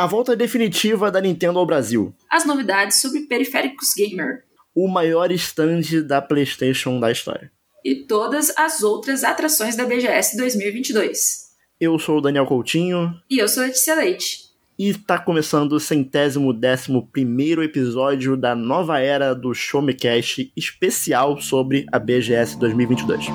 A 0.00 0.06
volta 0.06 0.34
definitiva 0.34 1.10
da 1.10 1.20
Nintendo 1.20 1.58
ao 1.58 1.66
Brasil. 1.66 2.14
As 2.30 2.46
novidades 2.46 3.02
sobre 3.02 3.20
periféricos 3.26 3.92
gamer. 3.94 4.44
O 4.74 4.88
maior 4.88 5.30
stand 5.32 5.82
da 6.06 6.22
PlayStation 6.22 6.98
da 6.98 7.12
história. 7.12 7.52
E 7.84 8.06
todas 8.06 8.50
as 8.56 8.82
outras 8.82 9.24
atrações 9.24 9.76
da 9.76 9.84
BGS 9.84 10.38
2022. 10.38 11.50
Eu 11.78 11.98
sou 11.98 12.16
o 12.16 12.20
Daniel 12.22 12.46
Coutinho. 12.46 13.14
E 13.30 13.36
eu 13.42 13.46
sou 13.46 13.62
a 13.62 13.66
Letícia 13.66 13.94
Leite. 13.94 14.38
E 14.78 14.88
está 14.88 15.18
começando 15.18 15.72
o 15.72 15.80
centésimo 15.80 16.54
décimo 16.54 17.06
primeiro 17.12 17.62
episódio 17.62 18.38
da 18.38 18.54
nova 18.54 19.00
era 19.00 19.34
do 19.34 19.52
Show 19.52 19.82
Me 19.82 19.92
Cash 19.92 20.50
especial 20.56 21.38
sobre 21.42 21.84
a 21.92 21.98
BGS 21.98 22.58
2022. 22.58 23.26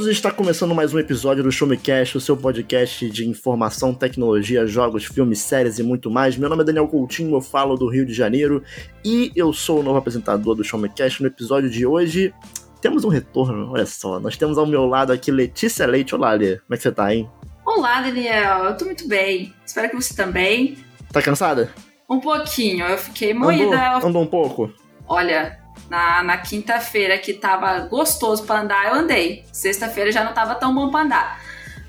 Todos, 0.00 0.16
está 0.16 0.30
começando 0.30 0.74
mais 0.74 0.94
um 0.94 0.98
episódio 0.98 1.42
do 1.42 1.52
Show 1.52 1.68
Me 1.68 1.76
Cast, 1.76 2.16
o 2.16 2.20
seu 2.20 2.34
podcast 2.34 3.10
de 3.10 3.28
informação, 3.28 3.92
tecnologia, 3.92 4.66
jogos, 4.66 5.04
filmes, 5.04 5.40
séries 5.40 5.78
e 5.78 5.82
muito 5.82 6.10
mais. 6.10 6.38
Meu 6.38 6.48
nome 6.48 6.62
é 6.62 6.64
Daniel 6.64 6.88
Coutinho, 6.88 7.36
eu 7.36 7.40
falo 7.42 7.76
do 7.76 7.86
Rio 7.86 8.06
de 8.06 8.14
Janeiro 8.14 8.64
e 9.04 9.30
eu 9.36 9.52
sou 9.52 9.80
o 9.80 9.82
novo 9.82 9.98
apresentador 9.98 10.54
do 10.54 10.64
Show 10.64 10.80
Me 10.80 10.88
Cast. 10.88 11.20
No 11.20 11.28
episódio 11.28 11.68
de 11.68 11.84
hoje, 11.84 12.32
temos 12.80 13.04
um 13.04 13.08
retorno, 13.08 13.70
olha 13.70 13.84
só. 13.84 14.18
Nós 14.18 14.38
temos 14.38 14.56
ao 14.56 14.64
meu 14.64 14.86
lado 14.86 15.12
aqui 15.12 15.30
Letícia 15.30 15.86
Leite. 15.86 16.14
Olá, 16.14 16.32
Lê, 16.32 16.56
como 16.56 16.72
é 16.72 16.76
que 16.78 16.82
você 16.82 16.92
tá, 16.92 17.14
hein? 17.14 17.28
Olá, 17.66 18.00
Daniel, 18.00 18.64
eu 18.64 18.76
tô 18.78 18.86
muito 18.86 19.06
bem. 19.06 19.52
Espero 19.66 19.90
que 19.90 19.96
você 19.96 20.14
também. 20.14 20.78
Tá 21.12 21.20
cansada? 21.20 21.70
Um 22.08 22.20
pouquinho, 22.20 22.86
eu 22.86 22.96
fiquei 22.96 23.34
moída. 23.34 23.96
Andou, 23.96 24.08
andou 24.08 24.22
um 24.22 24.26
pouco? 24.26 24.72
Olha, 25.06 25.59
na, 25.88 26.22
na 26.22 26.36
quinta-feira 26.38 27.18
que 27.18 27.34
tava 27.34 27.80
gostoso 27.80 28.44
para 28.44 28.60
andar, 28.60 28.88
eu 28.88 28.94
andei. 28.94 29.44
Sexta-feira 29.52 30.12
já 30.12 30.24
não 30.24 30.32
tava 30.32 30.54
tão 30.54 30.74
bom 30.74 30.90
para 30.90 31.04
andar. 31.04 31.40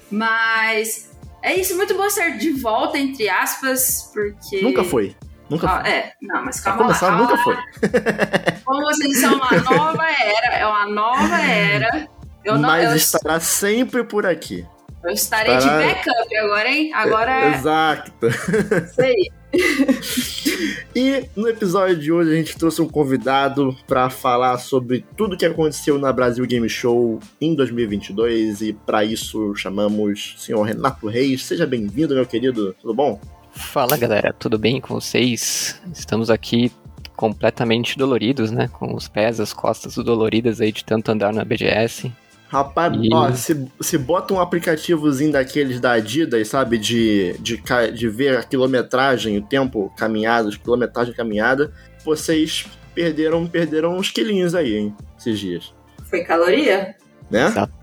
Mas 0.10 1.12
é 1.42 1.56
isso, 1.56 1.76
muito 1.76 1.96
bom 1.96 2.10
ser 2.10 2.38
de 2.38 2.52
volta, 2.52 2.98
entre 2.98 3.28
aspas, 3.30 4.12
porque. 4.14 4.62
Nunca 4.62 4.84
foi. 4.84 5.16
Nunca 5.50 5.68
ah, 5.68 5.82
foi. 5.82 5.90
É, 5.90 6.14
não, 6.22 6.46
mas 6.46 6.60
calma 6.60 6.84
começar, 6.84 7.08
lá. 7.08 7.18
nunca 7.18 7.38
foi. 7.38 7.56
Como 8.64 8.82
vocês 8.82 9.20
são 9.20 9.36
uma 9.36 9.52
nova 9.52 10.06
era, 10.06 10.56
é 10.56 10.66
uma 10.66 10.86
nova 10.86 11.42
era. 11.42 12.08
Eu 12.44 12.58
não, 12.58 12.70
mas 12.70 12.90
eu, 12.90 12.96
estará 12.96 13.40
sempre 13.40 14.04
por 14.04 14.26
aqui. 14.26 14.66
Eu 15.04 15.12
estarei 15.12 15.56
estará... 15.56 15.82
de 15.82 15.88
backup 15.88 16.38
agora, 16.38 16.70
hein? 16.70 16.92
Agora 16.94 17.32
é. 17.32 17.56
Exato. 17.56 18.12
Isso 18.28 19.02
aí. 19.02 19.32
e 20.96 21.26
no 21.36 21.50
episódio 21.50 21.98
de 21.98 22.12
hoje 22.12 22.32
a 22.32 22.36
gente 22.36 22.58
trouxe 22.58 22.82
um 22.82 22.88
convidado 22.88 23.76
para 23.86 24.10
falar 24.10 24.58
sobre 24.60 25.06
tudo 25.18 25.36
que 25.36 25.46
aconteceu 25.46 26.00
na 26.00 26.12
Brasil 26.14 26.46
Game 26.46 26.70
Show 26.70 27.20
em 27.40 27.54
2022 27.54 28.62
e 28.62 28.74
para 28.74 29.04
isso 29.04 29.54
chamamos 29.56 30.36
o 30.38 30.40
senhor 30.40 30.62
Renato 30.64 31.08
Reis. 31.08 31.44
Seja 31.44 31.66
bem-vindo, 31.66 32.16
meu 32.16 32.26
querido. 32.26 32.74
Tudo 32.80 32.94
bom? 32.94 33.20
Fala, 33.52 33.98
galera. 33.98 34.34
Tudo 34.34 34.58
bem 34.58 34.80
com 34.80 34.94
vocês? 34.94 35.82
Estamos 35.94 36.30
aqui 36.30 36.72
completamente 37.16 37.98
doloridos, 37.98 38.52
né? 38.52 38.70
Com 38.72 38.96
os 38.96 39.08
pés, 39.08 39.40
as 39.40 39.52
costas 39.52 39.96
doloridas 39.96 40.62
aí 40.62 40.72
de 40.72 40.86
tanto 40.86 41.12
andar 41.12 41.34
na 41.34 41.44
BGS. 41.44 42.12
Rapaz, 42.52 42.94
e... 43.02 43.08
ó, 43.14 43.32
se, 43.32 43.66
se 43.80 43.98
bota 43.98 44.34
um 44.34 44.40
aplicativozinho 44.42 45.32
daqueles 45.32 45.80
da 45.80 45.94
Adidas, 45.94 46.50
sabe? 46.50 46.78
De, 46.78 47.34
de, 47.40 47.64
de 47.96 48.10
ver 48.10 48.38
a 48.38 48.44
quilometragem, 48.44 49.38
o 49.38 49.42
tempo 49.42 49.90
caminhado, 49.96 50.50
a 50.50 50.58
quilometragem 50.58 51.14
caminhada, 51.14 51.72
vocês 52.04 52.66
perderam, 52.94 53.48
perderam 53.48 53.98
uns 53.98 54.12
quilinhos 54.12 54.54
aí, 54.54 54.76
hein? 54.76 54.96
Esses 55.18 55.40
dias. 55.40 55.74
Foi 56.10 56.26
caloria? 56.26 56.94
Né? 57.30 57.46
Exato. 57.46 57.74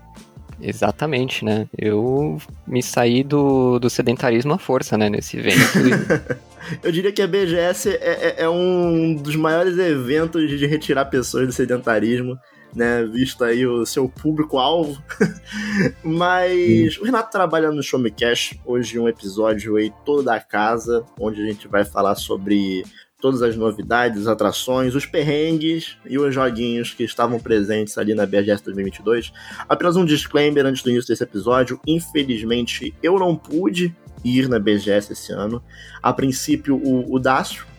Exatamente, 0.61 1.43
né? 1.43 1.67
Eu 1.75 2.37
me 2.67 2.83
saí 2.83 3.23
do, 3.23 3.79
do 3.79 3.89
sedentarismo 3.89 4.53
à 4.53 4.59
força, 4.59 4.95
né, 4.97 5.09
nesse 5.09 5.39
evento. 5.39 5.57
Eu 6.83 6.91
diria 6.91 7.11
que 7.11 7.23
a 7.23 7.27
BGS 7.27 7.89
é, 7.89 7.95
é, 7.95 8.35
é, 8.43 8.49
um 8.49 9.15
dos 9.15 9.35
maiores 9.35 9.79
eventos 9.79 10.47
de 10.47 10.67
retirar 10.67 11.05
pessoas 11.05 11.47
do 11.47 11.53
sedentarismo 11.53 12.37
né? 12.75 13.03
Visto 13.05 13.43
aí 13.43 13.65
o 13.65 13.85
seu 13.85 14.07
público-alvo. 14.07 15.01
Mas 16.03 16.97
hum. 16.97 17.01
o 17.01 17.05
Renato 17.05 17.31
trabalha 17.31 17.71
no 17.71 17.83
Show 17.83 17.99
Me 17.99 18.11
Cash. 18.11 18.55
Hoje 18.65 18.99
um 18.99 19.07
episódio 19.07 19.75
aí 19.75 19.91
toda 20.05 20.33
a 20.33 20.39
casa, 20.39 21.05
onde 21.19 21.41
a 21.41 21.45
gente 21.45 21.67
vai 21.67 21.83
falar 21.83 22.15
sobre 22.15 22.83
todas 23.21 23.41
as 23.41 23.55
novidades, 23.55 24.27
atrações, 24.27 24.95
os 24.95 25.05
perrengues 25.05 25.97
e 26.05 26.17
os 26.17 26.33
joguinhos 26.33 26.93
que 26.93 27.03
estavam 27.03 27.39
presentes 27.39 27.97
ali 27.97 28.13
na 28.13 28.25
BGS 28.25 28.63
2022. 28.63 29.33
Apenas 29.67 29.95
um 29.97 30.05
disclaimer 30.05 30.65
antes 30.65 30.81
do 30.81 30.89
início 30.89 31.09
desse 31.09 31.23
episódio. 31.23 31.79
Infelizmente, 31.85 32.93
eu 33.03 33.19
não 33.19 33.35
pude 33.35 33.95
ir 34.23 34.47
na 34.47 34.59
BGS 34.59 35.13
esse 35.13 35.31
ano. 35.31 35.61
A 36.01 36.13
princípio, 36.13 36.75
o, 36.75 37.15
o 37.15 37.19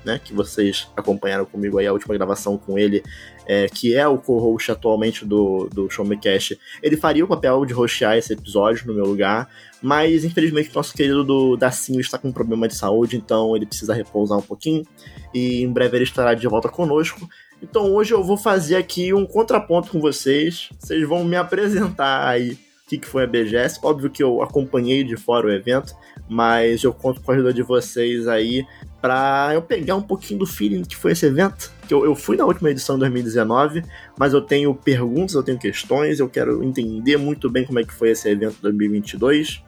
né, 0.05 0.21
que 0.23 0.33
vocês 0.33 0.89
acompanharam 0.97 1.45
comigo 1.45 1.78
aí 1.78 1.87
a 1.87 1.93
última 1.93 2.15
gravação 2.15 2.56
com 2.56 2.78
ele, 2.78 3.03
é, 3.47 3.69
que 3.69 3.95
é 3.95 4.06
o 4.06 4.19
co-host 4.19 4.71
atualmente 4.71 5.25
do, 5.25 5.69
do 5.73 5.91
Show 5.91 6.05
Me 6.05 6.17
Cash, 6.17 6.56
ele 6.83 6.97
faria 6.97 7.25
o 7.25 7.28
papel 7.28 7.65
de 7.67 7.75
hostear 7.75 8.17
esse 8.17 8.33
episódio 8.33 8.87
no 8.87 8.95
meu 8.95 9.05
lugar, 9.05 9.49
mas 9.83 10.25
infelizmente 10.25 10.75
nosso 10.75 10.95
querido 10.95 11.25
do 11.25 11.56
Dacinho 11.56 12.01
está 12.01 12.17
com 12.17 12.28
um 12.28 12.33
problema 12.33 12.67
de 12.67 12.75
saúde, 12.75 13.17
então 13.17 13.55
ele 13.55 13.67
precisa 13.67 13.93
repousar 13.93 14.39
um 14.39 14.43
pouquinho, 14.43 14.87
e 15.34 15.62
em 15.62 15.72
breve 15.72 15.99
ele 15.99 16.05
estará 16.05 16.34
de 16.34 16.47
volta 16.47 16.69
conosco. 16.69 17.28
Então 17.62 17.93
hoje 17.93 18.15
eu 18.15 18.25
vou 18.25 18.39
fazer 18.39 18.77
aqui 18.77 19.12
um 19.12 19.27
contraponto 19.27 19.91
com 19.91 20.01
vocês, 20.01 20.71
vocês 20.78 21.07
vão 21.07 21.25
me 21.25 21.37
apresentar 21.37 22.27
aí 22.27 22.57
que, 22.91 22.99
que 22.99 23.07
foi 23.07 23.22
a 23.22 23.27
BGS. 23.27 23.78
Óbvio 23.83 24.11
que 24.11 24.22
eu 24.22 24.43
acompanhei 24.43 25.05
de 25.05 25.17
fora 25.17 25.47
o 25.47 25.53
evento, 25.53 25.95
mas 26.31 26.85
eu 26.85 26.95
conto 26.95 27.21
com 27.21 27.33
a 27.33 27.35
ajuda 27.35 27.53
de 27.53 27.61
vocês 27.61 28.29
aí 28.29 28.65
para 29.03 29.51
eu 29.53 29.61
pegar 29.61 29.97
um 29.97 30.03
pouquinho 30.03 30.39
do 30.39 30.47
feeling 30.47 30.83
que 30.83 30.97
foi 30.97 31.11
esse 31.11 31.27
evento. 31.27 31.73
Que 31.89 31.93
eu, 31.93 32.05
eu 32.05 32.15
fui 32.15 32.37
na 32.37 32.45
última 32.45 32.71
edição 32.71 32.95
de 32.95 33.01
2019, 33.01 33.83
mas 34.17 34.33
eu 34.33 34.41
tenho 34.41 34.73
perguntas, 34.73 35.35
eu 35.35 35.43
tenho 35.43 35.59
questões, 35.59 36.21
eu 36.21 36.29
quero 36.29 36.63
entender 36.63 37.17
muito 37.17 37.51
bem 37.51 37.65
como 37.65 37.81
é 37.81 37.85
que 37.85 37.93
foi 37.93 38.11
esse 38.11 38.29
evento 38.29 38.59
2022. 38.63 39.61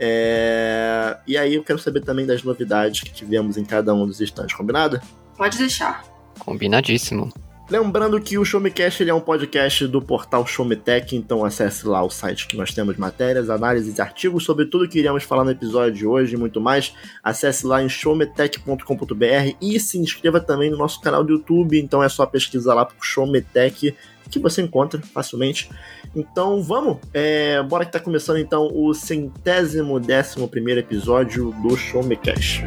É... 0.00 1.18
E 1.26 1.36
aí 1.36 1.54
eu 1.54 1.62
quero 1.62 1.78
saber 1.78 2.00
também 2.00 2.24
das 2.24 2.42
novidades 2.42 3.02
que 3.02 3.12
tivemos 3.12 3.58
em 3.58 3.64
cada 3.64 3.92
um 3.92 4.06
dos 4.06 4.18
stands, 4.18 4.54
combinado? 4.54 4.98
Pode 5.36 5.58
deixar. 5.58 6.02
Combinadíssimo. 6.38 7.30
Lembrando 7.68 8.20
que 8.20 8.38
o 8.38 8.44
Showmecast 8.44 9.02
ele 9.02 9.10
é 9.10 9.14
um 9.14 9.20
podcast 9.20 9.88
do 9.88 10.00
portal 10.00 10.46
Showmetech, 10.46 11.16
então 11.16 11.44
acesse 11.44 11.84
lá 11.84 12.00
o 12.00 12.08
site 12.08 12.46
que 12.46 12.56
nós 12.56 12.72
temos 12.72 12.96
matérias, 12.96 13.50
análises 13.50 13.98
artigos 13.98 14.44
sobre 14.44 14.66
tudo 14.66 14.88
que 14.88 15.00
iremos 15.00 15.24
falar 15.24 15.42
no 15.42 15.50
episódio 15.50 15.92
de 15.92 16.06
hoje 16.06 16.36
e 16.36 16.38
muito 16.38 16.60
mais. 16.60 16.94
Acesse 17.24 17.66
lá 17.66 17.82
em 17.82 17.88
showmetech.com.br 17.88 19.56
e 19.60 19.80
se 19.80 19.98
inscreva 19.98 20.40
também 20.40 20.70
no 20.70 20.78
nosso 20.78 21.00
canal 21.00 21.24
do 21.24 21.32
YouTube, 21.32 21.76
então 21.76 22.00
é 22.00 22.08
só 22.08 22.24
pesquisar 22.24 22.74
lá 22.74 22.84
por 22.84 23.04
Showmetech 23.04 23.96
que 24.30 24.38
você 24.38 24.62
encontra 24.62 25.00
facilmente. 25.02 25.68
Então 26.14 26.62
vamos, 26.62 26.98
é, 27.12 27.60
bora 27.64 27.84
que 27.84 27.90
tá 27.90 27.98
começando 27.98 28.38
então 28.38 28.70
o 28.72 28.94
centésimo 28.94 29.98
décimo 29.98 30.48
primeiro 30.48 30.80
episódio 30.80 31.52
do 31.62 31.76
Showmecast. 31.76 32.64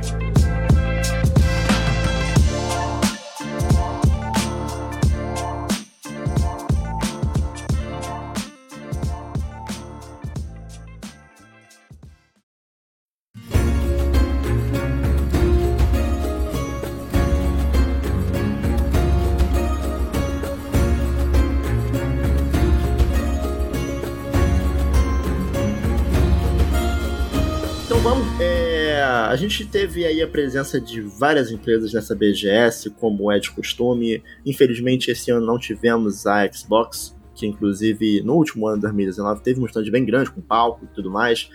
Gente 29.35 29.65
teve 29.65 30.05
aí 30.05 30.21
a 30.21 30.27
presença 30.27 30.81
de 30.81 31.01
várias 31.01 31.51
empresas 31.51 31.93
nessa 31.93 32.15
BGS, 32.15 32.89
como 32.91 33.31
é 33.31 33.39
de 33.39 33.51
costume. 33.51 34.23
Infelizmente, 34.45 35.11
esse 35.11 35.29
ano 35.29 35.45
não 35.45 35.59
tivemos 35.59 36.25
a 36.25 36.51
Xbox, 36.51 37.15
que 37.35 37.45
inclusive 37.45 38.21
no 38.23 38.33
último 38.33 38.67
ano 38.67 38.77
de 38.77 38.81
2019 38.83 39.41
teve 39.43 39.61
um 39.61 39.65
stand 39.65 39.89
bem 39.91 40.03
grande, 40.03 40.31
com 40.31 40.41
palco 40.41 40.85
e 40.85 40.87
tudo 40.95 41.11
mais. 41.11 41.49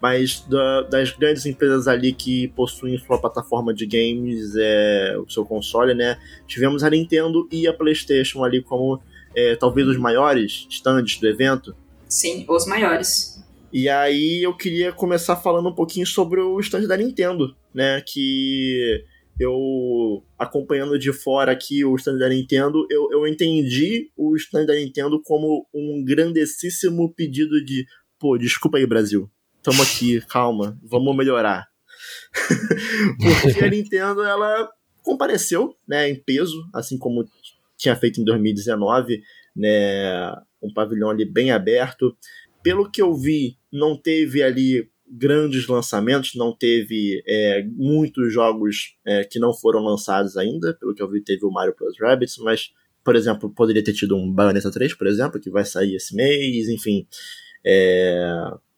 Mas 0.00 0.40
da, 0.48 0.82
das 0.82 1.10
grandes 1.10 1.46
empresas 1.46 1.88
ali 1.88 2.12
que 2.12 2.48
possuem 2.48 2.98
sua 2.98 3.18
plataforma 3.18 3.72
de 3.72 3.86
games, 3.86 4.54
é, 4.56 5.16
o 5.18 5.28
seu 5.28 5.44
console, 5.44 5.94
né? 5.94 6.18
Tivemos 6.46 6.84
a 6.84 6.90
Nintendo 6.90 7.48
e 7.50 7.66
a 7.66 7.72
PlayStation 7.72 8.44
ali 8.44 8.62
como 8.62 9.00
é, 9.34 9.56
talvez 9.56 9.88
os 9.88 9.96
maiores 9.96 10.66
stands 10.70 11.18
do 11.18 11.26
evento. 11.26 11.74
Sim, 12.08 12.44
os 12.48 12.66
maiores. 12.66 13.42
E 13.78 13.90
aí 13.90 14.42
eu 14.42 14.56
queria 14.56 14.90
começar 14.90 15.36
falando 15.36 15.68
um 15.68 15.74
pouquinho 15.74 16.06
sobre 16.06 16.40
o 16.40 16.58
stand 16.60 16.86
da 16.86 16.96
Nintendo, 16.96 17.54
né? 17.74 18.00
Que 18.00 19.04
eu 19.38 20.24
acompanhando 20.38 20.98
de 20.98 21.12
fora 21.12 21.52
aqui 21.52 21.84
o 21.84 21.94
stand 21.96 22.16
da 22.16 22.30
Nintendo, 22.30 22.86
eu, 22.90 23.12
eu 23.12 23.26
entendi 23.26 24.10
o 24.16 24.34
stand 24.34 24.64
da 24.64 24.74
Nintendo 24.74 25.20
como 25.22 25.66
um 25.74 26.02
grandessíssimo 26.02 27.12
pedido 27.14 27.62
de, 27.66 27.84
pô, 28.18 28.38
desculpa 28.38 28.78
aí, 28.78 28.86
Brasil. 28.86 29.30
Tamo 29.62 29.82
aqui, 29.82 30.22
calma, 30.22 30.80
vamos 30.82 31.14
melhorar. 31.14 31.66
Porque 33.42 33.62
a 33.62 33.68
Nintendo, 33.68 34.24
ela 34.24 34.70
compareceu, 35.02 35.76
né, 35.86 36.08
em 36.08 36.18
peso, 36.18 36.66
assim 36.74 36.96
como 36.96 37.26
tinha 37.76 37.94
feito 37.94 38.22
em 38.22 38.24
2019, 38.24 39.20
né, 39.54 40.32
um 40.62 40.72
pavilhão 40.72 41.10
ali 41.10 41.30
bem 41.30 41.50
aberto. 41.50 42.16
Pelo 42.66 42.90
que 42.90 43.00
eu 43.00 43.14
vi, 43.14 43.56
não 43.72 43.96
teve 43.96 44.42
ali 44.42 44.90
grandes 45.08 45.68
lançamentos, 45.68 46.34
não 46.34 46.52
teve 46.52 47.22
é, 47.24 47.62
muitos 47.62 48.32
jogos 48.32 48.96
é, 49.06 49.22
que 49.22 49.38
não 49.38 49.54
foram 49.54 49.84
lançados 49.84 50.36
ainda, 50.36 50.74
pelo 50.74 50.92
que 50.92 51.00
eu 51.00 51.08
vi 51.08 51.22
teve 51.22 51.46
o 51.46 51.50
Mario 51.52 51.76
Plus 51.76 51.96
Rabbids, 51.96 52.38
mas, 52.38 52.72
por 53.04 53.14
exemplo, 53.14 53.48
poderia 53.54 53.84
ter 53.84 53.92
tido 53.92 54.16
um 54.16 54.32
Bayonetta 54.32 54.68
3, 54.68 54.94
por 54.94 55.06
exemplo, 55.06 55.40
que 55.40 55.48
vai 55.48 55.64
sair 55.64 55.94
esse 55.94 56.12
mês, 56.16 56.68
enfim. 56.68 57.06
É... 57.64 58.28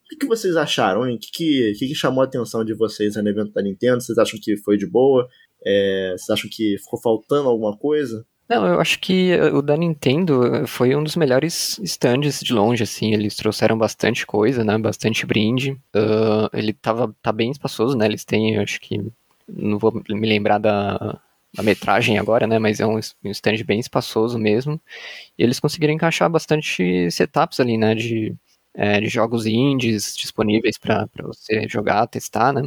O 0.04 0.08
que, 0.10 0.16
que 0.16 0.26
vocês 0.26 0.54
acharam, 0.54 1.08
hein? 1.08 1.16
O 1.16 1.18
que, 1.18 1.30
que, 1.30 1.72
que, 1.78 1.94
chamou 1.94 2.20
a 2.20 2.26
atenção 2.26 2.62
de 2.62 2.74
vocês 2.74 3.16
no 3.16 3.26
evento 3.26 3.52
da 3.52 3.62
Nintendo? 3.62 4.02
Vocês 4.02 4.18
acham 4.18 4.38
que 4.38 4.54
foi 4.58 4.76
de 4.76 4.86
boa? 4.86 5.26
É... 5.64 6.12
Vocês 6.12 6.28
acham 6.28 6.50
que 6.52 6.76
ficou 6.76 7.00
faltando 7.00 7.48
alguma 7.48 7.74
coisa? 7.74 8.26
Não, 8.48 8.66
eu 8.66 8.80
acho 8.80 8.98
que 8.98 9.30
eh, 9.32 9.52
o 9.52 9.60
da 9.60 9.76
Nintendo 9.76 10.56
eh, 10.62 10.66
foi 10.66 10.96
um 10.96 11.02
dos 11.04 11.16
melhores 11.16 11.78
stands 11.84 12.40
de 12.40 12.54
longe, 12.54 12.82
assim, 12.82 13.12
eles 13.12 13.36
trouxeram 13.36 13.76
bastante 13.76 14.26
coisa, 14.26 14.64
né, 14.64 14.78
bastante 14.78 15.26
brinde, 15.26 15.72
uh, 15.94 16.48
ele 16.54 16.72
tava, 16.72 17.14
tá 17.20 17.30
bem 17.30 17.50
espaçoso, 17.50 17.94
né, 17.96 18.06
eles 18.06 18.24
têm, 18.24 18.56
acho 18.58 18.80
que, 18.80 18.98
não 19.46 19.78
vou 19.78 19.92
me 20.08 20.26
lembrar 20.26 20.56
da, 20.58 21.20
da 21.54 21.62
metragem 21.62 22.18
agora, 22.18 22.46
né, 22.46 22.58
mas 22.58 22.80
é 22.80 22.86
um, 22.86 22.96
um 22.96 23.30
stand 23.30 23.62
bem 23.66 23.80
espaçoso 23.80 24.38
mesmo, 24.38 24.80
e 25.38 25.42
eles 25.44 25.60
conseguiram 25.60 25.94
encaixar 25.94 26.30
bastante 26.30 27.10
setups 27.10 27.60
ali, 27.60 27.78
né, 27.78 27.94
de, 27.94 28.34
é, 28.74 29.00
de 29.00 29.08
jogos 29.08 29.46
indies 29.46 30.16
disponíveis 30.16 30.78
para 30.78 31.08
você 31.22 31.68
jogar, 31.68 32.06
testar, 32.08 32.52
né, 32.54 32.62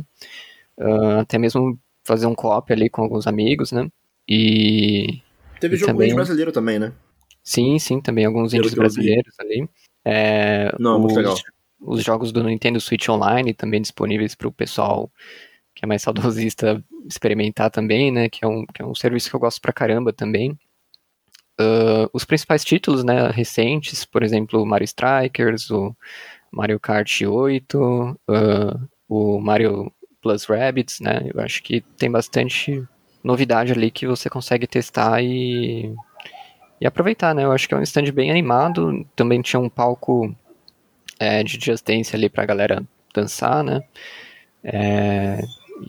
uh, 0.79 1.19
até 1.21 1.37
mesmo 1.37 1.79
fazer 2.03 2.27
um 2.27 2.35
co-op 2.35 2.71
ali 2.73 2.89
com 2.89 3.03
alguns 3.03 3.27
amigos, 3.27 3.71
né, 3.71 3.89
e 4.27 5.21
Teve 5.61 5.75
e 5.75 5.77
jogo 5.77 5.93
também... 5.93 6.13
brasileiro 6.13 6.51
também, 6.51 6.79
né? 6.79 6.91
Sim, 7.43 7.77
sim, 7.77 8.01
também 8.01 8.25
alguns 8.25 8.53
indies 8.53 8.73
brasileiros 8.73 9.33
ali. 9.39 9.69
É, 10.03 10.75
Não, 10.79 10.95
os, 10.95 11.01
muito 11.01 11.15
legal. 11.15 11.35
Os 11.79 12.03
jogos 12.03 12.31
do 12.31 12.43
Nintendo 12.43 12.81
Switch 12.81 13.07
Online 13.07 13.53
também 13.53 13.79
disponíveis 13.79 14.33
para 14.33 14.47
o 14.47 14.51
pessoal 14.51 15.09
que 15.75 15.85
é 15.85 15.87
mais 15.87 16.01
saudosista 16.41 16.83
experimentar 17.07 17.69
também, 17.69 18.11
né? 18.11 18.27
Que 18.27 18.43
é 18.43 18.47
um, 18.47 18.65
que 18.65 18.81
é 18.81 18.85
um 18.85 18.95
serviço 18.95 19.29
que 19.29 19.35
eu 19.35 19.39
gosto 19.39 19.61
pra 19.61 19.71
caramba 19.71 20.11
também. 20.11 20.57
Uh, 21.59 22.09
os 22.11 22.25
principais 22.25 22.63
títulos, 22.63 23.03
né, 23.03 23.29
recentes, 23.29 24.03
por 24.03 24.23
exemplo, 24.23 24.63
o 24.63 24.65
Mario 24.65 24.85
Strikers, 24.85 25.69
o 25.69 25.95
Mario 26.51 26.79
Kart 26.79 27.21
8, 27.21 27.77
uh, 27.77 28.89
o 29.07 29.39
Mario 29.39 29.91
Plus 30.21 30.45
Rabbids, 30.45 30.99
né? 30.99 31.29
Eu 31.31 31.39
acho 31.39 31.61
que 31.61 31.81
tem 31.97 32.09
bastante 32.09 32.83
novidade 33.23 33.71
ali 33.71 33.91
que 33.91 34.07
você 34.07 34.29
consegue 34.29 34.67
testar 34.67 35.23
e, 35.23 35.93
e 36.79 36.87
aproveitar, 36.87 37.33
né? 37.35 37.43
Eu 37.43 37.51
acho 37.51 37.67
que 37.67 37.73
é 37.73 37.77
um 37.77 37.83
stand 37.83 38.11
bem 38.11 38.29
animado, 38.29 39.05
também 39.15 39.41
tinha 39.41 39.59
um 39.59 39.69
palco 39.69 40.35
é, 41.19 41.43
de 41.43 41.59
Just 41.63 41.85
Dance 41.85 42.15
ali 42.15 42.29
pra 42.29 42.45
galera 42.45 42.83
dançar, 43.13 43.63
né? 43.63 43.83
É, 44.63 45.39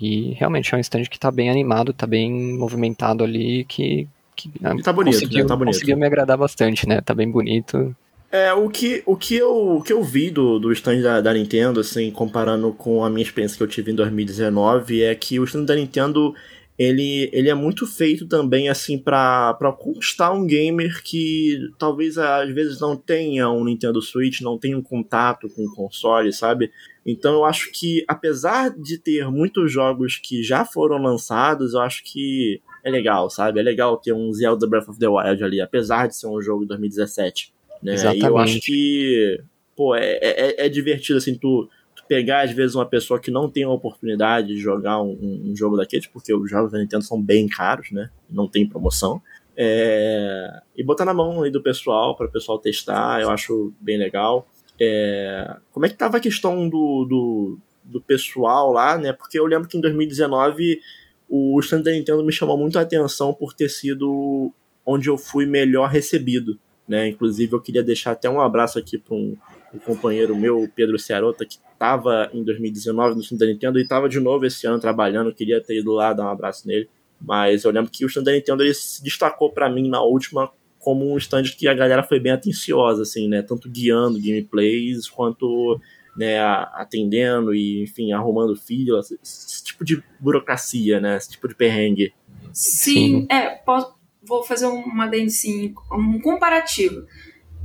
e 0.01 0.33
realmente 0.33 0.75
é 0.75 0.77
um 0.77 0.81
stand 0.81 1.05
que 1.05 1.19
tá 1.19 1.31
bem 1.31 1.51
animado, 1.51 1.93
tá 1.93 2.07
bem 2.07 2.33
movimentado 2.57 3.25
ali, 3.25 3.65
que, 3.65 4.09
que 4.37 4.51
e 4.55 4.83
tá 4.83 4.93
bonito, 4.93 5.15
conseguiu, 5.15 5.43
né? 5.43 5.49
Tá 5.49 5.57
bonito. 5.57 5.75
conseguiu 5.75 5.97
me 5.97 6.07
agradar 6.07 6.37
bastante, 6.37 6.89
né? 6.89 7.01
Tá 7.01 7.15
bem 7.15 7.31
bonito. 7.31 7.95
É, 8.31 8.51
o 8.55 8.71
que, 8.71 9.03
o 9.05 9.15
que, 9.15 9.37
eu, 9.37 9.77
o 9.77 9.83
que 9.83 9.93
eu 9.93 10.03
vi 10.03 10.31
do, 10.31 10.59
do 10.59 10.73
stand 10.73 11.03
da, 11.03 11.21
da 11.21 11.35
Nintendo, 11.35 11.81
assim, 11.81 12.11
comparando 12.11 12.73
com 12.73 13.05
a 13.05 13.11
minha 13.11 13.23
experiência 13.23 13.59
que 13.59 13.63
eu 13.63 13.69
tive 13.69 13.93
em 13.93 13.95
2019, 13.95 15.03
é 15.03 15.15
que 15.15 15.39
o 15.39 15.45
stand 15.45 15.67
da 15.67 15.75
Nintendo 15.75 16.35
ele, 16.79 17.29
ele 17.33 17.49
é 17.49 17.55
muito 17.55 17.87
feito 17.87 18.27
também 18.27 18.69
assim 18.69 18.99
para 18.99 19.77
conquistar 19.79 20.33
um 20.33 20.47
gamer 20.47 21.03
que 21.03 21.59
talvez 21.79 22.17
às 22.17 22.51
vezes 22.51 22.81
não 22.81 22.97
tenha 22.97 23.51
um 23.51 23.65
Nintendo 23.65 24.01
Switch, 24.01 24.41
não 24.41 24.59
tenha 24.59 24.77
um 24.77 24.83
contato 24.83 25.49
com 25.51 25.65
o 25.65 25.75
console, 25.75 26.33
sabe? 26.33 26.71
Então 27.05 27.35
eu 27.35 27.45
acho 27.45 27.71
que 27.73 28.05
apesar 28.09 28.71
de 28.71 28.97
ter 28.99 29.31
muitos 29.31 29.71
jogos 29.71 30.17
que 30.17 30.43
já 30.43 30.65
foram 30.65 30.97
lançados, 30.97 31.75
eu 31.75 31.81
acho 31.81 32.03
que 32.05 32.61
é 32.83 32.91
legal, 32.91 33.29
sabe? 33.29 33.61
É 33.61 33.63
legal 33.63 33.97
ter 33.99 34.13
um 34.13 34.33
Zelda 34.33 34.67
Breath 34.67 34.89
of 34.89 34.99
the 34.99 35.09
Wild 35.09 35.45
ali, 35.45 35.61
apesar 35.61 36.09
de 36.09 36.17
ser 36.17 36.27
um 36.27 36.41
jogo 36.41 36.63
de 36.63 36.69
2017, 36.69 37.53
né? 37.83 37.95
Exatamente. 37.95 38.25
E 38.25 38.27
eu 38.27 38.39
acho 38.39 38.61
que 38.61 39.41
pô, 39.77 39.95
é, 39.95 40.19
é, 40.21 40.67
é 40.67 40.69
divertido 40.69 41.19
assim 41.19 41.35
tu 41.35 41.69
pegar, 42.13 42.43
às 42.43 42.53
vezes, 42.53 42.75
uma 42.75 42.85
pessoa 42.85 43.19
que 43.19 43.31
não 43.31 43.49
tem 43.49 43.65
a 43.65 43.71
oportunidade 43.71 44.49
de 44.49 44.59
jogar 44.59 45.01
um, 45.01 45.17
um 45.47 45.57
jogo 45.57 45.79
daqueles, 45.79 46.07
porque 46.07 46.35
os 46.35 46.51
jogos 46.51 46.71
da 46.71 46.79
Nintendo 46.79 47.03
são 47.03 47.21
bem 47.21 47.49
caros, 47.49 47.91
né? 47.91 48.11
Não 48.29 48.47
tem 48.47 48.69
promoção. 48.69 49.23
É... 49.57 50.61
E 50.77 50.85
botar 50.85 51.07
na 51.07 51.15
mão 51.15 51.43
aí 51.43 51.51
do 51.51 51.63
pessoal, 51.63 52.15
para 52.15 52.27
o 52.27 52.31
pessoal 52.31 52.59
testar, 52.59 53.23
eu 53.23 53.31
acho 53.31 53.73
bem 53.81 53.97
legal. 53.97 54.47
É... 54.79 55.57
Como 55.71 55.87
é 55.87 55.89
que 55.89 55.95
tava 55.95 56.19
a 56.19 56.21
questão 56.21 56.69
do, 56.69 57.07
do, 57.07 57.59
do, 57.83 58.03
pessoal 58.03 58.71
lá, 58.71 58.99
né? 58.99 59.15
Porque 59.15 59.39
eu 59.39 59.47
lembro 59.47 59.67
que 59.67 59.79
em 59.79 59.81
2019 59.81 60.83
o 61.31 61.59
stand 61.61 61.81
da 61.81 61.93
Nintendo 61.93 62.23
me 62.23 62.33
chamou 62.33 62.59
muito 62.59 62.79
a 62.79 62.83
atenção 62.83 63.33
por 63.33 63.55
ter 63.55 63.71
sido 63.71 64.53
onde 64.85 65.09
eu 65.09 65.17
fui 65.17 65.47
melhor 65.47 65.89
recebido, 65.89 66.61
né? 66.87 67.09
Inclusive 67.09 67.55
eu 67.55 67.61
queria 67.61 67.83
deixar 67.83 68.11
até 68.11 68.29
um 68.29 68.39
abraço 68.39 68.79
aqui 68.79 68.99
para 68.99 69.15
um, 69.15 69.35
um 69.75 69.79
companheiro 69.79 70.37
meu, 70.37 70.69
Pedro 70.75 70.99
Ciarota, 70.99 71.45
que 71.47 71.59
estava 71.73 72.31
em 72.33 72.45
2019 72.45 73.15
no 73.15 73.21
stand 73.23 73.39
da 73.39 73.47
Nintendo 73.47 73.79
e 73.79 73.83
estava 73.83 74.09
de 74.09 74.21
novo 74.21 74.45
esse 74.45 74.67
ano 74.67 74.79
trabalhando, 74.79 75.35
queria 75.35 75.61
ter 75.61 75.79
ido 75.79 75.93
lá 75.93 76.13
dar 76.13 76.25
um 76.25 76.31
abraço 76.31 76.67
nele. 76.67 76.89
Mas 77.21 77.65
eu 77.65 77.71
lembro 77.71 77.91
que 77.91 78.05
o 78.05 78.09
stand 78.09 78.25
da 78.25 78.33
Nintendo 78.33 78.63
ele 78.63 78.75
se 78.75 79.03
destacou 79.03 79.51
para 79.51 79.71
mim 79.71 79.89
na 79.89 80.03
última 80.03 80.51
como 80.79 81.13
um 81.13 81.17
stand 81.17 81.45
que 81.57 81.69
a 81.69 81.75
galera 81.75 82.03
foi 82.03 82.19
bem 82.19 82.33
atenciosa, 82.33 83.03
assim, 83.03 83.29
né? 83.29 83.41
Tanto 83.41 83.71
guiando 83.71 84.21
gameplays 84.21 85.09
quanto 85.09 85.81
né, 86.17 86.41
atendendo 86.41 87.55
e, 87.55 87.83
enfim, 87.83 88.13
arrumando 88.13 88.57
fila, 88.57 89.01
esse 89.01 89.65
tipo 89.65 89.85
de 89.85 90.03
burocracia, 90.21 91.01
né? 91.01 91.17
Esse 91.17 91.31
tipo 91.31 91.49
de 91.49 91.55
perrengue. 91.55 92.13
Sim, 92.53 93.23
Sim. 93.23 93.27
é, 93.31 93.51
posso, 93.51 93.95
vou 94.23 94.43
fazer 94.43 94.67
uma 94.67 95.07
assim, 95.07 95.73
um 95.91 96.21
comparativo 96.21 97.07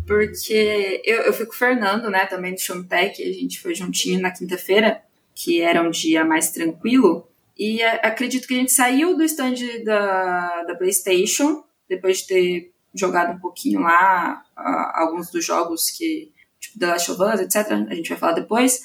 porque 0.08 1.02
eu, 1.06 1.24
eu 1.24 1.34
fui 1.34 1.46
com 1.46 1.52
o 1.52 1.58
Fernando, 1.58 2.10
né, 2.10 2.26
também 2.26 2.54
do 2.54 2.62
Showtech, 2.62 3.22
a 3.22 3.34
gente 3.34 3.60
foi 3.60 3.76
juntinho 3.76 4.22
na 4.22 4.32
quinta-feira, 4.32 5.04
que 5.36 5.62
era 5.62 5.84
um 5.84 5.92
dia 5.92 6.24
mais 6.24 6.50
tranquilo, 6.50 7.28
e 7.60 7.84
a, 7.84 7.96
acredito 7.96 8.48
que 8.48 8.54
a 8.54 8.58
gente 8.58 8.72
saiu 8.72 9.18
do 9.18 9.24
stand 9.24 9.56
da, 9.84 10.64
da 10.64 10.76
PlayStation, 10.76 11.64
depois 11.90 12.20
de 12.20 12.28
ter 12.28 12.72
jogado 12.96 13.36
um 13.36 13.40
pouquinho 13.40 13.82
lá 13.82 14.44
a, 14.56 15.02
alguns 15.02 15.30
dos 15.30 15.46
jogos 15.46 15.90
que, 15.92 16.32
tipo 16.60 16.80
The 16.80 16.88
Last 16.88 17.12
of 17.12 17.22
Us, 17.22 17.42
etc., 17.42 17.72
a 17.90 17.94
gente 17.94 18.10
vai 18.10 18.18
falar 18.18 18.34
depois, 18.34 18.82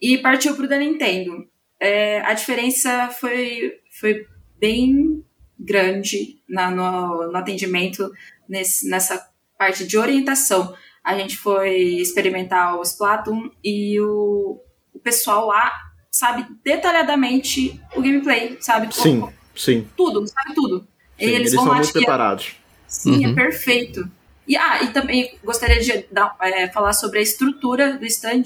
e 0.00 0.18
partiu 0.18 0.54
pro 0.54 0.68
da 0.68 0.78
Nintendo. 0.78 1.48
É, 1.80 2.20
a 2.20 2.32
diferença 2.32 3.08
foi, 3.08 3.80
foi 3.98 4.26
bem 4.58 5.24
grande 5.58 6.40
na, 6.48 6.70
no, 6.70 7.30
no 7.30 7.36
atendimento 7.36 8.10
nesse, 8.48 8.88
nessa 8.88 9.29
parte 9.60 9.86
de 9.86 9.98
orientação. 9.98 10.74
A 11.04 11.14
gente 11.18 11.36
foi 11.36 11.98
experimentar 11.98 12.78
o 12.78 12.82
Splatoon 12.82 13.50
e 13.62 14.00
o, 14.00 14.58
o 14.94 14.98
pessoal 14.98 15.48
lá 15.48 15.70
sabe 16.10 16.46
detalhadamente 16.64 17.78
o 17.94 18.00
gameplay, 18.00 18.56
sabe? 18.58 18.92
Sim, 18.94 19.28
sim. 19.54 19.86
Tudo, 19.94 20.26
sabe 20.26 20.54
tudo. 20.54 20.80
Sim, 20.80 20.86
eles, 21.18 21.38
eles 21.38 21.52
são 21.52 21.66
muito 21.66 21.92
preparados. 21.92 22.56
Sim, 22.88 23.22
é 23.22 23.26
uhum. 23.26 23.32
é 23.32 23.34
perfeito. 23.34 24.10
E, 24.48 24.56
ah, 24.56 24.82
e 24.82 24.88
também 24.94 25.38
gostaria 25.44 25.78
de 25.78 26.06
dar, 26.10 26.34
é, 26.40 26.66
falar 26.68 26.94
sobre 26.94 27.18
a 27.18 27.22
estrutura 27.22 27.98
do 27.98 28.06
stand, 28.06 28.44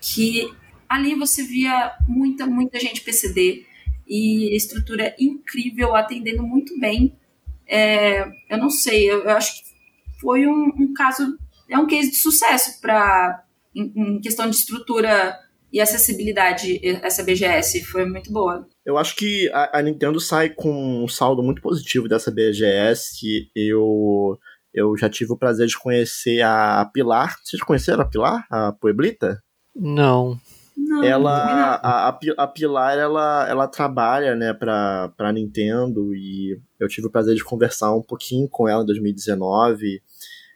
que 0.00 0.52
ali 0.88 1.14
você 1.14 1.44
via 1.44 1.92
muita, 2.08 2.44
muita 2.44 2.80
gente 2.80 3.02
PCD 3.02 3.64
e 4.06 4.54
estrutura 4.56 5.14
incrível, 5.16 5.94
atendendo 5.94 6.42
muito 6.42 6.76
bem. 6.78 7.16
É, 7.68 8.28
eu 8.50 8.58
não 8.58 8.68
sei, 8.68 9.08
eu, 9.08 9.22
eu 9.22 9.30
acho 9.30 9.62
que 9.62 9.75
foi 10.20 10.46
um, 10.46 10.72
um 10.78 10.92
caso, 10.94 11.36
é 11.68 11.78
um 11.78 11.86
case 11.86 12.10
de 12.10 12.16
sucesso 12.16 12.80
para 12.80 13.44
em, 13.74 13.92
em 13.94 14.20
questão 14.20 14.48
de 14.48 14.56
estrutura 14.56 15.38
e 15.72 15.80
acessibilidade, 15.80 16.80
essa 17.02 17.22
BGS 17.22 17.84
foi 17.84 18.06
muito 18.06 18.32
boa. 18.32 18.66
Eu 18.84 18.96
acho 18.96 19.14
que 19.16 19.50
a, 19.52 19.78
a, 19.78 19.82
Nintendo 19.82 20.18
sai 20.18 20.48
com 20.48 21.04
um 21.04 21.08
saldo 21.08 21.42
muito 21.42 21.60
positivo 21.60 22.08
dessa 22.08 22.30
BGS. 22.30 23.50
Eu, 23.54 24.38
eu 24.72 24.96
já 24.96 25.10
tive 25.10 25.32
o 25.32 25.36
prazer 25.36 25.66
de 25.66 25.78
conhecer 25.78 26.40
a 26.42 26.88
Pilar. 26.94 27.36
Vocês 27.44 27.62
conheceram 27.62 28.02
a 28.02 28.08
Pilar? 28.08 28.46
A 28.50 28.72
Pueblita? 28.72 29.42
Não. 29.74 30.40
Não, 30.76 31.02
ela, 31.02 31.32
a, 31.76 32.08
a, 32.08 32.18
a 32.36 32.46
Pilar, 32.46 32.98
ela, 32.98 33.48
ela 33.48 33.66
trabalha, 33.66 34.36
né, 34.36 34.52
pra, 34.52 35.10
pra 35.16 35.32
Nintendo 35.32 36.14
e 36.14 36.60
eu 36.78 36.86
tive 36.86 37.06
o 37.06 37.10
prazer 37.10 37.34
de 37.34 37.42
conversar 37.42 37.94
um 37.94 38.02
pouquinho 38.02 38.46
com 38.48 38.68
ela 38.68 38.82
em 38.82 38.86
2019 38.86 40.02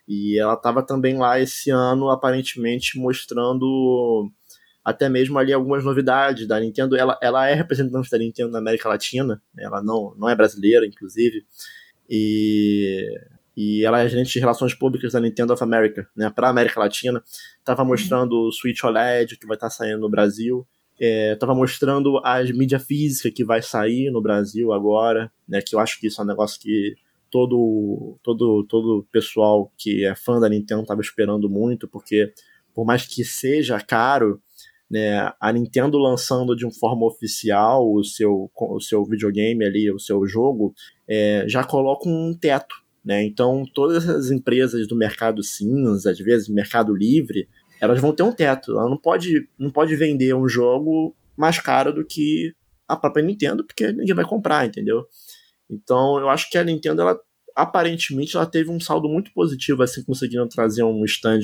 e 0.07 0.39
ela 0.39 0.57
tava 0.57 0.83
também 0.83 1.17
lá 1.17 1.41
esse 1.41 1.71
ano, 1.71 2.11
aparentemente 2.11 2.99
mostrando 2.99 4.31
até 4.85 5.09
mesmo 5.09 5.39
ali 5.39 5.53
algumas 5.53 5.85
novidades 5.85 6.47
da 6.47 6.61
Nintendo. 6.61 6.97
Ela, 6.97 7.19
ela 7.23 7.49
é 7.49 7.55
representante 7.55 8.11
da 8.11 8.19
Nintendo 8.19 8.50
na 8.50 8.59
América 8.59 8.89
Latina, 8.89 9.41
ela 9.59 9.83
não, 9.83 10.15
não 10.19 10.29
é 10.29 10.35
brasileira, 10.35 10.87
inclusive, 10.87 11.47
e, 12.09 13.09
e 13.57 13.85
ela 13.85 14.00
é 14.00 14.09
gerente 14.09 14.33
de 14.33 14.38
relações 14.38 14.75
públicas 14.75 15.12
da 15.12 15.21
Nintendo 15.21 15.52
of 15.52 15.62
America, 15.62 16.09
né, 16.16 16.30
para 16.30 16.49
América 16.49 16.80
Latina. 16.80 17.23
Tava 17.64 17.85
mostrando 17.85 18.33
o 18.33 18.52
Switch 18.52 18.83
OLED 18.83 19.37
que 19.37 19.47
vai 19.47 19.57
estar 19.57 19.66
tá 19.66 19.71
saindo 19.71 20.00
no 20.00 20.09
Brasil. 20.11 20.66
É, 21.00 21.35
tava 21.37 21.54
mostrando 21.54 22.19
a 22.19 22.42
mídia 22.45 22.78
física 22.78 23.30
que 23.30 23.45
vai 23.45 23.62
sair 23.62 24.11
no 24.11 24.21
Brasil 24.21 24.73
agora, 24.73 25.33
né, 25.49 25.61
que 25.61 25.75
eu 25.75 25.80
acho 25.80 25.99
que 25.99 26.07
isso 26.07 26.21
é 26.21 26.25
um 26.25 26.26
negócio 26.26 26.61
que 26.61 26.95
todo 27.30 28.19
todo 28.23 28.66
todo 28.69 29.07
pessoal 29.11 29.73
que 29.78 30.04
é 30.04 30.14
fã 30.14 30.38
da 30.38 30.49
Nintendo 30.49 30.83
estava 30.83 31.00
esperando 31.00 31.49
muito, 31.49 31.88
porque 31.88 32.33
por 32.75 32.85
mais 32.85 33.07
que 33.07 33.25
seja 33.25 33.80
caro, 33.80 34.42
né, 34.90 35.33
a 35.40 35.52
Nintendo 35.52 35.97
lançando 35.99 36.57
de 36.57 36.64
uma 36.64 36.75
forma 36.75 37.07
oficial 37.07 37.90
o 37.90 38.02
seu, 38.02 38.50
o 38.54 38.80
seu 38.80 39.04
videogame 39.04 39.64
ali, 39.64 39.90
o 39.90 40.00
seu 40.00 40.26
jogo, 40.26 40.75
é, 41.09 41.45
já 41.47 41.62
coloca 41.62 42.09
um 42.09 42.37
teto. 42.38 42.75
Né? 43.04 43.25
Então, 43.25 43.64
todas 43.75 44.09
as 44.09 44.30
empresas 44.30 44.87
do 44.87 44.97
mercado 44.97 45.42
cinza, 45.42 46.11
às 46.11 46.19
vezes 46.19 46.49
mercado 46.49 46.95
livre, 46.95 47.49
elas 47.80 48.00
vão 48.00 48.12
ter 48.12 48.23
um 48.23 48.33
teto. 48.33 48.73
Ela 48.73 48.88
não 48.88 48.99
pode, 48.99 49.49
não 49.59 49.71
pode 49.71 49.97
vender 49.97 50.35
um 50.35 50.49
jogo 50.49 51.16
mais 51.37 51.59
caro 51.59 51.92
do 51.92 52.04
que 52.04 52.54
a 52.87 52.97
própria 52.97 53.25
Nintendo, 53.25 53.64
porque 53.64 53.92
ninguém 53.92 54.14
vai 54.14 54.25
comprar, 54.25 54.66
entendeu? 54.66 55.07
Então, 55.71 56.19
eu 56.19 56.28
acho 56.28 56.50
que 56.50 56.59
a 56.59 56.64
Nintendo, 56.64 57.02
ela, 57.02 57.19
aparentemente, 57.57 58.37
ela 58.37 58.47
teve 58.47 58.71
um 58.71 58.80
saldo 58.80 59.09
muito 59.09 59.33
positivo, 59.33 59.83
assim, 59.83 60.04
conseguindo 60.04 60.47
trazer 60.49 60.83
um 60.83 61.04
stand 61.04 61.40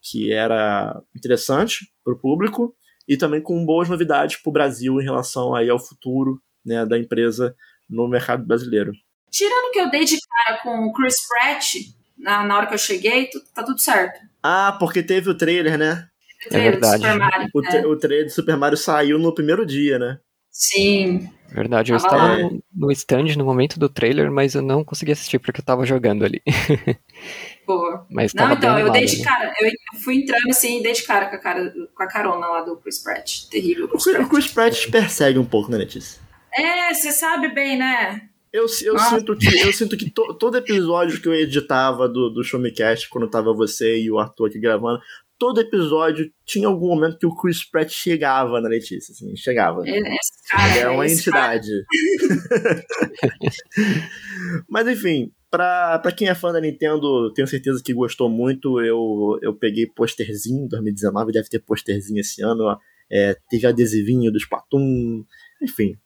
que 0.00 0.32
era 0.32 1.02
interessante 1.16 1.90
para 2.04 2.14
o 2.14 2.18
público 2.18 2.74
e 3.08 3.16
também 3.16 3.40
com 3.40 3.64
boas 3.64 3.88
novidades 3.88 4.36
para 4.36 4.50
o 4.50 4.52
Brasil 4.52 5.00
em 5.00 5.04
relação 5.04 5.54
aí 5.54 5.68
ao 5.68 5.78
futuro 5.78 6.40
né, 6.64 6.86
da 6.86 6.98
empresa 6.98 7.54
no 7.88 8.08
mercado 8.08 8.46
brasileiro. 8.46 8.92
Tirando 9.34 9.72
que 9.72 9.80
eu 9.80 9.90
dei 9.90 10.04
de 10.04 10.16
cara 10.20 10.58
com 10.62 10.86
o 10.86 10.92
Chris 10.92 11.16
Pratt 11.26 11.74
na, 12.16 12.44
na 12.44 12.56
hora 12.56 12.66
que 12.68 12.74
eu 12.74 12.78
cheguei, 12.78 13.28
tá 13.52 13.64
tudo 13.64 13.80
certo. 13.80 14.20
Ah, 14.40 14.76
porque 14.78 15.02
teve 15.02 15.28
o 15.28 15.36
trailer, 15.36 15.76
né? 15.76 16.06
O 16.46 16.50
trailer 16.50 16.68
é 16.68 16.70
verdade. 16.70 17.02
Super 17.02 17.18
Mario, 17.18 17.48
o, 17.52 17.62
tra 17.62 17.88
o 17.88 17.98
trailer 17.98 18.26
de 18.26 18.32
Super 18.32 18.56
Mario 18.56 18.78
saiu 18.78 19.18
no 19.18 19.34
primeiro 19.34 19.66
dia, 19.66 19.98
né? 19.98 20.20
Sim. 20.52 21.28
Verdade, 21.48 21.92
eu 21.92 21.98
tava 21.98 22.14
estava 22.14 22.38
no, 22.38 22.62
no 22.72 22.92
stand 22.92 23.34
no 23.36 23.44
momento 23.44 23.76
do 23.76 23.88
trailer, 23.88 24.30
mas 24.30 24.54
eu 24.54 24.62
não 24.62 24.84
consegui 24.84 25.10
assistir 25.10 25.40
porque 25.40 25.60
eu 25.60 25.64
tava 25.64 25.84
jogando 25.84 26.24
ali. 26.24 26.40
Boa. 27.66 28.06
Mas 28.08 28.32
não, 28.34 28.52
então, 28.52 28.78
eu 28.78 28.92
dei 28.92 29.04
de 29.04 29.18
né? 29.18 29.24
cara, 29.24 29.52
eu 29.60 30.00
fui 30.00 30.18
entrando 30.18 30.48
assim, 30.48 30.80
dei 30.80 30.92
de 30.92 31.02
cara 31.02 31.26
com 31.26 31.34
a, 31.34 31.38
cara, 31.40 31.74
com 31.92 32.02
a 32.04 32.06
carona 32.06 32.46
lá 32.46 32.60
do 32.60 32.76
Chris 32.76 33.02
Pratt. 33.02 33.48
Terrível. 33.50 33.88
Chris 33.88 34.06
o 34.06 34.28
Chris 34.28 34.46
Pratt 34.46 34.78
te 34.78 34.90
persegue 34.92 35.40
um 35.40 35.44
pouco, 35.44 35.72
né, 35.72 35.78
Letícia? 35.78 36.22
É, 36.52 36.94
você 36.94 37.10
sabe 37.10 37.48
bem, 37.48 37.76
né? 37.76 38.28
Eu, 38.54 38.66
eu 38.84 38.98
sinto 39.00 39.36
que, 39.36 39.66
eu 39.66 39.72
sinto 39.72 39.96
que 39.96 40.08
to, 40.08 40.32
todo 40.38 40.56
episódio 40.56 41.20
que 41.20 41.26
eu 41.26 41.34
editava 41.34 42.08
do, 42.08 42.30
do 42.30 42.44
Show 42.44 42.60
Me 42.60 42.70
Cast, 42.70 43.08
quando 43.08 43.28
tava 43.28 43.52
você 43.52 43.98
e 43.98 44.08
o 44.08 44.16
Arthur 44.16 44.46
aqui 44.46 44.60
gravando, 44.60 45.00
todo 45.36 45.60
episódio 45.60 46.30
tinha 46.46 46.68
algum 46.68 46.86
momento 46.86 47.18
que 47.18 47.26
o 47.26 47.34
Chris 47.34 47.68
Pratt 47.68 47.90
chegava 47.90 48.60
na 48.60 48.68
Letícia, 48.68 49.10
assim, 49.10 49.34
chegava. 49.34 49.82
É, 49.84 50.00
cara, 50.48 50.78
é 50.78 50.88
uma 50.88 51.04
entidade. 51.04 51.66
Mas 54.70 54.86
enfim, 54.86 55.32
pra, 55.50 55.98
pra 55.98 56.12
quem 56.12 56.28
é 56.28 56.34
fã 56.36 56.52
da 56.52 56.60
Nintendo, 56.60 57.32
tenho 57.32 57.48
certeza 57.48 57.82
que 57.84 57.92
gostou 57.92 58.30
muito. 58.30 58.80
Eu, 58.80 59.36
eu 59.42 59.52
peguei 59.52 59.88
posterzinho 59.88 60.68
2019, 60.68 61.32
deve 61.32 61.48
ter 61.48 61.58
posterzinho 61.58 62.20
esse 62.20 62.40
ano. 62.40 62.66
Ó. 62.66 62.78
É, 63.10 63.36
teve 63.50 63.66
adesivinho 63.66 64.30
do 64.30 64.38
Splatoon, 64.38 65.24
enfim. 65.60 65.98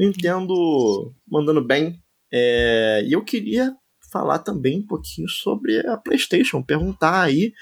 Nintendo 0.00 1.14
mandando 1.28 1.62
bem. 1.62 2.02
É, 2.32 3.04
e 3.06 3.12
eu 3.12 3.22
queria 3.22 3.74
falar 4.10 4.38
também 4.38 4.80
um 4.80 4.86
pouquinho 4.86 5.28
sobre 5.28 5.86
a 5.86 5.96
PlayStation, 5.96 6.62
perguntar 6.62 7.22
aí 7.22 7.52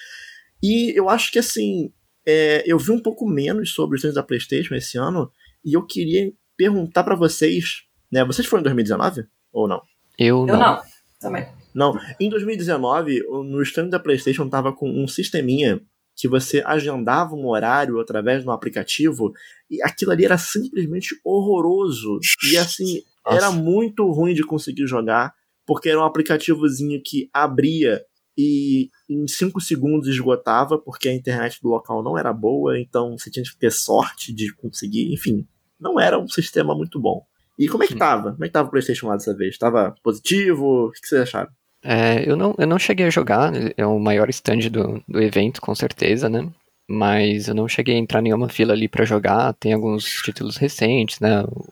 e 0.62 0.98
eu 0.98 1.08
acho 1.08 1.30
que 1.32 1.38
assim, 1.38 1.92
é, 2.26 2.62
eu 2.66 2.78
vi 2.78 2.90
um 2.90 3.00
pouco 3.00 3.28
menos 3.28 3.72
sobre 3.72 3.96
os 3.96 4.14
da 4.14 4.22
PlayStation 4.22 4.74
esse 4.74 4.98
ano 4.98 5.30
e 5.64 5.74
eu 5.74 5.84
queria 5.84 6.32
perguntar 6.56 7.04
para 7.04 7.16
vocês, 7.16 7.82
né? 8.10 8.24
Vocês 8.24 8.46
foram 8.46 8.60
em 8.60 8.64
2019 8.64 9.24
ou 9.52 9.68
não? 9.68 9.82
Eu 10.18 10.46
não. 10.46 10.54
Eu 10.54 10.60
não, 10.60 10.82
também. 11.20 11.46
Não, 11.74 11.98
em 12.18 12.28
2019, 12.28 13.22
no 13.44 13.62
stand 13.62 13.88
da 13.88 14.00
PlayStation 14.00 14.48
tava 14.48 14.72
com 14.72 14.90
um 14.90 15.06
sisteminha 15.06 15.80
que 16.18 16.26
você 16.26 16.60
agendava 16.66 17.36
um 17.36 17.46
horário 17.46 18.00
através 18.00 18.42
de 18.42 18.48
um 18.48 18.52
aplicativo 18.52 19.32
e 19.70 19.80
aquilo 19.82 20.10
ali 20.10 20.24
era 20.24 20.36
simplesmente 20.36 21.14
horroroso. 21.24 22.18
E 22.50 22.56
assim, 22.56 23.02
Nossa. 23.24 23.36
era 23.36 23.50
muito 23.52 24.04
ruim 24.10 24.34
de 24.34 24.42
conseguir 24.42 24.88
jogar, 24.88 25.32
porque 25.64 25.88
era 25.88 26.00
um 26.00 26.04
aplicativozinho 26.04 27.00
que 27.04 27.30
abria 27.32 28.04
e 28.36 28.90
em 29.08 29.28
5 29.28 29.60
segundos 29.60 30.08
esgotava, 30.08 30.76
porque 30.76 31.08
a 31.08 31.14
internet 31.14 31.60
do 31.62 31.68
local 31.68 32.02
não 32.02 32.18
era 32.18 32.32
boa, 32.32 32.78
então 32.78 33.16
você 33.16 33.30
tinha 33.30 33.44
que 33.44 33.56
ter 33.56 33.70
sorte 33.70 34.32
de 34.32 34.52
conseguir, 34.54 35.12
enfim, 35.12 35.46
não 35.78 36.00
era 36.00 36.18
um 36.18 36.28
sistema 36.28 36.74
muito 36.74 36.98
bom. 37.00 37.24
E 37.56 37.68
como 37.68 37.84
é 37.84 37.86
que 37.86 37.96
tava? 37.96 38.32
Como 38.32 38.44
é 38.44 38.48
que 38.48 38.52
tava 38.52 38.68
o 38.68 38.70
PlayStation 38.70 39.06
lá 39.06 39.14
dessa 39.14 39.34
vez? 39.36 39.56
Tava 39.56 39.94
positivo? 40.02 40.86
O 40.86 40.92
que, 40.92 41.06
vocês 41.06 41.22
acharam? 41.22 41.50
É, 41.90 42.22
eu, 42.30 42.36
não, 42.36 42.54
eu 42.58 42.66
não 42.66 42.78
cheguei 42.78 43.06
a 43.06 43.10
jogar, 43.10 43.50
é 43.74 43.86
o 43.86 43.98
maior 43.98 44.28
stand 44.28 44.68
do, 44.70 45.02
do 45.08 45.22
evento, 45.22 45.58
com 45.58 45.74
certeza, 45.74 46.28
né? 46.28 46.46
Mas 46.86 47.48
eu 47.48 47.54
não 47.54 47.66
cheguei 47.66 47.94
a 47.94 47.98
entrar 47.98 48.20
em 48.20 48.24
nenhuma 48.24 48.50
fila 48.50 48.74
ali 48.74 48.86
para 48.86 49.06
jogar. 49.06 49.54
Tem 49.54 49.72
alguns 49.72 50.04
títulos 50.04 50.58
recentes, 50.58 51.18
né? 51.18 51.42
O, 51.44 51.64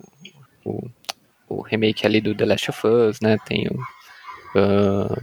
o, 0.64 0.90
o, 1.50 1.60
remake 1.60 2.06
ali 2.06 2.22
do 2.22 2.34
The 2.34 2.46
Last 2.46 2.70
of 2.70 2.86
Us, 2.86 3.20
né? 3.20 3.36
Tem 3.44 3.68
o. 3.68 3.74
Uh, 4.58 5.22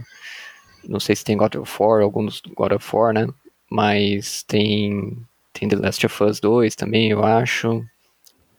não 0.88 1.00
sei 1.00 1.16
se 1.16 1.24
tem 1.24 1.36
God 1.36 1.56
of 1.56 1.72
War, 1.80 2.00
alguns 2.00 2.40
God 2.54 2.72
of 2.72 2.88
War, 2.94 3.12
né? 3.12 3.26
Mas 3.68 4.44
tem, 4.44 5.18
tem 5.52 5.68
The 5.68 5.76
Last 5.76 6.06
of 6.06 6.22
Us 6.22 6.38
2 6.38 6.76
também, 6.76 7.10
eu 7.10 7.24
acho. 7.24 7.84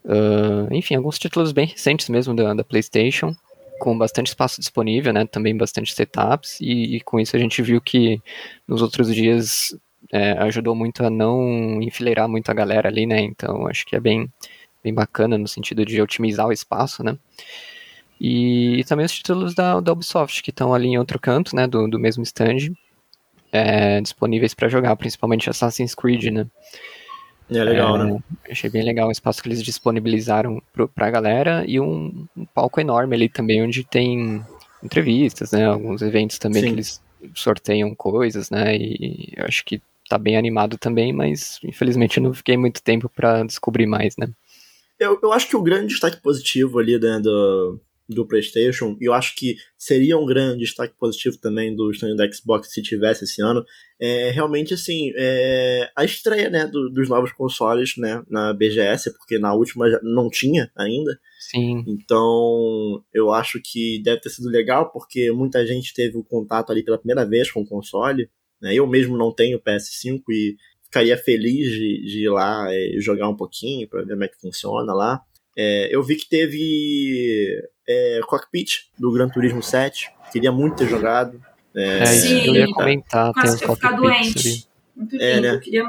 Uh, 0.03 0.67
enfim, 0.71 0.95
alguns 0.95 1.17
títulos 1.17 1.53
bem 1.53 1.67
recentes 1.67 2.09
mesmo 2.09 2.35
da, 2.35 2.53
da, 2.53 2.63
PlayStation, 2.63 3.33
com 3.79 3.97
bastante 3.97 4.27
espaço 4.27 4.59
disponível, 4.59 5.13
né? 5.13 5.25
Também 5.25 5.55
bastante 5.55 5.93
setups, 5.93 6.59
e, 6.61 6.97
e 6.97 7.01
com 7.01 7.19
isso 7.19 7.35
a 7.35 7.39
gente 7.39 7.61
viu 7.61 7.81
que 7.81 8.21
nos 8.67 8.81
outros 8.81 9.13
dias 9.13 9.77
é, 10.11 10.31
ajudou 10.43 10.75
muito 10.75 11.03
a 11.05 11.09
não 11.09 11.81
enfileirar 11.81 12.27
muito 12.29 12.49
a 12.49 12.53
galera 12.53 12.89
ali, 12.89 13.05
né? 13.05 13.21
Então 13.21 13.67
acho 13.67 13.85
que 13.85 13.95
é 13.95 13.99
bem, 13.99 14.31
bem 14.83 14.93
bacana 14.93 15.37
no 15.37 15.47
sentido 15.47 15.85
de 15.85 16.01
otimizar 16.01 16.47
o 16.47 16.53
espaço, 16.53 17.03
né? 17.03 17.17
E, 18.19 18.79
e 18.79 18.83
também 18.83 19.05
os 19.05 19.11
títulos 19.11 19.53
da, 19.53 19.79
da 19.79 19.91
Ubisoft, 19.91 20.41
que 20.41 20.49
estão 20.49 20.73
ali 20.73 20.87
em 20.87 20.97
outro 20.97 21.19
canto, 21.19 21.55
né, 21.55 21.67
do, 21.67 21.87
do 21.87 21.99
mesmo 21.99 22.23
stand, 22.23 22.71
é, 23.51 23.99
disponíveis 24.01 24.53
para 24.53 24.69
jogar, 24.69 24.95
principalmente 24.95 25.49
Assassin's 25.49 25.93
Creed, 25.93 26.25
né. 26.31 26.47
É 27.49 27.63
legal, 27.63 27.95
é, 27.95 28.03
né? 28.05 28.19
Achei 28.49 28.69
bem 28.69 28.83
legal 28.83 29.07
o 29.07 29.11
espaço 29.11 29.41
que 29.41 29.47
eles 29.47 29.61
disponibilizaram 29.61 30.61
pro, 30.73 30.87
pra 30.87 31.11
galera 31.11 31.63
e 31.67 31.79
um, 31.79 32.27
um, 32.35 32.45
palco 32.45 32.79
enorme 32.79 33.15
ali 33.15 33.29
também, 33.29 33.61
onde 33.61 33.83
tem 33.83 34.43
entrevistas, 34.83 35.51
né, 35.51 35.65
alguns 35.65 36.01
eventos 36.01 36.39
também 36.39 36.61
Sim. 36.61 36.67
que 36.69 36.75
eles 36.75 37.01
sorteiam 37.33 37.93
coisas, 37.95 38.49
né, 38.49 38.75
e 38.75 39.33
eu 39.35 39.45
acho 39.45 39.63
que 39.65 39.81
tá 40.07 40.17
bem 40.17 40.37
animado 40.37 40.77
também, 40.77 41.11
mas 41.11 41.59
infelizmente 41.63 42.17
eu 42.17 42.23
não 42.23 42.33
fiquei 42.33 42.57
muito 42.57 42.81
tempo 42.81 43.09
para 43.09 43.43
descobrir 43.43 43.85
mais, 43.85 44.15
né. 44.17 44.27
Eu, 44.99 45.19
eu 45.21 45.33
acho 45.33 45.47
que 45.47 45.55
o 45.55 45.61
grande 45.61 45.87
destaque 45.87 46.21
positivo 46.21 46.79
ali 46.79 46.99
né, 46.99 47.19
do, 47.19 47.79
do 48.07 48.27
PlayStation, 48.27 48.95
e 49.01 49.05
eu 49.05 49.13
acho 49.13 49.35
que 49.35 49.55
seria 49.77 50.17
um 50.17 50.25
grande 50.25 50.59
destaque 50.59 50.93
positivo 50.97 51.37
também 51.37 51.75
do 51.75 51.89
stand 51.91 52.15
da 52.15 52.31
Xbox 52.31 52.71
se 52.71 52.81
tivesse 52.81 53.23
esse 53.23 53.41
ano, 53.41 53.65
é 53.99 54.29
realmente 54.29 54.73
assim, 54.73 55.11
é, 55.15 55.89
a 55.95 56.03
estreia 56.05 56.49
né, 56.49 56.67
do, 56.67 56.89
dos 56.89 57.09
novos 57.09 57.31
consoles 57.31 57.95
né, 57.97 58.21
na 58.29 58.53
BGS, 58.53 59.11
porque 59.17 59.39
na 59.39 59.53
última 59.53 59.87
não 60.03 60.29
tinha 60.29 60.71
ainda. 60.75 61.17
Sim. 61.39 61.83
Então, 61.87 63.03
eu 63.13 63.31
acho 63.31 63.59
que 63.63 64.01
deve 64.03 64.21
ter 64.21 64.29
sido 64.29 64.49
legal, 64.49 64.91
porque 64.91 65.31
muita 65.31 65.65
gente 65.65 65.93
teve 65.93 66.17
o 66.17 66.23
contato 66.23 66.71
ali 66.71 66.83
pela 66.83 66.97
primeira 66.97 67.25
vez 67.25 67.49
com 67.49 67.61
o 67.61 67.67
console. 67.67 68.29
Né? 68.61 68.75
Eu 68.75 68.85
mesmo 68.85 69.17
não 69.17 69.33
tenho 69.33 69.61
PS5 69.61 70.21
e 70.29 70.55
ficaria 70.83 71.17
feliz 71.17 71.67
de, 71.69 72.05
de 72.05 72.23
ir 72.25 72.29
lá 72.29 72.67
e 72.73 72.99
jogar 73.01 73.29
um 73.29 73.35
pouquinho 73.35 73.87
para 73.87 74.01
ver 74.01 74.13
como 74.13 74.23
é 74.23 74.27
que 74.27 74.39
funciona 74.39 74.93
lá. 74.93 75.21
É, 75.57 75.93
eu 75.93 76.03
vi 76.03 76.15
que 76.15 76.27
teve 76.27 77.61
é, 77.87 78.19
Cockpit 78.27 78.87
do 78.97 79.11
Gran 79.11 79.29
Turismo 79.29 79.61
7, 79.61 80.11
queria 80.31 80.51
muito 80.51 80.77
ter 80.77 80.87
jogado. 80.87 81.41
É, 81.75 82.05
Sim, 82.05 82.47
eu 82.47 82.55
ia 82.55 82.67
comentar, 82.67 83.33
tem 83.33 83.49
os 83.49 83.59
ficar 83.59 83.91
doente. 83.91 84.67
Muito 84.95 85.11
lindo, 85.11 85.23
é, 85.23 85.41
né? 85.41 85.55
eu 85.55 85.59
queria 85.59 85.83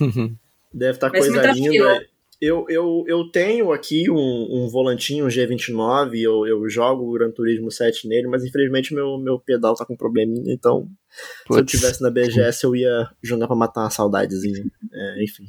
Deve 0.72 0.92
estar 0.92 1.10
tá 1.10 1.18
coisa 1.18 1.52
linda. 1.52 1.70
Fila. 1.70 2.00
Eu, 2.38 2.66
eu, 2.68 3.04
eu 3.06 3.30
tenho 3.30 3.72
aqui 3.72 4.10
um, 4.10 4.14
um 4.16 4.68
volantinho, 4.68 5.24
um 5.24 5.28
G29, 5.28 6.20
eu, 6.20 6.46
eu 6.46 6.68
jogo 6.68 7.08
o 7.08 7.12
Gran 7.12 7.30
Turismo 7.30 7.70
7 7.70 8.06
nele, 8.06 8.28
mas 8.28 8.44
infelizmente 8.44 8.94
meu, 8.94 9.16
meu 9.16 9.38
pedal 9.38 9.74
tá 9.74 9.86
com 9.86 9.96
probleminha, 9.96 10.52
então 10.52 10.86
Puts. 11.46 11.54
se 11.54 11.60
eu 11.60 11.64
tivesse 11.64 12.02
na 12.02 12.10
BGS 12.10 12.64
eu 12.64 12.76
ia 12.76 13.08
jogar 13.22 13.46
pra 13.46 13.56
matar 13.56 13.80
uma 13.80 13.90
saudadezinha. 13.90 14.62
É, 14.92 15.24
enfim. 15.24 15.46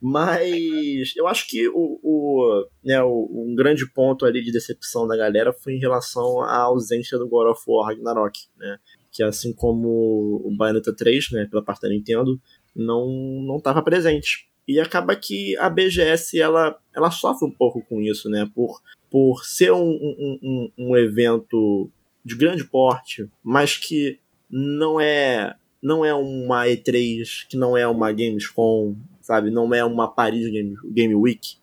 Mas 0.00 1.12
eu 1.16 1.26
acho 1.26 1.46
que 1.46 1.68
o, 1.68 2.00
o, 2.02 2.66
né, 2.82 3.02
o, 3.02 3.28
um 3.50 3.54
grande 3.54 3.86
ponto 3.92 4.24
ali 4.24 4.42
de 4.42 4.50
decepção 4.50 5.06
da 5.06 5.16
galera 5.16 5.52
foi 5.52 5.74
em 5.74 5.78
relação 5.78 6.40
à 6.42 6.62
ausência 6.62 7.18
do 7.18 7.28
God 7.28 7.50
of 7.50 7.62
War 7.68 7.88
Ragnarok, 7.88 8.38
né? 8.56 8.78
Que 9.12 9.22
assim 9.22 9.52
como 9.52 10.40
o 10.44 10.56
Bayonetta 10.56 10.94
3, 10.94 11.32
né, 11.32 11.46
pela 11.50 11.62
parte 11.62 11.82
da 11.82 11.88
Nintendo, 11.88 12.40
não 12.74 13.06
não 13.42 13.58
estava 13.58 13.82
presente. 13.82 14.48
E 14.66 14.78
acaba 14.80 15.16
que 15.16 15.56
a 15.58 15.68
BGS 15.68 16.38
ela, 16.40 16.78
ela 16.94 17.10
sofre 17.10 17.46
um 17.46 17.50
pouco 17.50 17.84
com 17.84 18.00
isso, 18.00 18.30
né? 18.30 18.48
Por, 18.54 18.80
por 19.10 19.44
ser 19.44 19.72
um, 19.72 19.90
um, 19.90 20.38
um, 20.42 20.72
um 20.78 20.96
evento 20.96 21.90
de 22.24 22.36
grande 22.36 22.64
porte, 22.64 23.28
mas 23.42 23.76
que 23.76 24.18
não 24.48 25.00
é 25.00 25.56
não 25.82 26.04
é 26.04 26.12
uma 26.12 26.66
E3, 26.66 27.46
que 27.48 27.56
não 27.56 27.76
é 27.76 27.86
uma 27.86 28.12
Gamescom, 28.12 28.94
sabe? 29.30 29.48
Não 29.48 29.72
é 29.72 29.84
uma 29.84 30.08
Paris 30.08 30.50
Game, 30.50 30.74
Game 30.86 31.14
Week. 31.14 31.56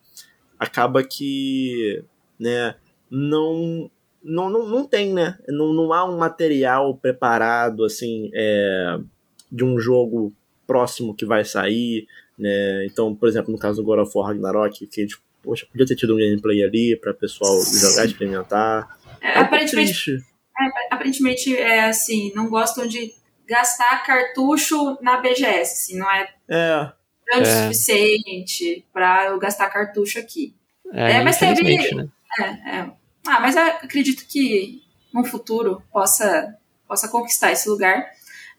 Acaba 0.58 1.04
que, 1.04 2.02
né, 2.40 2.74
não 3.10 3.90
não, 4.24 4.48
não, 4.48 4.66
não 4.66 4.86
tem, 4.86 5.12
né? 5.12 5.38
Não, 5.46 5.74
não 5.74 5.92
há 5.92 6.04
um 6.04 6.16
material 6.16 6.96
preparado, 6.96 7.84
assim, 7.84 8.30
é, 8.34 8.98
de 9.52 9.64
um 9.64 9.78
jogo 9.78 10.32
próximo 10.66 11.14
que 11.14 11.26
vai 11.26 11.44
sair, 11.44 12.06
né? 12.38 12.86
Então, 12.86 13.14
por 13.14 13.28
exemplo, 13.28 13.52
no 13.52 13.58
caso 13.58 13.82
do 13.82 13.86
God 13.86 14.00
of 14.00 14.12
War 14.16 14.28
Ragnarok, 14.28 14.86
que 14.86 15.00
a 15.00 15.04
gente, 15.04 15.18
poxa, 15.42 15.66
podia 15.70 15.86
ter 15.86 15.94
tido 15.94 16.14
um 16.14 16.18
gameplay 16.18 16.64
ali 16.64 16.96
para 16.96 17.12
pessoal 17.12 17.60
jogar, 17.60 18.06
experimentar. 18.06 18.98
É, 19.20 19.28
é 19.28 19.38
aparentemente, 19.38 20.16
é, 20.58 20.94
aparentemente, 20.94 21.56
é 21.56 21.84
assim, 21.84 22.32
não 22.34 22.48
gostam 22.48 22.86
de 22.86 23.12
gastar 23.46 24.04
cartucho 24.06 24.98
na 25.02 25.18
BGS, 25.18 25.72
assim, 25.72 25.98
não 25.98 26.10
é, 26.10 26.28
é 26.48 26.92
grande 27.28 27.48
o 27.48 27.52
é. 27.52 27.62
suficiente 27.62 28.84
para 28.92 29.26
eu 29.26 29.38
gastar 29.38 29.68
cartucho 29.68 30.18
aqui. 30.18 30.54
É, 30.92 31.12
é 31.12 31.24
mas 31.24 31.38
teve. 31.38 31.62
Né? 31.94 32.08
É, 32.40 32.44
é. 32.44 32.90
Ah, 33.26 33.40
mas 33.40 33.56
acredito 33.56 34.26
que 34.26 34.82
no 35.12 35.24
futuro 35.24 35.82
possa, 35.92 36.56
possa 36.86 37.08
conquistar 37.08 37.52
esse 37.52 37.68
lugar. 37.68 38.06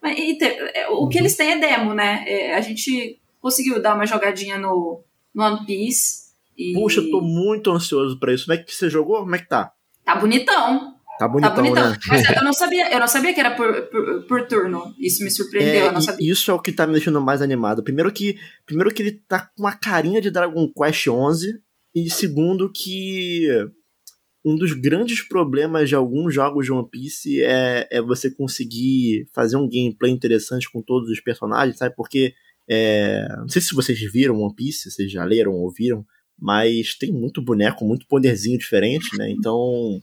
Mas, 0.02 0.16
te, 0.16 0.44
é, 0.44 0.88
o 0.88 1.08
que 1.08 1.18
uhum. 1.18 1.22
eles 1.22 1.36
têm 1.36 1.52
é 1.52 1.58
demo, 1.58 1.92
né? 1.92 2.24
É, 2.26 2.54
a 2.54 2.60
gente 2.60 3.20
conseguiu 3.40 3.82
dar 3.82 3.94
uma 3.94 4.06
jogadinha 4.06 4.58
no, 4.58 5.02
no 5.34 5.44
One 5.44 5.66
Piece. 5.66 6.30
E... 6.56 6.72
Puxa, 6.74 7.00
eu 7.00 7.10
tô 7.10 7.20
muito 7.20 7.70
ansioso 7.70 8.18
pra 8.18 8.32
isso. 8.32 8.46
Como 8.46 8.58
é 8.58 8.62
que 8.62 8.74
você 8.74 8.88
jogou? 8.88 9.20
Como 9.20 9.34
é 9.34 9.38
que 9.38 9.48
tá? 9.48 9.72
Tá 10.04 10.16
bonitão. 10.16 10.96
Tá 11.20 11.28
bonitão, 11.28 11.54
tá 11.54 11.62
bonitão. 11.62 11.90
Né? 11.90 11.98
Mas 12.08 12.30
eu 12.30 12.40
não 12.42 12.52
sabia, 12.54 12.90
eu 12.94 12.98
não 12.98 13.06
sabia 13.06 13.34
que 13.34 13.40
era 13.40 13.54
por, 13.54 13.82
por, 13.90 14.22
por 14.22 14.48
turno. 14.48 14.94
Isso 14.98 15.22
me 15.22 15.30
surpreendeu, 15.30 15.88
é. 15.88 15.92
Isso 16.18 16.50
é 16.50 16.54
o 16.54 16.58
que 16.58 16.72
tá 16.72 16.86
me 16.86 16.94
deixando 16.94 17.20
mais 17.20 17.42
animado. 17.42 17.84
Primeiro 17.84 18.10
que, 18.10 18.38
primeiro 18.64 18.90
que 18.90 19.02
ele 19.02 19.20
tá 19.28 19.40
com 19.40 19.62
uma 19.62 19.76
carinha 19.76 20.18
de 20.18 20.30
Dragon 20.30 20.66
Quest 20.72 21.08
11 21.08 21.60
e 21.94 22.08
segundo 22.08 22.72
que 22.72 23.46
um 24.42 24.56
dos 24.56 24.72
grandes 24.72 25.20
problemas 25.20 25.90
de 25.90 25.94
alguns 25.94 26.32
jogos 26.32 26.64
de 26.64 26.72
One 26.72 26.88
Piece 26.90 27.42
é, 27.42 27.86
é 27.90 28.00
você 28.00 28.30
conseguir 28.30 29.28
fazer 29.34 29.56
um 29.56 29.68
gameplay 29.68 30.10
interessante 30.10 30.72
com 30.72 30.80
todos 30.80 31.10
os 31.10 31.20
personagens, 31.20 31.76
sabe? 31.76 31.94
Porque 31.94 32.32
é, 32.66 33.28
não 33.36 33.48
sei 33.50 33.60
se 33.60 33.74
vocês 33.74 34.00
viram 34.10 34.40
One 34.40 34.54
Piece, 34.54 34.90
vocês 34.90 35.12
já 35.12 35.22
leram 35.22 35.52
ou 35.52 35.70
viram, 35.70 36.02
mas 36.40 36.94
tem 36.94 37.12
muito 37.12 37.42
boneco, 37.42 37.84
muito 37.84 38.06
poderzinho 38.06 38.56
diferente, 38.56 39.18
né? 39.18 39.30
Então 39.30 40.00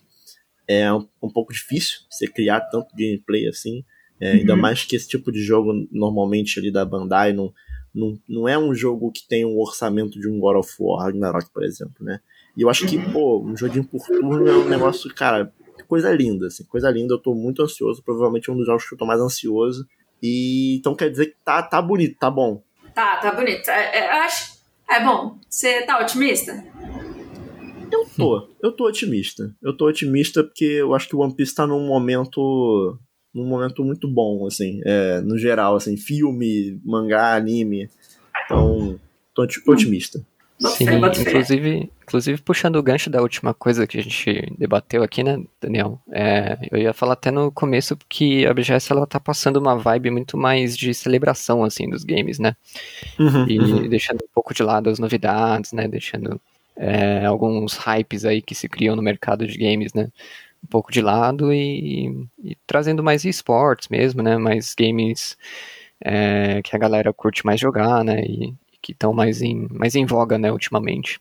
é 0.67 0.91
um, 0.93 1.07
um 1.21 1.29
pouco 1.29 1.53
difícil 1.53 2.00
você 2.09 2.27
criar 2.27 2.62
tanto 2.62 2.95
gameplay 2.95 3.47
assim. 3.47 3.83
É, 4.19 4.31
uhum. 4.31 4.39
Ainda 4.39 4.55
mais 4.55 4.83
que 4.83 4.95
esse 4.95 5.07
tipo 5.07 5.31
de 5.31 5.41
jogo, 5.41 5.88
normalmente 5.91 6.59
ali 6.59 6.71
da 6.71 6.83
Bandai, 6.83 7.33
não, 7.33 7.53
não, 7.93 8.19
não 8.27 8.47
é 8.47 8.57
um 8.57 8.73
jogo 8.73 9.12
que 9.12 9.27
tem 9.27 9.45
um 9.45 9.58
orçamento 9.60 10.19
de 10.19 10.27
um 10.27 10.39
God 10.39 10.58
of 10.58 10.73
War 10.80 11.06
Ragnarok, 11.06 11.49
por 11.53 11.63
exemplo, 11.63 12.03
né? 12.03 12.19
E 12.56 12.63
eu 12.63 12.69
acho 12.69 12.88
que, 12.88 12.97
uhum. 12.97 13.12
pô, 13.12 13.43
um 13.43 13.56
joguinho 13.56 13.84
por 13.84 14.03
turno 14.03 14.47
é 14.47 14.58
um 14.58 14.67
negócio, 14.67 15.13
cara, 15.13 15.53
coisa 15.88 16.12
linda, 16.12 16.47
assim, 16.47 16.63
coisa 16.63 16.89
linda. 16.89 17.13
Eu 17.13 17.19
tô 17.19 17.36
muito 17.36 17.62
ansioso, 17.62 18.01
provavelmente 18.03 18.49
é 18.49 18.53
um 18.53 18.58
dos 18.58 18.65
jogos 18.65 18.88
que 18.88 18.95
eu 18.95 18.97
tô 18.97 19.06
mais 19.06 19.21
ansioso. 19.21 19.88
E 20.21 20.77
então 20.77 20.95
quer 20.95 21.12
dizer 21.12 21.27
que 21.27 21.36
tá, 21.45 21.62
tá 21.62 21.80
bonito, 21.82 22.17
tá 22.17 22.32
bom. 22.32 22.63
Tá, 22.95 23.17
tá 23.17 23.32
bonito. 23.32 23.69
É, 23.69 23.99
é, 23.99 24.08
eu 24.08 24.21
acho. 24.23 24.58
É 24.89 25.03
bom. 25.03 25.38
Você 25.47 25.84
tá 25.84 25.99
otimista? 25.99 26.63
Eu 28.17 28.25
tô, 28.25 28.49
eu 28.63 28.71
tô 28.71 28.88
otimista. 28.88 29.56
Eu 29.62 29.75
tô 29.75 29.88
otimista 29.88 30.43
porque 30.43 30.65
eu 30.65 30.93
acho 30.93 31.08
que 31.08 31.15
o 31.15 31.19
One 31.19 31.36
Piece 31.36 31.56
tá 31.56 31.65
num 31.67 31.86
momento. 31.86 32.97
num 33.34 33.45
momento 33.45 33.84
muito 33.84 34.08
bom, 34.08 34.45
assim, 34.47 34.82
é, 34.86 35.21
no 35.21 35.38
geral, 35.38 35.75
assim, 35.75 35.97
filme, 35.97 36.80
mangá, 36.84 37.36
anime. 37.36 37.89
Então, 38.45 38.99
tô, 39.34 39.45
tô 39.47 39.71
otimista. 39.71 40.23
Sim, 40.60 40.86
inclusive, 41.21 41.91
inclusive 42.01 42.41
puxando 42.41 42.77
o 42.77 42.84
gancho 42.84 43.12
da 43.12 43.21
última 43.21 43.53
coisa 43.53 43.86
que 43.86 43.99
a 43.99 44.01
gente 44.01 44.51
debateu 44.58 45.03
aqui, 45.03 45.23
né, 45.23 45.39
Daniel? 45.62 46.01
É, 46.12 46.58
eu 46.71 46.80
ia 46.80 46.93
falar 46.93 47.13
até 47.13 47.30
no 47.30 47.51
começo 47.51 47.95
que 48.10 48.43
a 48.47 48.53
BGS 48.56 48.91
ela 48.91 49.06
tá 49.06 49.19
passando 49.19 49.58
uma 49.58 49.77
vibe 49.77 50.10
muito 50.10 50.36
mais 50.36 50.75
de 50.75 50.95
celebração, 50.95 51.63
assim, 51.63 51.88
dos 51.88 52.03
games, 52.03 52.39
né? 52.39 52.56
Uhum, 53.19 53.47
e 53.47 53.60
uhum. 53.60 53.88
deixando 53.88 54.23
um 54.23 54.30
pouco 54.34 54.51
de 54.51 54.63
lado 54.63 54.89
as 54.89 54.97
novidades, 54.97 55.73
né? 55.73 55.88
Deixando 55.88 56.41
é, 56.77 57.25
alguns 57.25 57.73
hypes 57.77 58.25
aí 58.25 58.41
que 58.41 58.55
se 58.55 58.69
criam 58.69 58.95
no 58.95 59.01
mercado 59.01 59.45
de 59.47 59.57
games, 59.57 59.93
né? 59.93 60.09
Um 60.63 60.67
pouco 60.67 60.91
de 60.91 61.01
lado 61.01 61.53
e, 61.53 62.27
e 62.43 62.57
trazendo 62.65 63.03
mais 63.03 63.25
esportes 63.25 63.89
mesmo, 63.89 64.21
né? 64.21 64.37
Mais 64.37 64.75
games 64.77 65.37
é, 66.03 66.61
que 66.61 66.75
a 66.75 66.79
galera 66.79 67.13
curte 67.13 67.45
mais 67.45 67.59
jogar, 67.59 68.03
né? 68.03 68.21
E 68.21 68.53
que 68.81 68.91
estão 68.91 69.13
mais 69.13 69.41
em, 69.41 69.67
mais 69.69 69.95
em 69.95 70.05
voga, 70.05 70.37
né, 70.37 70.51
ultimamente. 70.51 71.19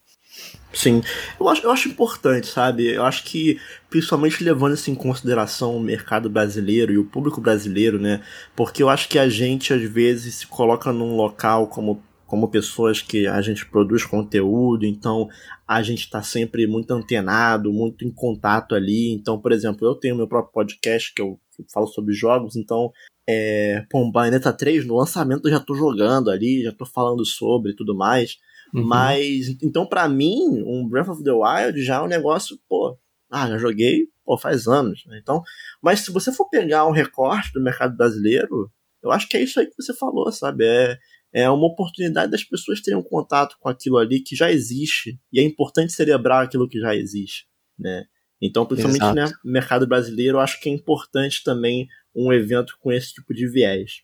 Sim, 0.73 1.03
eu 1.41 1.49
acho, 1.49 1.63
eu 1.63 1.71
acho 1.71 1.89
importante, 1.89 2.47
sabe? 2.47 2.93
Eu 2.93 3.05
acho 3.05 3.25
que, 3.25 3.59
principalmente 3.89 4.45
levando 4.45 4.75
isso 4.75 4.91
em 4.91 4.95
consideração 4.95 5.75
o 5.75 5.81
mercado 5.81 6.29
brasileiro 6.29 6.93
e 6.93 6.99
o 6.99 7.05
público 7.05 7.41
brasileiro, 7.41 7.99
né? 7.99 8.23
Porque 8.55 8.83
eu 8.83 8.89
acho 8.89 9.09
que 9.09 9.19
a 9.19 9.29
gente, 9.29 9.73
às 9.73 9.83
vezes, 9.83 10.35
se 10.35 10.47
coloca 10.47 10.93
num 10.93 11.17
local 11.17 11.67
como 11.69 12.03
como 12.27 12.51
pessoas 12.51 13.01
que 13.01 13.27
a 13.27 13.41
gente 13.41 13.65
produz 13.67 14.05
conteúdo, 14.05 14.85
então 14.85 15.29
a 15.67 15.81
gente 15.83 16.01
está 16.01 16.23
sempre 16.23 16.67
muito 16.67 16.93
antenado, 16.93 17.73
muito 17.73 18.05
em 18.05 18.11
contato 18.11 18.75
ali. 18.75 19.13
Então, 19.13 19.41
por 19.41 19.53
exemplo, 19.53 19.87
eu 19.87 19.95
tenho 19.95 20.17
meu 20.17 20.27
próprio 20.27 20.53
podcast 20.53 21.15
que 21.15 21.23
eu, 21.23 21.39
falo 21.73 21.87
sobre 21.87 22.13
jogos, 22.13 22.57
então, 22.57 22.93
é, 23.27 23.85
pô, 23.89 24.11
Bayonetta 24.11 24.53
3, 24.53 24.87
no 24.87 24.97
lançamento 24.97 25.47
eu 25.47 25.53
já 25.53 25.61
tô 25.61 25.75
jogando 25.75 26.31
ali, 26.31 26.63
já 26.63 26.73
tô 26.73 26.85
falando 26.85 27.25
sobre 27.25 27.73
e 27.73 27.77
tudo 27.77 27.95
mais. 27.95 28.37
Uhum. 28.75 28.85
Mas, 28.85 29.57
então, 29.63 29.87
para 29.87 30.09
mim, 30.09 30.63
um 30.67 30.87
Breath 30.87 31.09
of 31.09 31.23
the 31.23 31.33
Wild 31.33 31.83
já 31.83 31.97
é 31.97 32.03
um 32.03 32.09
negócio, 32.09 32.59
pô, 32.69 32.99
ah, 33.31 33.49
já 33.49 33.59
joguei, 33.59 34.09
pô, 34.25 34.37
faz 34.37 34.67
anos. 34.67 35.05
Né? 35.07 35.19
Então, 35.23 35.43
mas 35.81 36.01
se 36.01 36.13
você 36.13 36.33
for 36.33 36.49
pegar 36.49 36.87
um 36.87 36.93
recorte 36.93 37.53
do 37.53 37.63
mercado 37.63 37.97
brasileiro, 37.97 38.71
eu 39.03 39.11
acho 39.13 39.29
que 39.29 39.37
é 39.37 39.43
isso 39.43 39.61
aí 39.61 39.67
que 39.67 39.81
você 39.81 39.95
falou, 39.95 40.31
sabe? 40.33 40.65
É, 40.65 40.99
é 41.37 41.51
uma 41.51 41.67
oportunidade 41.67 42.33
das 42.33 42.43
pessoas 42.43 42.81
terem 42.81 42.99
um 42.99 43.03
contato 43.03 43.59
com 43.61 43.69
aquilo 43.69 43.99
ali 43.99 44.21
que 44.21 44.35
já 44.35 44.51
existe. 44.51 45.21
E 45.31 45.39
é 45.39 45.43
importante 45.43 45.93
celebrar 45.93 46.43
aquilo 46.43 46.67
que 46.67 46.81
já 46.81 46.97
existe, 46.97 47.47
né? 47.79 48.07
Então, 48.41 48.65
principalmente 48.65 49.15
né, 49.15 49.31
no 49.45 49.53
mercado 49.53 49.87
brasileiro, 49.87 50.39
eu 50.39 50.41
acho 50.41 50.59
que 50.59 50.71
é 50.71 50.73
importante 50.73 51.45
também 51.45 51.87
um 52.15 52.33
evento 52.33 52.79
com 52.81 52.91
esse 52.91 53.13
tipo 53.13 53.35
de 53.35 53.47
viés. 53.47 54.01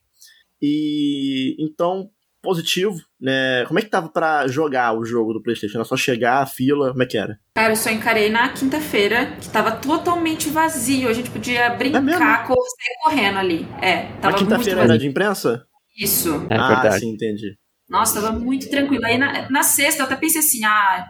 E 0.61 1.57
então, 1.59 2.11
positivo, 2.43 3.01
né? 3.19 3.65
Como 3.65 3.79
é 3.79 3.83
que 3.83 3.89
tava 3.89 4.11
para 4.11 4.47
jogar 4.47 4.93
o 4.93 5.03
jogo 5.03 5.33
do 5.33 5.43
PlayStation? 5.43 5.79
Era 5.79 5.85
só 5.87 5.97
chegar, 5.97 6.43
a 6.43 6.47
fila, 6.47 6.91
como 6.91 7.03
é 7.03 7.07
que 7.07 7.17
era? 7.17 7.39
Cara, 7.55 7.73
eu 7.73 7.77
só 7.77 7.89
encarei 7.89 8.29
na 8.29 8.51
quinta-feira, 8.51 9.37
que 9.41 9.49
tava 9.49 9.73
totalmente 9.73 10.51
vazio. 10.51 11.09
A 11.09 11.15
gente 11.15 11.31
podia 11.31 11.71
brincar, 11.71 12.03
é 12.03 12.47
sair 12.47 12.99
correndo 13.03 13.39
ali. 13.39 13.67
É, 13.81 14.03
tava 14.21 14.37
a 14.37 14.39
quinta-feira 14.39 14.83
era 14.83 14.99
de 14.99 15.07
imprensa? 15.07 15.67
Isso. 15.97 16.47
É 16.51 16.57
ah, 16.57 16.99
sim, 16.99 17.11
entendi. 17.11 17.57
Nossa, 17.89 18.21
tava 18.21 18.39
muito 18.39 18.69
tranquilo. 18.71 19.05
Aí 19.05 19.19
na, 19.19 19.51
na 19.51 19.63
sexta 19.63 20.03
eu 20.03 20.07
até 20.07 20.17
pensei 20.17 20.41
assim, 20.41 20.65
ah, 20.65 21.07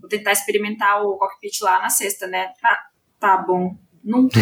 vou 0.00 0.08
tentar 0.08 0.32
experimentar 0.32 1.02
o 1.02 1.16
cockpit 1.16 1.60
lá 1.62 1.80
na 1.80 1.90
sexta, 1.90 2.26
né? 2.26 2.48
Ah, 2.62 2.78
tá 3.20 3.36
bom. 3.36 3.76
Nunca, 4.02 4.40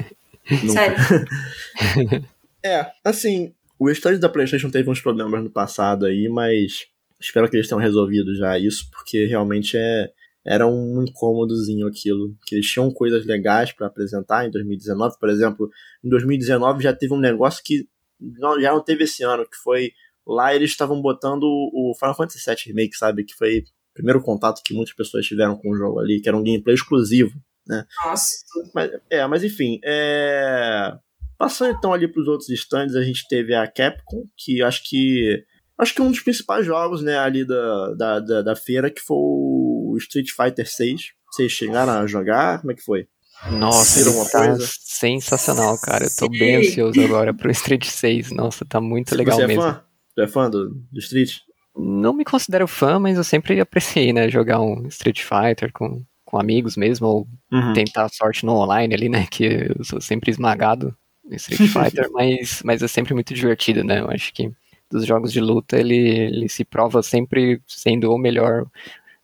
nunca. 0.50 0.68
Sério. 0.72 0.96
é, 2.62 2.86
assim, 3.04 3.54
o 3.78 3.90
stand 3.90 4.18
da 4.18 4.28
PlayStation 4.28 4.70
teve 4.70 4.90
uns 4.90 5.00
problemas 5.00 5.42
no 5.42 5.50
passado 5.50 6.06
aí, 6.06 6.28
mas 6.28 6.86
espero 7.18 7.48
que 7.48 7.56
eles 7.56 7.68
tenham 7.68 7.80
resolvido 7.80 8.36
já 8.36 8.58
isso, 8.58 8.88
porque 8.90 9.26
realmente 9.26 9.76
é 9.76 10.10
era 10.44 10.66
um 10.66 11.02
incômodozinho 11.02 11.86
aquilo. 11.86 12.34
Que 12.46 12.56
eles 12.56 12.66
tinham 12.66 12.90
coisas 12.90 13.26
legais 13.26 13.72
para 13.72 13.86
apresentar 13.86 14.46
em 14.46 14.50
2019, 14.50 15.16
por 15.18 15.28
exemplo. 15.28 15.70
Em 16.02 16.08
2019 16.08 16.82
já 16.82 16.94
teve 16.94 17.12
um 17.12 17.18
negócio 17.18 17.62
que 17.64 17.86
não, 18.20 18.60
já 18.60 18.72
não 18.72 18.82
teve 18.82 19.04
esse 19.04 19.22
ano, 19.22 19.44
que 19.44 19.56
foi 19.56 19.92
lá 20.26 20.54
eles 20.54 20.70
estavam 20.70 21.00
botando 21.00 21.44
o 21.44 21.94
Final 21.98 22.14
Fantasy 22.14 22.44
VII 22.46 22.56
Remake, 22.66 22.96
sabe? 22.96 23.24
Que 23.24 23.34
foi 23.34 23.58
o 23.58 23.94
primeiro 23.94 24.22
contato 24.22 24.62
que 24.64 24.74
muitas 24.74 24.94
pessoas 24.94 25.26
tiveram 25.26 25.56
com 25.56 25.70
o 25.70 25.76
jogo 25.76 26.00
ali, 26.00 26.20
que 26.20 26.28
era 26.28 26.36
um 26.36 26.44
gameplay 26.44 26.74
exclusivo, 26.74 27.32
né? 27.66 27.84
Nossa. 28.04 28.36
Mas, 28.74 28.90
é, 29.10 29.26
mas 29.26 29.44
enfim, 29.44 29.80
é... 29.84 30.92
Passando 31.36 31.74
então 31.76 31.92
ali 31.92 32.06
para 32.06 32.20
os 32.20 32.28
outros 32.28 32.50
stands, 32.50 32.94
a 32.94 33.02
gente 33.02 33.26
teve 33.26 33.54
a 33.54 33.66
Capcom, 33.66 34.26
que 34.36 34.62
acho 34.62 34.82
que 34.86 35.42
acho 35.78 35.94
que 35.94 36.02
um 36.02 36.10
dos 36.10 36.20
principais 36.20 36.66
jogos, 36.66 37.02
né, 37.02 37.16
ali 37.16 37.46
da, 37.46 37.94
da, 37.94 38.20
da, 38.20 38.42
da 38.42 38.56
feira, 38.56 38.90
que 38.90 39.00
foi 39.00 39.16
o 39.16 39.96
Street 39.98 40.28
Fighter 40.30 40.70
6. 40.70 41.12
Vocês 41.32 41.50
chegaram 41.50 41.92
a 41.92 42.06
jogar? 42.06 42.60
Como 42.60 42.72
é 42.72 42.74
que 42.74 42.82
foi? 42.82 43.08
Nossa, 43.48 44.00
ele 44.00 44.30
tá 44.30 44.46
coisa? 44.46 44.68
sensacional, 45.00 45.78
cara. 45.78 46.04
Eu 46.04 46.10
tô 46.10 46.26
Sim. 46.26 46.38
bem 46.38 46.56
ansioso 46.56 47.00
agora 47.02 47.32
pro 47.32 47.50
Street 47.50 47.86
6. 47.86 48.32
Nossa, 48.32 48.64
tá 48.64 48.80
muito 48.80 49.14
legal 49.14 49.36
Você 49.36 49.44
é 49.44 49.46
mesmo. 49.46 49.62
Fã? 49.62 49.82
Você 50.14 50.22
é 50.22 50.28
fã 50.28 50.50
do, 50.50 50.70
do 50.70 50.98
Street? 50.98 51.38
Não 51.76 52.12
me 52.12 52.24
considero 52.24 52.66
fã, 52.68 52.98
mas 52.98 53.16
eu 53.16 53.24
sempre 53.24 53.58
apreciei, 53.60 54.12
né? 54.12 54.28
Jogar 54.28 54.60
um 54.60 54.86
Street 54.88 55.22
Fighter 55.22 55.72
com, 55.72 56.04
com 56.24 56.38
amigos 56.38 56.76
mesmo, 56.76 57.06
ou 57.06 57.28
uhum. 57.50 57.72
tentar 57.72 58.08
sorte 58.10 58.44
no 58.44 58.54
online 58.54 58.94
ali, 58.94 59.08
né? 59.08 59.26
Que 59.30 59.72
eu 59.76 59.84
sou 59.84 60.00
sempre 60.00 60.30
esmagado 60.30 60.94
no 61.24 61.34
Street 61.36 61.60
Fighter, 61.70 62.10
mas, 62.12 62.62
mas 62.64 62.82
é 62.82 62.88
sempre 62.88 63.14
muito 63.14 63.32
divertido, 63.32 63.82
né? 63.82 64.00
Eu 64.00 64.10
acho 64.10 64.32
que 64.34 64.50
dos 64.90 65.06
jogos 65.06 65.32
de 65.32 65.40
luta 65.40 65.78
ele, 65.78 65.96
ele 65.96 66.48
se 66.48 66.64
prova 66.64 67.02
sempre 67.02 67.62
sendo 67.66 68.12
o 68.12 68.18
melhor. 68.18 68.66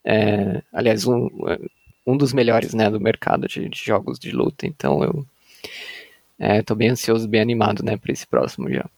É, 0.04 0.62
aliás, 0.72 1.06
um, 1.06 1.28
um 2.06 2.16
dos 2.16 2.32
melhores 2.32 2.72
né, 2.72 2.88
do 2.88 3.00
mercado 3.00 3.48
de, 3.48 3.68
de 3.68 3.78
jogos 3.84 4.18
de 4.18 4.30
luta. 4.30 4.66
Então 4.66 5.02
eu 5.02 5.26
é, 6.38 6.62
bem 6.74 6.90
ansioso, 6.90 7.26
bem 7.26 7.40
animado 7.40 7.82
né, 7.82 7.96
para 7.96 8.12
esse 8.12 8.26
próximo 8.26 8.70
já. 8.70 8.88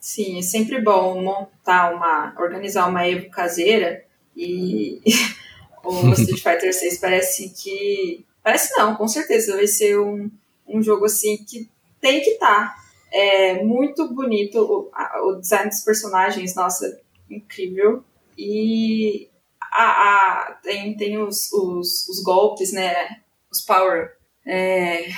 Sim, 0.00 0.38
é 0.38 0.42
sempre 0.42 0.80
bom 0.80 1.22
montar 1.22 1.94
uma, 1.94 2.34
organizar 2.38 2.88
uma 2.88 3.06
Evo 3.06 3.30
caseira 3.30 4.04
e 4.36 5.00
o 5.84 6.12
Street 6.12 6.42
Fighter 6.42 6.74
6 6.74 6.98
parece 6.98 7.50
que. 7.50 8.24
Parece 8.42 8.76
não, 8.76 8.96
com 8.96 9.06
certeza 9.06 9.54
vai 9.54 9.68
ser 9.68 10.00
um, 10.00 10.28
um 10.66 10.82
jogo 10.82 11.04
assim 11.04 11.44
que 11.44 11.68
tem 12.00 12.20
que 12.20 12.30
estar. 12.30 12.74
Tá. 12.74 12.82
É 13.12 13.62
muito 13.62 14.12
bonito 14.12 14.58
o, 14.58 15.28
o 15.28 15.34
design 15.36 15.68
dos 15.68 15.82
personagens, 15.82 16.54
nossa, 16.56 16.98
incrível. 17.30 18.02
E 18.36 19.28
a, 19.72 19.84
a, 19.84 20.58
tem, 20.62 20.96
tem 20.96 21.18
os, 21.18 21.50
os, 21.52 22.08
os, 22.08 22.22
golpes, 22.22 22.72
né? 22.72 22.94
Os 23.50 23.60
power 23.62 24.10
é, 24.46 25.08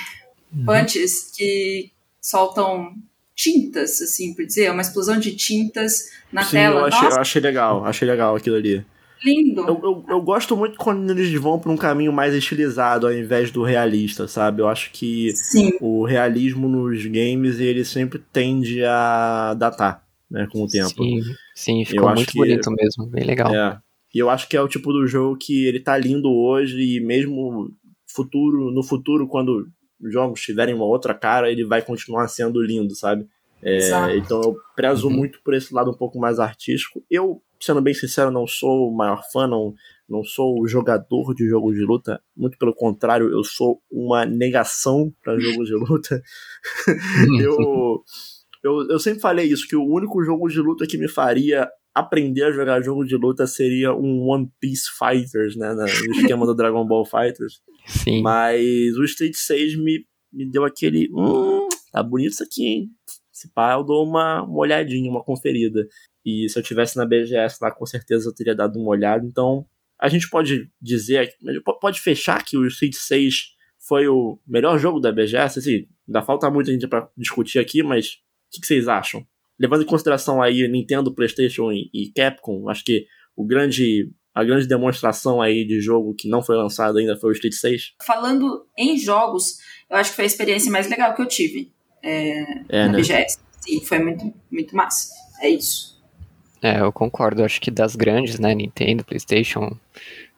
uhum. 0.55 0.65
punches 0.65 1.33
que 1.37 1.91
soltam 2.21 2.95
tintas, 3.35 4.01
assim 4.01 4.33
por 4.33 4.47
dizer, 4.47 4.71
uma 4.71 4.83
explosão 4.83 5.19
de 5.19 5.35
tintas 5.35 6.11
na 6.33 6.45
Sim, 6.45 6.53
tela. 6.53 6.81
Eu 6.81 6.87
achei, 6.87 7.09
eu 7.09 7.21
achei 7.21 7.43
legal, 7.43 7.85
achei 7.85 8.09
legal 8.09 8.37
aquilo 8.37 8.57
ali. 8.57 8.85
Lindo. 9.25 9.63
Eu, 9.63 9.81
eu, 9.83 10.05
eu, 10.09 10.21
gosto 10.21 10.57
muito 10.57 10.77
quando 10.77 11.11
eles 11.11 11.33
vão 11.41 11.59
para 11.59 11.73
um 11.73 11.77
caminho 11.77 12.13
mais 12.13 12.35
estilizado 12.35 13.07
ao 13.07 13.13
invés 13.13 13.51
do 13.51 13.63
realista, 13.63 14.29
sabe? 14.29 14.61
Eu 14.61 14.69
acho 14.69 14.91
que 14.93 15.33
Sim. 15.35 15.73
o 15.81 16.05
realismo 16.05 16.69
nos 16.69 17.05
games 17.07 17.59
ele 17.59 17.85
sempre 17.85 18.23
tende 18.33 18.85
a 18.85 19.55
datar, 19.55 20.05
né, 20.31 20.47
com 20.53 20.63
o 20.63 20.69
tempo. 20.69 20.91
Sim, 20.91 21.23
sim 21.55 21.85
ficou 21.87 22.11
eu 22.11 22.15
muito 22.15 22.33
bonito 22.35 22.71
mesmo, 22.71 23.07
bem 23.07 23.25
legal. 23.25 23.55
É, 23.55 23.79
e 24.15 24.19
eu 24.21 24.31
acho 24.31 24.49
que 24.49 24.57
é 24.57 24.63
o 24.63 24.69
tipo 24.69 24.93
do 24.93 25.07
jogo 25.07 25.37
que 25.37 25.67
ele 25.67 25.81
tá 25.81 25.99
lindo 25.99 26.31
hoje 26.31 26.81
e 26.81 27.01
mesmo 27.01 27.71
futuro, 28.07 28.71
no 28.71 28.83
futuro, 28.83 29.27
quando 29.27 29.67
os 30.01 30.13
jogos 30.13 30.41
tiverem 30.41 30.75
uma 30.75 30.85
outra 30.85 31.15
cara, 31.15 31.51
ele 31.51 31.65
vai 31.65 31.83
continuar 31.83 32.29
sendo 32.29 32.63
lindo, 32.63 32.95
sabe? 32.95 33.27
É, 33.61 34.17
então 34.19 34.41
eu 34.43 34.57
prezo 34.77 35.09
uhum. 35.09 35.15
muito 35.15 35.41
por 35.43 35.55
esse 35.55 35.75
lado 35.75 35.91
um 35.91 35.97
pouco 35.97 36.19
mais 36.19 36.39
artístico. 36.39 37.03
Eu, 37.11 37.43
sendo 37.59 37.81
bem 37.81 37.95
sincero, 37.95 38.31
não 38.31 38.47
sou 38.47 38.89
o 38.89 38.95
maior 38.95 39.23
fã, 39.33 39.49
não, 39.49 39.75
não 40.09 40.23
sou 40.23 40.61
o 40.61 40.69
jogador 40.69 41.35
de 41.35 41.49
jogos 41.49 41.75
de 41.75 41.83
luta. 41.83 42.21
Muito 42.37 42.59
pelo 42.59 42.75
contrário, 42.75 43.33
eu 43.33 43.43
sou 43.43 43.83
uma 43.91 44.27
negação 44.27 45.13
para 45.25 45.39
jogos 45.41 45.67
de 45.67 45.75
luta. 45.75 46.23
eu, 47.41 48.05
eu, 48.63 48.89
eu 48.91 48.99
sempre 48.99 49.21
falei 49.21 49.47
isso, 49.47 49.67
que 49.67 49.75
o 49.75 49.85
único 49.85 50.23
jogo 50.23 50.47
de 50.49 50.61
luta 50.61 50.87
que 50.87 50.99
me 50.99 51.09
faria 51.09 51.69
aprender 51.95 52.43
a 52.43 52.53
jogar 52.53 52.83
jogo 52.83 53.05
de 53.05 53.17
luta 53.17 53.47
seria 53.47 53.95
um 53.95 54.29
One 54.29 54.51
Piece 54.59 54.91
Fighters, 54.99 55.57
né? 55.57 55.73
No 55.73 55.85
esquema 55.87 56.45
do 56.45 56.55
Dragon 56.55 56.85
Ball 56.85 57.05
Fighters. 57.05 57.61
Sim. 57.87 58.21
Mas 58.21 58.97
o 58.97 59.05
Street 59.05 59.35
6 59.35 59.77
me, 59.77 60.05
me 60.33 60.51
deu 60.51 60.65
aquele. 60.65 61.09
Hum, 61.13 61.69
tá 61.93 62.03
bonito 62.03 62.33
isso 62.33 62.43
aqui, 62.43 62.67
hein? 62.67 62.91
Se 63.31 63.53
pá, 63.53 63.75
eu 63.75 63.85
dou 63.85 64.05
uma, 64.05 64.43
uma 64.43 64.59
olhadinha, 64.59 65.11
uma 65.11 65.23
conferida. 65.23 65.87
E 66.25 66.49
se 66.49 66.59
eu 66.59 66.63
tivesse 66.63 66.97
na 66.97 67.07
BGS 67.07 67.59
lá, 67.61 67.71
com 67.71 67.87
certeza 67.87 68.29
eu 68.29 68.35
teria 68.35 68.55
dado 68.55 68.79
uma 68.79 68.91
olhada. 68.91 69.25
Então, 69.25 69.65
a 70.01 70.09
gente 70.09 70.29
pode 70.29 70.71
dizer, 70.81 71.33
pode 71.81 72.01
fechar 72.01 72.45
que 72.45 72.57
o 72.57 72.67
Street 72.67 72.95
6 72.95 73.55
foi 73.87 74.09
o 74.09 74.41
melhor 74.47 74.79
jogo 74.79 74.99
da 74.99 75.13
BGS? 75.13 75.59
Assim, 75.59 75.87
ainda 76.09 76.23
falta 76.23 76.51
muita 76.51 76.73
gente 76.73 76.89
para 76.89 77.09
discutir 77.17 77.59
aqui, 77.59 77.83
mas 77.83 78.07
o 78.07 78.11
que, 78.53 78.61
que 78.61 78.67
vocês 78.67 78.89
acham? 78.89 79.25
Levando 79.59 79.83
em 79.83 79.87
consideração 79.87 80.43
aí 80.43 80.67
Nintendo, 80.69 81.15
PlayStation 81.15 81.71
e, 81.73 81.91
e 81.93 82.13
Capcom, 82.13 82.69
acho 82.69 82.85
que 82.85 83.07
o 83.37 83.45
grande 83.45 84.11
a 84.35 84.43
grande 84.43 84.67
demonstração 84.67 85.41
aí 85.41 85.65
de 85.65 85.81
jogo 85.81 86.13
que 86.13 86.29
não 86.29 86.43
foi 86.43 86.57
lançado 86.57 86.99
ainda 86.99 87.17
foi 87.17 87.31
o 87.31 87.33
Street 87.33 87.55
6. 87.55 87.95
Falando 88.05 88.67
em 88.77 88.99
jogos, 88.99 89.59
eu 89.89 89.97
acho 89.97 90.11
que 90.11 90.17
foi 90.17 90.25
a 90.25 90.27
experiência 90.27 90.73
mais 90.73 90.89
legal 90.89 91.15
que 91.15 91.23
eu 91.23 91.27
tive 91.27 91.71
é, 92.03 92.41
é, 92.69 92.87
na 92.87 92.93
né? 92.93 92.99
BGS. 92.99 93.39
Sim, 93.61 93.81
foi 93.81 94.01
muito, 94.01 94.35
muito 94.51 94.75
massa. 94.75 95.15
É 95.41 95.49
isso. 95.49 96.03
É, 96.61 96.81
eu 96.81 96.93
concordo. 96.93 97.45
Acho 97.45 97.61
que 97.61 97.71
das 97.71 97.95
grandes, 97.95 98.39
né, 98.39 98.55
Nintendo, 98.55 99.05
PlayStation, 99.05 99.79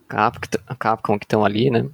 Capcom, 0.06 0.58
Capcom 0.78 1.18
que 1.18 1.24
estão 1.24 1.42
ali, 1.42 1.70
né, 1.70 1.88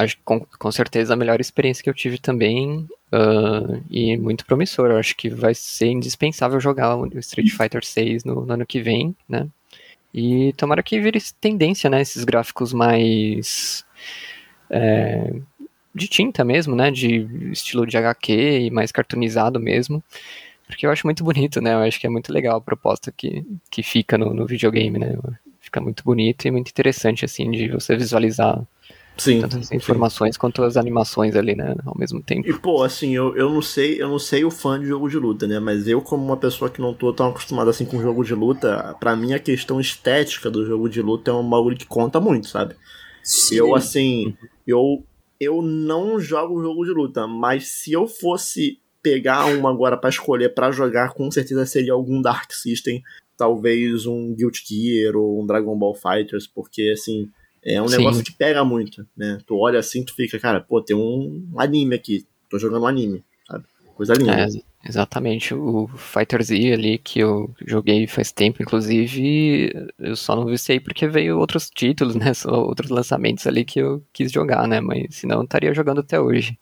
acho 0.00 0.16
que 0.16 0.22
com, 0.24 0.40
com 0.40 0.72
certeza 0.72 1.14
a 1.14 1.16
melhor 1.16 1.40
experiência 1.40 1.82
que 1.82 1.90
eu 1.90 1.94
tive 1.94 2.18
também 2.18 2.88
uh, 3.12 3.82
e 3.90 4.16
muito 4.16 4.44
promissor. 4.46 4.90
Eu 4.90 4.98
acho 4.98 5.16
que 5.16 5.28
vai 5.28 5.54
ser 5.54 5.86
indispensável 5.86 6.60
jogar 6.60 6.96
o 6.96 7.18
Street 7.18 7.50
Fighter 7.50 7.84
6 7.84 8.24
no, 8.24 8.46
no, 8.46 8.52
ano 8.52 8.66
que 8.66 8.80
vem, 8.80 9.14
né? 9.28 9.46
E 10.12 10.52
tomara 10.54 10.82
que 10.82 11.00
vire 11.00 11.20
tendência, 11.40 11.88
né? 11.88 12.00
Esses 12.00 12.24
gráficos 12.24 12.72
mais 12.72 13.84
é, 14.68 15.32
de 15.94 16.08
tinta 16.08 16.44
mesmo, 16.44 16.74
né? 16.74 16.90
De 16.90 17.50
estilo 17.52 17.86
de 17.86 17.96
HQ 17.96 18.32
e 18.32 18.70
mais 18.70 18.90
cartoonizado 18.90 19.60
mesmo. 19.60 20.02
Porque 20.66 20.86
eu 20.86 20.90
acho 20.90 21.06
muito 21.06 21.24
bonito, 21.24 21.60
né? 21.60 21.74
Eu 21.74 21.80
acho 21.80 22.00
que 22.00 22.06
é 22.06 22.10
muito 22.10 22.32
legal 22.32 22.56
a 22.58 22.60
proposta 22.60 23.12
que, 23.12 23.44
que 23.70 23.82
fica 23.82 24.16
no, 24.16 24.32
no 24.32 24.46
videogame, 24.46 24.98
né? 24.98 25.16
Fica 25.60 25.80
muito 25.80 26.02
bonito 26.04 26.46
e 26.46 26.50
muito 26.50 26.70
interessante, 26.70 27.24
assim, 27.24 27.50
de 27.50 27.68
você 27.68 27.96
visualizar 27.96 28.64
Sim. 29.20 29.42
Tanto 29.42 29.58
as 29.58 29.70
informações 29.70 30.34
sim. 30.34 30.40
quanto 30.40 30.62
as 30.62 30.78
animações 30.78 31.36
ali, 31.36 31.54
né? 31.54 31.74
Ao 31.84 31.94
mesmo 31.94 32.22
tempo. 32.22 32.48
E, 32.48 32.58
pô, 32.58 32.82
assim, 32.82 33.14
eu, 33.14 33.36
eu 33.36 33.50
não 33.50 33.60
sei, 33.60 34.00
eu 34.00 34.08
não 34.08 34.18
sei 34.18 34.46
o 34.46 34.50
fã 34.50 34.80
de 34.80 34.86
jogo 34.86 35.10
de 35.10 35.18
luta, 35.18 35.46
né? 35.46 35.60
Mas 35.60 35.86
eu, 35.86 36.00
como 36.00 36.24
uma 36.24 36.38
pessoa 36.38 36.70
que 36.70 36.80
não 36.80 36.94
tô 36.94 37.12
tão 37.12 37.28
acostumada 37.28 37.68
assim 37.68 37.84
com 37.84 38.00
jogo 38.00 38.24
de 38.24 38.34
luta, 38.34 38.96
para 38.98 39.14
mim 39.14 39.34
a 39.34 39.38
questão 39.38 39.78
estética 39.78 40.50
do 40.50 40.64
jogo 40.64 40.88
de 40.88 41.02
luta 41.02 41.30
é 41.30 41.34
um 41.34 41.48
bagulho 41.48 41.76
que 41.76 41.84
conta 41.84 42.18
muito, 42.18 42.48
sabe? 42.48 42.74
Sim. 43.22 43.56
Eu, 43.56 43.74
assim, 43.74 44.34
eu, 44.66 45.04
eu 45.38 45.60
não 45.60 46.18
jogo 46.18 46.62
jogo 46.62 46.82
de 46.86 46.90
luta, 46.90 47.26
mas 47.26 47.68
se 47.68 47.92
eu 47.92 48.06
fosse 48.06 48.78
pegar 49.02 49.44
um 49.44 49.68
agora 49.68 49.98
para 49.98 50.08
escolher 50.08 50.54
para 50.54 50.72
jogar, 50.72 51.12
com 51.12 51.30
certeza 51.30 51.66
seria 51.66 51.92
algum 51.92 52.22
Dark 52.22 52.50
System, 52.52 53.02
talvez 53.36 54.06
um 54.06 54.34
Guilty 54.34 54.62
Gear 54.66 55.14
ou 55.14 55.42
um 55.42 55.46
Dragon 55.46 55.76
Ball 55.76 55.94
Fighters, 55.94 56.46
porque 56.46 56.90
assim, 56.94 57.28
é 57.64 57.80
um 57.80 57.88
Sim. 57.88 57.98
negócio 57.98 58.24
que 58.24 58.32
pega 58.32 58.64
muito, 58.64 59.06
né? 59.16 59.38
Tu 59.46 59.56
olha 59.56 59.78
assim, 59.78 60.04
tu 60.04 60.14
fica, 60.14 60.38
cara, 60.38 60.60
pô, 60.60 60.80
tem 60.80 60.96
um 60.96 61.54
anime 61.56 61.94
aqui. 61.94 62.26
Tô 62.48 62.58
jogando 62.58 62.82
um 62.82 62.86
anime, 62.86 63.22
sabe? 63.46 63.64
Coisa 63.94 64.14
linda. 64.14 64.32
É, 64.32 64.48
exatamente. 64.88 65.54
O 65.54 65.88
Fighter 65.88 66.42
Z 66.42 66.72
ali 66.72 66.98
que 66.98 67.20
eu 67.20 67.54
joguei 67.66 68.06
faz 68.06 68.32
tempo, 68.32 68.62
inclusive, 68.62 69.72
eu 69.98 70.16
só 70.16 70.34
não 70.34 70.46
viciei 70.46 70.80
porque 70.80 71.06
veio 71.06 71.38
outros 71.38 71.68
títulos, 71.68 72.14
né? 72.16 72.32
Outros 72.46 72.90
lançamentos 72.90 73.46
ali 73.46 73.64
que 73.64 73.80
eu 73.80 74.02
quis 74.12 74.32
jogar, 74.32 74.66
né? 74.66 74.80
Mas 74.80 75.16
senão 75.16 75.38
eu 75.38 75.44
estaria 75.44 75.74
jogando 75.74 76.00
até 76.00 76.18
hoje. 76.18 76.58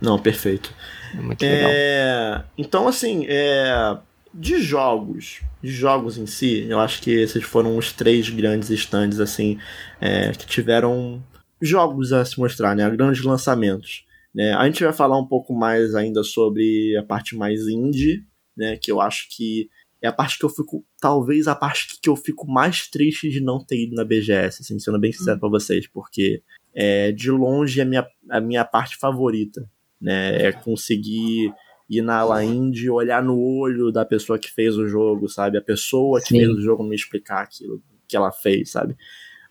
Não, 0.00 0.18
perfeito. 0.18 0.72
É 1.16 1.20
muito 1.20 1.42
legal. 1.42 1.70
É... 1.72 2.44
Então, 2.56 2.86
assim, 2.86 3.24
é 3.26 3.98
de 4.32 4.60
jogos, 4.60 5.40
de 5.62 5.70
jogos 5.70 6.18
em 6.18 6.26
si, 6.26 6.66
eu 6.68 6.78
acho 6.78 7.02
que 7.02 7.10
esses 7.10 7.42
foram 7.44 7.76
os 7.76 7.92
três 7.92 8.28
grandes 8.28 8.70
stands, 8.70 9.20
assim, 9.20 9.58
é, 10.00 10.32
que 10.32 10.46
tiveram 10.46 11.22
jogos 11.60 12.12
a 12.12 12.24
se 12.24 12.38
mostrar, 12.38 12.76
né? 12.76 12.88
Grandes 12.90 13.22
lançamentos. 13.22 14.04
Né? 14.34 14.52
A 14.54 14.64
gente 14.66 14.84
vai 14.84 14.92
falar 14.92 15.18
um 15.18 15.26
pouco 15.26 15.54
mais 15.54 15.94
ainda 15.94 16.22
sobre 16.22 16.96
a 16.96 17.02
parte 17.02 17.36
mais 17.36 17.66
indie, 17.66 18.24
né? 18.56 18.76
Que 18.76 18.92
eu 18.92 19.00
acho 19.00 19.26
que 19.30 19.68
é 20.00 20.06
a 20.06 20.12
parte 20.12 20.38
que 20.38 20.44
eu 20.44 20.50
fico, 20.50 20.84
talvez 21.00 21.48
a 21.48 21.56
parte 21.56 21.98
que 22.00 22.08
eu 22.08 22.14
fico 22.14 22.46
mais 22.46 22.88
triste 22.88 23.28
de 23.30 23.40
não 23.40 23.64
ter 23.64 23.82
ido 23.82 23.96
na 23.96 24.04
BGS, 24.04 24.62
assim, 24.62 24.78
sendo 24.78 25.00
bem 25.00 25.12
sincero 25.12 25.36
hum. 25.36 25.40
pra 25.40 25.48
vocês, 25.48 25.88
porque 25.88 26.42
é 26.74 27.10
de 27.10 27.30
longe 27.30 27.80
a 27.80 27.84
minha, 27.84 28.06
a 28.30 28.40
minha 28.40 28.64
parte 28.64 28.96
favorita, 28.96 29.68
né? 30.00 30.46
É 30.46 30.52
conseguir 30.52 31.52
ir 31.88 32.02
na 32.02 32.22
La 32.22 32.44
Indie, 32.44 32.90
olhar 32.90 33.22
no 33.22 33.38
olho 33.40 33.90
da 33.90 34.04
pessoa 34.04 34.38
que 34.38 34.50
fez 34.50 34.76
o 34.76 34.86
jogo, 34.86 35.28
sabe? 35.28 35.56
A 35.56 35.62
pessoa 35.62 36.20
que 36.20 36.28
Sim. 36.28 36.40
fez 36.40 36.50
o 36.50 36.60
jogo 36.60 36.82
me 36.82 36.94
explicar 36.94 37.42
aquilo 37.42 37.82
que 38.06 38.16
ela 38.16 38.30
fez, 38.30 38.70
sabe? 38.72 38.96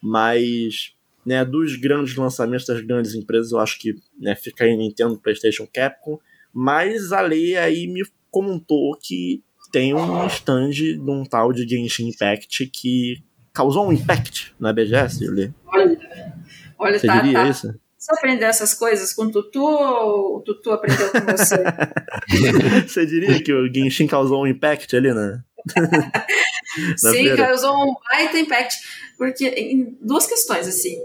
Mas, 0.01 0.93
né, 1.25 1.43
dos 1.43 1.75
grandes 1.75 2.15
lançamentos 2.15 2.65
das 2.65 2.81
grandes 2.81 3.15
empresas, 3.15 3.51
eu 3.51 3.59
acho 3.59 3.79
que 3.79 3.95
né, 4.19 4.35
fica 4.35 4.65
aí 4.65 4.75
Nintendo, 4.77 5.19
PlayStation, 5.19 5.67
Capcom, 5.71 6.19
mas 6.53 7.11
a 7.11 7.21
lei 7.21 7.57
aí 7.57 7.87
me 7.87 8.03
comentou 8.29 8.95
que 9.01 9.43
tem 9.71 9.93
um 9.93 10.25
stand 10.27 10.69
de 10.69 10.99
um 10.99 11.23
tal 11.23 11.51
de 11.51 11.67
Genshin 11.67 12.09
Impact 12.09 12.67
que 12.67 13.23
causou 13.53 13.87
um 13.87 13.91
impact 13.91 14.53
na 14.59 14.71
BGS, 14.71 15.25
Julie. 15.25 15.53
Olha, 15.65 15.97
olha 16.77 16.99
Você 16.99 17.07
tá, 17.07 17.19
diria 17.19 17.39
tá. 17.39 17.49
isso? 17.49 17.79
Você 18.07 18.15
aprendeu 18.15 18.47
essas 18.47 18.73
coisas 18.73 19.11
com 19.11 19.23
o 19.23 19.31
Tutu 19.31 19.61
ou 19.61 20.37
o 20.37 20.41
Tutu 20.41 20.71
aprendeu 20.71 21.11
com 21.11 21.19
você? 21.19 21.57
você 22.87 23.05
diria 23.05 23.43
que 23.43 23.51
o 23.51 23.67
Genshin 23.73 24.07
causou 24.07 24.43
um 24.43 24.47
impact 24.47 24.95
ali, 24.95 25.13
né? 25.13 25.43
Sim, 26.95 27.11
feira? 27.11 27.35
causou 27.35 27.75
um 27.75 27.93
baita 28.09 28.39
impact. 28.39 28.77
Porque 29.17 29.45
em 29.49 29.97
duas 30.01 30.25
questões, 30.25 30.69
assim, 30.69 30.97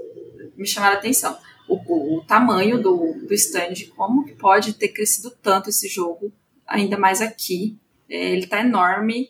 me 0.56 0.64
chamaram 0.64 0.94
a 0.94 0.98
atenção. 0.98 1.36
O, 1.68 2.18
o, 2.18 2.24
tamanho 2.24 2.80
do, 2.80 3.14
do 3.26 3.34
stand, 3.34 3.88
como 3.96 4.24
que 4.24 4.34
pode 4.34 4.74
ter 4.74 4.88
crescido 4.88 5.32
tanto 5.42 5.70
esse 5.70 5.88
jogo, 5.88 6.32
ainda 6.64 6.96
mais 6.96 7.20
aqui. 7.20 7.76
É, 8.08 8.30
ele 8.30 8.46
tá 8.46 8.60
enorme. 8.60 9.28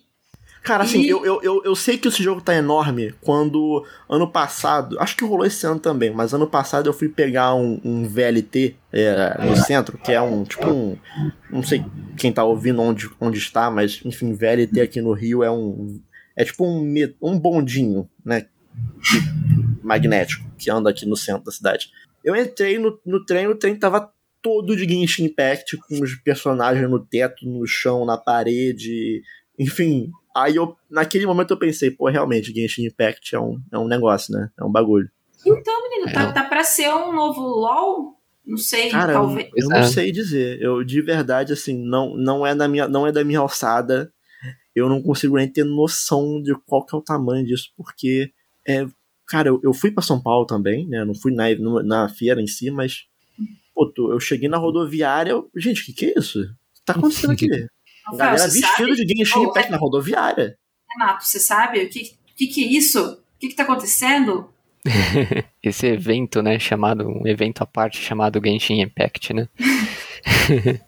Cara, 0.62 0.84
assim, 0.84 1.02
eu, 1.02 1.26
eu, 1.26 1.40
eu, 1.42 1.62
eu, 1.64 1.74
sei 1.74 1.98
que 1.98 2.06
esse 2.06 2.22
jogo 2.22 2.40
tá 2.40 2.54
enorme 2.54 3.12
quando 3.20 3.84
ano 4.08 4.30
passado, 4.30 4.96
acho 5.00 5.16
que 5.16 5.24
rolou 5.24 5.44
esse 5.44 5.66
ano 5.66 5.80
também, 5.80 6.12
mas 6.12 6.32
ano 6.32 6.46
passado 6.46 6.88
eu 6.88 6.92
fui 6.92 7.08
pegar 7.08 7.52
um, 7.54 7.80
um 7.84 8.08
VLT 8.08 8.76
é, 8.92 9.44
no 9.44 9.56
centro, 9.56 9.98
que 9.98 10.12
é 10.12 10.20
um, 10.20 10.44
tipo 10.44 10.70
um, 10.70 10.96
não 11.50 11.64
sei 11.64 11.84
quem 12.16 12.32
tá 12.32 12.44
ouvindo 12.44 12.80
onde, 12.80 13.10
onde 13.20 13.38
está, 13.38 13.72
mas 13.72 14.00
enfim, 14.04 14.34
VLT 14.34 14.80
aqui 14.80 15.00
no 15.00 15.12
Rio 15.12 15.42
é 15.42 15.50
um, 15.50 16.00
é 16.36 16.44
tipo 16.44 16.64
um, 16.64 16.94
um 17.20 17.36
bondinho, 17.36 18.08
né, 18.24 18.46
magnético, 19.82 20.48
que 20.56 20.70
anda 20.70 20.90
aqui 20.90 21.04
no 21.04 21.16
centro 21.16 21.44
da 21.44 21.50
cidade. 21.50 21.90
Eu 22.24 22.36
entrei 22.36 22.78
no, 22.78 23.00
no 23.04 23.24
trem, 23.24 23.48
o 23.48 23.56
trem 23.56 23.74
tava 23.74 24.12
todo 24.40 24.76
de 24.76 24.88
Genshin 24.88 25.24
Impact, 25.24 25.76
com 25.76 26.00
os 26.00 26.14
personagens 26.14 26.88
no 26.88 27.00
teto, 27.00 27.44
no 27.46 27.66
chão, 27.66 28.04
na 28.04 28.16
parede, 28.16 29.22
enfim, 29.58 30.10
Aí 30.34 30.56
eu, 30.56 30.76
naquele 30.90 31.26
momento 31.26 31.52
eu 31.52 31.58
pensei, 31.58 31.90
pô, 31.90 32.08
realmente, 32.08 32.52
Genshin 32.52 32.86
Impact 32.86 33.34
é 33.34 33.40
um, 33.40 33.60
é 33.70 33.78
um 33.78 33.86
negócio, 33.86 34.32
né? 34.32 34.50
É 34.58 34.64
um 34.64 34.70
bagulho. 34.70 35.10
Então, 35.44 35.88
menino, 35.88 36.12
tá, 36.12 36.22
é. 36.22 36.32
tá 36.32 36.44
pra 36.44 36.64
ser 36.64 36.88
um 36.88 37.12
novo 37.12 37.40
LOL? 37.40 38.16
Não 38.44 38.56
sei, 38.56 38.90
Cara, 38.90 39.12
talvez. 39.12 39.48
Eu, 39.54 39.64
eu 39.64 39.68
não 39.68 39.84
sei 39.84 40.10
dizer. 40.10 40.60
Eu, 40.60 40.82
de 40.82 41.00
verdade, 41.00 41.52
assim, 41.52 41.76
não, 41.78 42.16
não, 42.16 42.46
é 42.46 42.54
da 42.54 42.66
minha, 42.66 42.88
não 42.88 43.06
é 43.06 43.12
da 43.12 43.24
minha 43.24 43.38
alçada. 43.38 44.12
Eu 44.74 44.88
não 44.88 45.02
consigo 45.02 45.36
nem 45.36 45.48
ter 45.48 45.64
noção 45.64 46.42
de 46.42 46.54
qual 46.66 46.84
que 46.84 46.94
é 46.94 46.98
o 46.98 47.02
tamanho 47.02 47.46
disso, 47.46 47.70
porque, 47.76 48.32
é, 48.66 48.86
cara, 49.26 49.48
eu, 49.48 49.60
eu 49.62 49.74
fui 49.74 49.90
para 49.90 50.02
São 50.02 50.20
Paulo 50.20 50.46
também, 50.46 50.88
né? 50.88 51.04
Não 51.04 51.14
fui 51.14 51.32
na, 51.32 51.44
na 51.84 52.08
feira 52.08 52.40
em 52.40 52.46
si, 52.46 52.70
mas, 52.70 53.04
pô, 53.74 53.92
eu 53.96 54.18
cheguei 54.18 54.48
na 54.48 54.56
rodoviária. 54.56 55.32
Eu, 55.32 55.50
gente, 55.54 55.82
o 55.82 55.84
que, 55.84 55.92
que 55.92 56.06
é 56.06 56.18
isso? 56.18 56.40
O 56.40 56.44
que 56.44 56.82
tá 56.84 56.94
acontecendo 56.96 57.32
aqui? 57.32 57.46
Rafael, 58.06 58.36
Galera 58.36 58.48
vestido 58.48 58.94
de 58.94 59.14
Genshin 59.16 59.42
Impact 59.44 59.70
na 59.70 59.76
rodoviária. 59.76 60.56
Renato, 60.90 61.24
você 61.24 61.38
sabe 61.40 61.84
o 61.84 61.88
que, 61.88 62.12
que, 62.36 62.46
que 62.46 62.64
é 62.64 62.68
isso? 62.68 63.12
O 63.12 63.38
que, 63.38 63.48
que 63.48 63.54
tá 63.54 63.62
acontecendo? 63.62 64.50
Esse 65.62 65.86
evento, 65.86 66.42
né, 66.42 66.58
chamado, 66.58 67.06
um 67.08 67.26
evento 67.26 67.62
à 67.62 67.66
parte 67.66 67.98
chamado 67.98 68.40
Genshin 68.44 68.80
Impact, 68.80 69.32
né? 69.32 69.48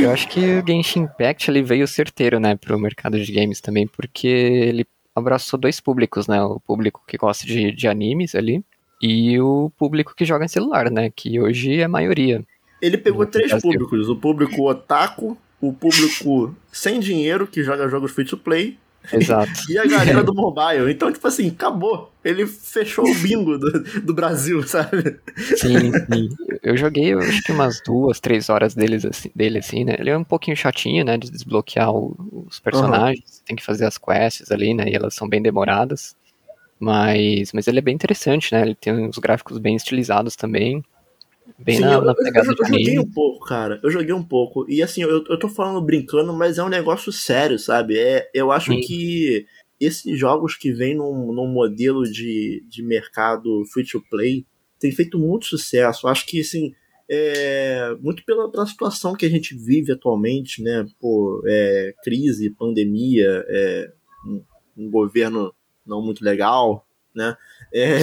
Eu 0.00 0.10
acho 0.10 0.28
que 0.28 0.40
o 0.40 0.66
Genshin 0.66 1.00
Impact 1.00 1.50
ele 1.50 1.62
veio 1.62 1.86
certeiro, 1.86 2.38
né, 2.38 2.56
pro 2.56 2.78
mercado 2.78 3.18
de 3.18 3.32
games 3.32 3.60
também, 3.60 3.86
porque 3.86 4.26
ele 4.26 4.86
abraçou 5.14 5.58
dois 5.58 5.80
públicos, 5.80 6.26
né, 6.26 6.42
o 6.42 6.58
público 6.60 7.02
que 7.06 7.16
gosta 7.16 7.46
de, 7.46 7.72
de 7.72 7.86
animes 7.86 8.34
ali 8.34 8.64
e 9.00 9.38
o 9.40 9.70
público 9.76 10.14
que 10.14 10.24
joga 10.24 10.44
em 10.44 10.48
celular, 10.48 10.90
né, 10.90 11.10
que 11.14 11.38
hoje 11.38 11.80
é 11.80 11.84
a 11.84 11.88
maioria. 11.88 12.42
Ele 12.80 12.98
pegou 12.98 13.26
três 13.26 13.50
Brasil. 13.50 13.70
públicos, 13.70 14.08
o 14.08 14.16
público 14.16 14.68
otaku, 14.68 15.38
o 15.68 15.72
público 15.72 16.54
sem 16.72 17.00
dinheiro 17.00 17.46
que 17.46 17.62
joga 17.62 17.88
jogos 17.88 18.12
free 18.12 18.24
to 18.24 18.36
play. 18.36 18.78
Exato. 19.12 19.50
e 19.68 19.78
a 19.78 19.86
galera 19.86 20.22
do 20.22 20.34
mobile. 20.34 20.90
Então, 20.90 21.12
tipo 21.12 21.26
assim, 21.26 21.48
acabou. 21.48 22.12
Ele 22.24 22.46
fechou 22.46 23.06
o 23.06 23.14
bingo 23.16 23.58
do, 23.58 24.00
do 24.00 24.14
Brasil, 24.14 24.62
sabe? 24.62 25.18
Sim, 25.36 25.92
sim. 25.92 26.28
Eu 26.62 26.76
joguei, 26.76 27.12
eu 27.12 27.18
acho 27.18 27.42
que 27.42 27.52
umas 27.52 27.82
duas, 27.84 28.18
três 28.18 28.48
horas 28.48 28.74
deles, 28.74 29.04
assim, 29.04 29.30
dele, 29.34 29.58
assim, 29.58 29.84
né? 29.84 29.96
Ele 29.98 30.10
é 30.10 30.16
um 30.16 30.24
pouquinho 30.24 30.56
chatinho, 30.56 31.04
né? 31.04 31.18
De 31.18 31.30
desbloquear 31.30 31.90
o, 31.90 32.46
os 32.48 32.58
personagens. 32.58 33.38
Uhum. 33.38 33.44
Tem 33.46 33.56
que 33.56 33.64
fazer 33.64 33.84
as 33.84 33.98
quests 33.98 34.50
ali, 34.50 34.72
né? 34.72 34.88
E 34.88 34.94
elas 34.94 35.14
são 35.14 35.28
bem 35.28 35.42
demoradas. 35.42 36.16
Mas, 36.80 37.52
mas 37.52 37.66
ele 37.66 37.78
é 37.78 37.82
bem 37.82 37.94
interessante, 37.94 38.52
né? 38.52 38.62
Ele 38.62 38.74
tem 38.74 38.92
uns 38.92 39.18
gráficos 39.18 39.58
bem 39.58 39.76
estilizados 39.76 40.34
também. 40.34 40.82
Bem 41.58 41.76
Sim, 41.76 41.82
na, 41.82 42.00
na 42.00 42.14
pegada 42.14 42.46
eu, 42.46 42.52
eu, 42.52 42.58
eu 42.58 42.66
joguei 42.66 42.98
um 42.98 43.10
pouco, 43.10 43.46
cara. 43.46 43.80
Eu 43.82 43.90
joguei 43.90 44.14
um 44.14 44.22
pouco. 44.22 44.66
E 44.68 44.82
assim, 44.82 45.02
eu, 45.02 45.24
eu 45.28 45.38
tô 45.38 45.48
falando 45.48 45.84
brincando, 45.84 46.32
mas 46.32 46.58
é 46.58 46.64
um 46.64 46.68
negócio 46.68 47.12
sério, 47.12 47.58
sabe? 47.58 47.98
É, 47.98 48.30
eu 48.34 48.50
acho 48.50 48.72
Sim. 48.72 48.80
que 48.80 49.46
esses 49.78 50.18
jogos 50.18 50.56
que 50.56 50.72
vêm 50.72 50.94
num, 50.94 51.32
num 51.32 51.46
modelo 51.46 52.04
de, 52.04 52.64
de 52.68 52.82
mercado 52.82 53.64
free 53.72 53.84
to 53.84 54.02
play 54.08 54.46
tem 54.78 54.90
feito 54.90 55.18
muito 55.18 55.46
sucesso. 55.46 56.08
Acho 56.08 56.26
que, 56.26 56.40
assim, 56.40 56.72
é, 57.08 57.94
muito 58.00 58.24
pela, 58.24 58.50
pela 58.50 58.66
situação 58.66 59.14
que 59.14 59.26
a 59.26 59.30
gente 59.30 59.54
vive 59.54 59.92
atualmente, 59.92 60.62
né? 60.62 60.86
Pô, 60.98 61.42
é, 61.46 61.94
crise, 62.02 62.50
pandemia, 62.50 63.44
é, 63.48 63.92
um, 64.26 64.42
um 64.76 64.90
governo 64.90 65.54
não 65.86 66.02
muito 66.02 66.24
legal, 66.24 66.86
né? 67.14 67.36
É, 67.72 67.98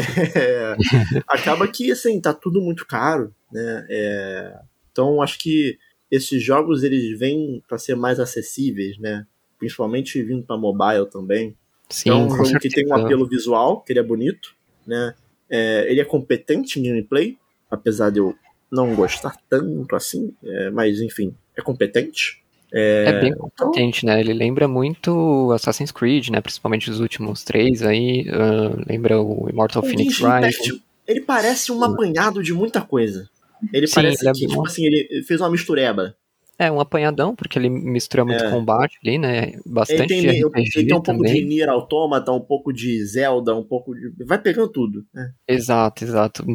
acaba 1.27 1.67
que, 1.67 1.91
assim, 1.91 2.19
tá 2.19 2.33
tudo 2.33 2.61
muito 2.61 2.85
caro, 2.85 3.33
né? 3.51 3.85
É, 3.89 4.59
então, 4.91 5.21
acho 5.21 5.39
que 5.39 5.77
esses 6.09 6.43
jogos, 6.43 6.83
eles 6.83 7.17
vêm 7.17 7.63
para 7.67 7.77
ser 7.77 7.95
mais 7.95 8.19
acessíveis, 8.19 8.97
né? 8.97 9.25
Principalmente 9.57 10.21
vindo 10.21 10.43
para 10.43 10.57
mobile 10.57 11.09
também. 11.09 11.55
Sim, 11.89 12.09
então, 12.09 12.21
é 12.21 12.25
um 12.25 12.29
jogo 12.29 12.45
certeza. 12.45 12.75
que 12.75 12.81
tem 12.81 12.87
um 12.87 12.95
apelo 12.95 13.27
visual, 13.27 13.81
que 13.81 13.93
ele 13.93 13.99
é 13.99 14.03
bonito, 14.03 14.55
né? 14.85 15.13
É, 15.49 15.85
ele 15.89 15.99
é 15.99 16.05
competente 16.05 16.79
em 16.79 16.83
gameplay, 16.83 17.37
apesar 17.69 18.09
de 18.09 18.19
eu 18.19 18.35
não 18.71 18.95
gostar 18.95 19.35
tanto 19.49 19.95
assim, 19.95 20.33
é, 20.43 20.69
mas 20.69 21.01
enfim, 21.01 21.35
é 21.55 21.61
competente. 21.61 22.40
É, 22.73 23.05
é 23.07 23.19
bem 23.19 23.33
competente, 23.33 24.05
então... 24.05 24.15
né? 24.15 24.21
Ele 24.21 24.33
lembra 24.33 24.67
muito 24.67 25.51
Assassin's 25.51 25.91
Creed, 25.91 26.29
né? 26.29 26.39
Principalmente 26.39 26.89
os 26.89 26.99
últimos 26.99 27.43
três 27.43 27.83
aí. 27.83 28.25
Uh, 28.29 28.83
lembra 28.87 29.21
o 29.21 29.49
Immortal 29.49 29.83
o 29.83 29.85
Phoenix 29.85 30.17
Rising. 30.17 30.81
Ele 31.07 31.21
parece 31.21 31.71
um 31.71 31.83
apanhado 31.83 32.41
de 32.41 32.53
muita 32.53 32.81
coisa. 32.81 33.29
Ele 33.73 33.87
Sim, 33.87 33.95
parece 33.95 34.23
ele 34.23 34.29
é 34.29 34.33
que, 34.33 34.47
tipo 34.47 34.65
assim, 34.65 34.85
ele 34.85 35.23
fez 35.23 35.41
uma 35.41 35.49
mistureba. 35.49 36.15
É, 36.61 36.71
um 36.71 36.79
apanhadão, 36.79 37.35
porque 37.35 37.57
ele 37.57 37.71
mistura 37.71 38.23
muito 38.23 38.43
é. 38.43 38.51
combate 38.51 38.99
ali, 39.03 39.17
né? 39.17 39.53
Bastante 39.65 40.13
ele 40.13 40.27
tem, 40.27 40.45
RPG 40.45 40.71
ele 40.75 40.87
tem 40.89 40.95
um 40.95 41.01
pouco 41.01 41.23
de 41.23 41.43
Nier 41.43 41.69
Automata, 41.69 42.31
um 42.31 42.39
pouco 42.39 42.71
de 42.71 43.03
Zelda, 43.03 43.55
um 43.55 43.63
pouco 43.63 43.95
de... 43.95 44.13
Vai 44.23 44.39
pegando 44.39 44.67
tudo. 44.67 45.03
Né? 45.11 45.31
Exato, 45.47 46.03
exato. 46.03 46.45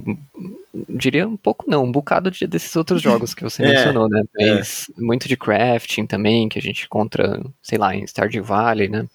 Diria 0.88 1.26
um 1.26 1.36
pouco 1.36 1.68
não, 1.68 1.82
um 1.82 1.90
bocado 1.90 2.30
de, 2.30 2.46
desses 2.46 2.76
outros 2.76 3.02
jogos 3.02 3.34
que 3.34 3.42
você 3.42 3.64
é, 3.64 3.68
mencionou, 3.68 4.08
né? 4.08 4.22
É. 4.38 4.54
Mas 4.54 4.88
é. 4.96 5.02
muito 5.02 5.26
de 5.26 5.36
crafting 5.36 6.06
também, 6.06 6.48
que 6.48 6.60
a 6.60 6.62
gente 6.62 6.84
encontra, 6.84 7.44
sei 7.60 7.76
lá, 7.76 7.92
em 7.92 8.06
Stardew 8.06 8.44
Valley, 8.44 8.88
né? 8.88 9.08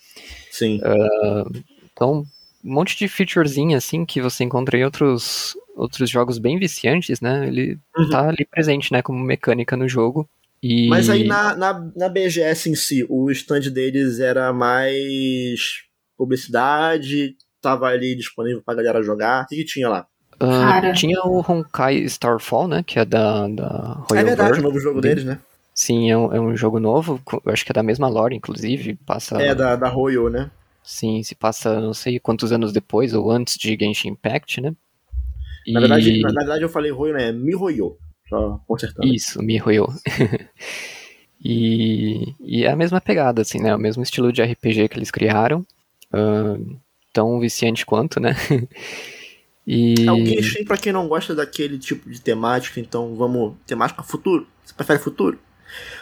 Sim. 0.52 0.82
Uh, 0.84 1.64
então, 1.94 2.26
um 2.66 2.74
monte 2.74 2.98
de 2.98 3.08
featurezinha 3.08 3.78
assim 3.78 4.04
que 4.06 4.22
você 4.22 4.44
encontra 4.44 4.78
em 4.78 4.84
outros, 4.84 5.56
outros 5.74 6.10
jogos 6.10 6.38
bem 6.38 6.60
viciantes, 6.60 7.22
né? 7.22 7.48
Ele 7.48 7.80
uhum. 7.96 8.10
tá 8.10 8.28
ali 8.28 8.44
presente, 8.44 8.92
né, 8.92 9.02
como 9.02 9.24
mecânica 9.24 9.78
no 9.78 9.88
jogo. 9.88 10.28
E... 10.62 10.88
Mas 10.88 11.10
aí 11.10 11.26
na, 11.26 11.56
na, 11.56 11.92
na 11.96 12.10
BGS 12.10 12.70
em 12.70 12.76
si, 12.76 13.06
o 13.10 13.32
stand 13.32 13.72
deles 13.72 14.20
era 14.20 14.54
mais 14.54 15.84
publicidade, 16.18 17.36
tava 17.60 17.88
ali 17.88 18.16
disponível 18.16 18.62
pra 18.64 18.76
galera 18.76 19.02
jogar. 19.02 19.44
O 19.44 19.48
que, 19.48 19.56
que 19.58 19.66
tinha 19.66 19.90
lá? 19.90 20.06
Uh, 20.42 20.94
tinha 20.94 21.20
o 21.22 21.40
Honkai 21.40 21.98
Starfall, 22.06 22.68
né? 22.68 22.84
Que 22.84 23.00
é 23.00 23.06
da, 23.06 23.48
da 23.48 24.04
Royal 24.10 24.22
É 24.22 24.24
verdade, 24.24 24.52
Bird. 24.52 24.60
o 24.60 24.64
novo 24.64 24.80
jogo 24.80 25.02
deles, 25.02 25.24
né? 25.24 25.40
Sim, 25.74 26.12
é 26.12 26.18
um, 26.18 26.34
é 26.34 26.40
um 26.40 26.56
jogo 26.56 26.80
novo, 26.80 27.22
acho 27.46 27.66
que 27.66 27.72
é 27.72 27.74
da 27.74 27.84
mesma 27.84 28.08
lore, 28.08 28.36
inclusive. 28.36 28.96
Passa... 29.06 29.42
É, 29.42 29.56
da, 29.56 29.76
da 29.76 29.88
Royal, 29.88 30.30
né? 30.30 30.52
Sim, 30.84 31.22
se 31.24 31.36
passa 31.36 31.80
não 31.80 31.94
sei 31.94 32.20
quantos 32.20 32.52
anos 32.52 32.74
depois 32.74 33.14
ou 33.14 33.32
antes 33.32 33.56
de 33.56 33.78
Genshin 33.80 34.10
Impact, 34.10 34.62
né? 34.62 34.76
Na, 35.68 35.80
e... 35.80 35.82
verdade, 35.82 36.22
na, 36.22 36.32
na, 36.32 36.40
verdade 36.40 36.64
eu 36.64 36.70
falei 36.70 36.92
Royal, 36.92 37.18
né? 37.18 37.32
Mihoyo. 37.32 37.98
Só 38.32 38.62
consertando. 38.66 39.14
Isso, 39.14 39.44
Mihoyo. 39.44 39.88
e, 41.44 42.34
e 42.40 42.64
é 42.64 42.72
a 42.72 42.76
mesma 42.78 43.02
pegada, 43.02 43.42
assim, 43.42 43.60
né? 43.60 43.76
O 43.76 43.80
mesmo 43.80 44.02
estilo 44.02 44.32
de 44.32 44.42
RPG 44.42 44.88
que 44.88 44.98
eles 44.98 45.12
criaram. 45.12 45.66
Uh, 46.14 46.80
tão 47.12 47.38
viciante 47.42 47.86
quanto, 47.86 48.22
né? 48.22 48.34
e... 49.68 49.96
É 50.08 50.12
o 50.14 50.26
Genshin, 50.26 50.64
pra 50.64 50.78
quem 50.78 50.94
não 50.94 51.10
gosta 51.10 51.36
daquele 51.36 51.78
tipo 51.78 52.10
de 52.10 52.22
temática, 52.22 52.80
então 52.80 53.14
vamos. 53.16 53.56
Temática 53.68 54.02
futuro? 54.02 54.48
Você 54.64 54.74
prefere 54.74 55.00
futuro? 55.00 55.38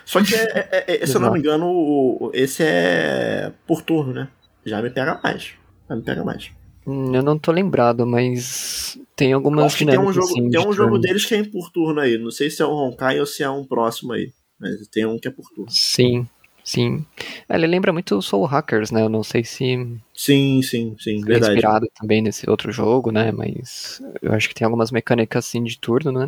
Só 0.06 0.24
que, 0.24 0.36
é, 0.36 0.86
é, 0.88 1.04
é, 1.04 1.06
se 1.06 1.16
eu 1.16 1.22
não 1.22 1.32
me 1.32 1.40
engano, 1.40 2.32
esse 2.34 2.64
é 2.64 3.52
por 3.66 3.82
turno, 3.82 4.14
né? 4.14 4.28
Já 4.64 4.82
me 4.84 4.92
pega 4.92 5.20
mais. 5.24 5.54
Já 5.88 5.96
me 5.96 6.04
pega 6.04 6.24
mais. 6.24 6.52
Hum, 6.90 7.14
eu 7.14 7.22
não 7.22 7.38
tô 7.38 7.52
lembrado, 7.52 8.04
mas 8.04 9.00
tem 9.16 9.32
algumas 9.32 9.66
Acho 9.68 9.78
que 9.78 9.86
tem 9.86 10.00
um 10.00 10.12
jogo, 10.12 10.28
assim, 10.28 10.50
tem 10.50 10.68
um 10.68 10.74
jogo 10.74 10.98
deles 10.98 11.24
que 11.24 11.36
é 11.36 11.44
por 11.44 11.70
turno 11.70 12.00
aí. 12.00 12.18
Não 12.18 12.32
sei 12.32 12.50
se 12.50 12.64
é 12.64 12.66
o 12.66 12.72
Honkai 12.72 13.20
ou 13.20 13.28
se 13.28 13.44
é 13.44 13.50
um 13.50 13.64
próximo 13.64 14.14
aí. 14.14 14.34
Mas 14.60 14.88
tem 14.88 15.06
um 15.06 15.20
que 15.20 15.28
é 15.28 15.32
por 15.32 15.48
turno. 15.52 15.70
Sim, 15.70 16.28
sim. 16.64 17.06
Ele 17.48 17.68
lembra 17.68 17.94
muito 17.94 18.18
o 18.18 18.24
Soul 18.24 18.46
Hackers, 18.46 18.90
né? 18.90 19.04
Eu 19.04 19.10
não 19.10 19.24
sei 19.24 19.44
se. 19.44 19.78
Sim, 20.16 20.64
sim, 20.64 20.96
sim. 20.98 21.22
É 21.22 21.26
verdade. 21.26 21.54
inspirado 21.54 21.88
também 21.94 22.24
nesse 22.24 22.50
outro 22.50 22.72
jogo, 22.72 23.12
né? 23.12 23.32
Mas 23.32 24.02
eu 24.20 24.34
acho 24.34 24.50
que 24.50 24.56
tem 24.56 24.66
algumas 24.66 24.90
mecânicas 24.90 25.46
assim 25.46 25.64
de 25.64 25.78
turno, 25.78 26.12
né? 26.12 26.28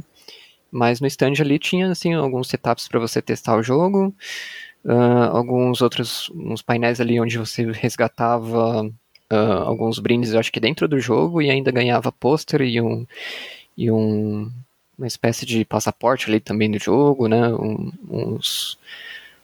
Mas 0.69 1.02
no 1.02 1.08
stand 1.08 1.34
ali 1.39 1.58
tinha 1.58 1.89
assim 1.89 2.13
alguns 2.13 2.50
setups 2.50 2.88
para 2.88 3.00
você 3.00 3.19
testar 3.19 3.58
o 3.58 3.63
jogo, 3.63 4.15
uh, 4.86 5.32
alguns 5.32 5.82
outros 5.82 6.30
uns 6.36 6.62
painéis 6.62 7.02
ali 7.02 7.19
onde 7.19 7.38
você 7.38 7.69
resgatava 7.71 8.89
uh, 9.32 9.63
alguns 9.63 10.00
brindes, 10.00 10.34
eu 10.34 10.39
acho 10.39 10.52
que 10.52 10.60
dentro 10.60 10.88
do 10.88 11.00
jogo 11.00 11.41
e 11.41 11.50
ainda 11.50 11.72
ganhava 11.72 12.12
pôster 12.12 12.62
e 12.62 12.82
um 12.82 13.06
e 13.78 13.89
um 13.91 14.52
uma 14.98 15.08
espécie 15.08 15.46
de 15.48 15.65
passaporte 15.65 16.30
ali 16.30 16.39
também 16.39 16.70
do 16.70 16.78
jogo, 16.78 17.28
né? 17.28 17.48
Um, 17.48 17.91
uns 18.08 18.78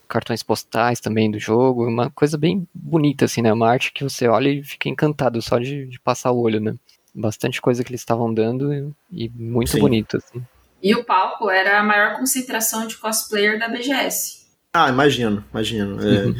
cartões 0.07 0.43
postais 0.43 0.99
também 0.99 1.29
do 1.29 1.39
jogo, 1.39 1.87
uma 1.87 2.09
coisa 2.11 2.37
bem 2.37 2.67
bonita 2.73 3.25
assim, 3.25 3.41
né? 3.41 3.51
Uma 3.51 3.69
arte 3.69 3.91
que 3.91 4.03
você 4.03 4.27
olha 4.27 4.49
e 4.49 4.63
fica 4.63 4.87
encantado 4.87 5.41
só 5.41 5.57
de, 5.57 5.87
de 5.87 5.99
passar 5.99 6.31
o 6.31 6.39
olho, 6.39 6.61
né? 6.61 6.75
Bastante 7.13 7.59
coisa 7.59 7.83
que 7.83 7.89
eles 7.89 8.01
estavam 8.01 8.31
dando 8.31 8.71
e, 8.71 8.93
e 9.25 9.29
muito 9.29 9.71
Sim. 9.71 9.79
bonito 9.79 10.17
assim. 10.17 10.43
E 10.81 10.93
o 10.93 11.03
palco 11.03 11.49
era 11.49 11.79
a 11.79 11.83
maior 11.83 12.17
concentração 12.17 12.85
de 12.85 12.95
cosplayer 12.97 13.57
da 13.57 13.67
BGS. 13.67 14.45
Ah, 14.71 14.89
imagino, 14.89 15.43
imagino. 15.51 15.99
É, 15.99 16.25
uhum. 16.25 16.35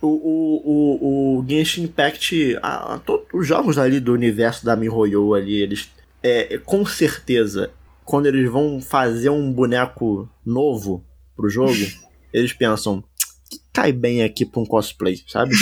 O, 0.00 0.08
o, 0.08 0.62
o, 0.64 1.38
o 1.38 1.48
Genshin 1.48 1.84
Impact, 1.84 2.58
a, 2.62 2.94
a, 2.94 2.98
todos 2.98 3.26
os 3.32 3.46
jogos 3.46 3.78
ali 3.78 4.00
do 4.00 4.12
universo 4.12 4.64
da 4.64 4.76
MiHoYo 4.76 5.34
ali, 5.34 5.54
eles, 5.54 5.90
é, 6.22 6.58
com 6.58 6.84
certeza, 6.84 7.70
quando 8.04 8.26
eles 8.26 8.50
vão 8.50 8.80
fazer 8.80 9.30
um 9.30 9.52
boneco 9.52 10.28
novo 10.44 11.04
pro 11.36 11.48
jogo, 11.48 11.74
eles 12.32 12.52
pensam, 12.52 13.02
que 13.50 13.58
cai 13.72 13.92
bem 13.92 14.22
aqui 14.22 14.44
pra 14.44 14.60
um 14.60 14.66
cosplay, 14.66 15.18
sabe? 15.26 15.54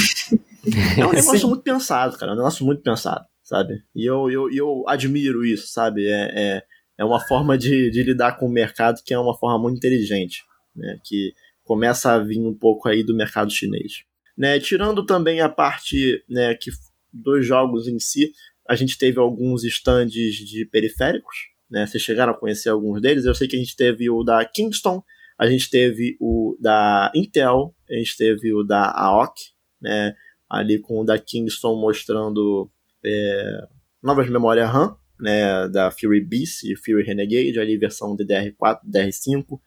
É 0.96 1.06
um 1.06 1.12
negócio 1.14 1.48
muito 1.48 1.62
pensado, 1.62 2.16
cara, 2.16 2.32
é 2.32 2.34
um 2.34 2.38
negócio 2.38 2.64
muito 2.64 2.82
pensado, 2.82 3.24
sabe? 3.42 3.82
E 3.94 4.08
eu, 4.08 4.30
eu, 4.30 4.50
eu 4.52 4.84
admiro 4.86 5.44
isso, 5.44 5.68
sabe? 5.68 6.06
É, 6.06 6.32
é 6.34 6.62
é 6.98 7.04
uma 7.04 7.20
forma 7.20 7.56
de, 7.56 7.90
de 7.90 8.02
lidar 8.02 8.36
com 8.36 8.46
o 8.46 8.50
mercado 8.50 9.00
que 9.04 9.14
é 9.14 9.18
uma 9.18 9.38
forma 9.38 9.58
muito 9.58 9.76
inteligente, 9.76 10.42
né? 10.74 10.98
Que 11.04 11.32
começa 11.62 12.12
a 12.12 12.18
vir 12.18 12.40
um 12.40 12.52
pouco 12.52 12.88
aí 12.88 13.04
do 13.04 13.14
mercado 13.14 13.52
chinês. 13.52 14.02
Né, 14.38 14.60
tirando 14.60 15.04
também 15.04 15.40
a 15.40 15.48
parte 15.48 16.22
né, 16.28 16.54
que 16.54 16.70
dos 17.12 17.44
jogos 17.44 17.88
em 17.88 17.98
si, 17.98 18.32
a 18.68 18.76
gente 18.76 18.96
teve 18.96 19.18
alguns 19.18 19.64
stands 19.64 20.12
de 20.12 20.64
periféricos, 20.66 21.36
né? 21.70 21.86
Vocês 21.86 22.02
chegaram 22.02 22.32
a 22.32 22.36
conhecer 22.36 22.68
alguns 22.68 23.00
deles. 23.00 23.24
Eu 23.24 23.34
sei 23.34 23.48
que 23.48 23.56
a 23.56 23.58
gente 23.58 23.74
teve 23.74 24.10
o 24.10 24.22
da 24.22 24.44
Kingston, 24.44 25.02
a 25.38 25.48
gente 25.48 25.70
teve 25.70 26.16
o 26.20 26.56
da 26.60 27.10
Intel, 27.14 27.74
a 27.88 27.94
gente 27.94 28.16
teve 28.16 28.52
o 28.52 28.62
da 28.62 28.90
AOC, 28.90 29.34
né? 29.80 30.14
Ali 30.48 30.78
com 30.78 31.00
o 31.00 31.04
da 31.04 31.18
Kingston 31.18 31.76
mostrando 31.80 32.70
é, 33.04 33.66
novas 34.02 34.28
memórias 34.28 34.70
RAM, 34.70 34.96
né, 35.20 35.68
da 35.68 35.90
Fury 35.90 36.20
Beast 36.20 36.62
e 36.64 36.76
Fury 36.76 37.02
Renegade, 37.02 37.58
ali 37.58 37.76
versão 37.76 38.16
DDR4, 38.16 38.80
DDR5. 38.86 39.60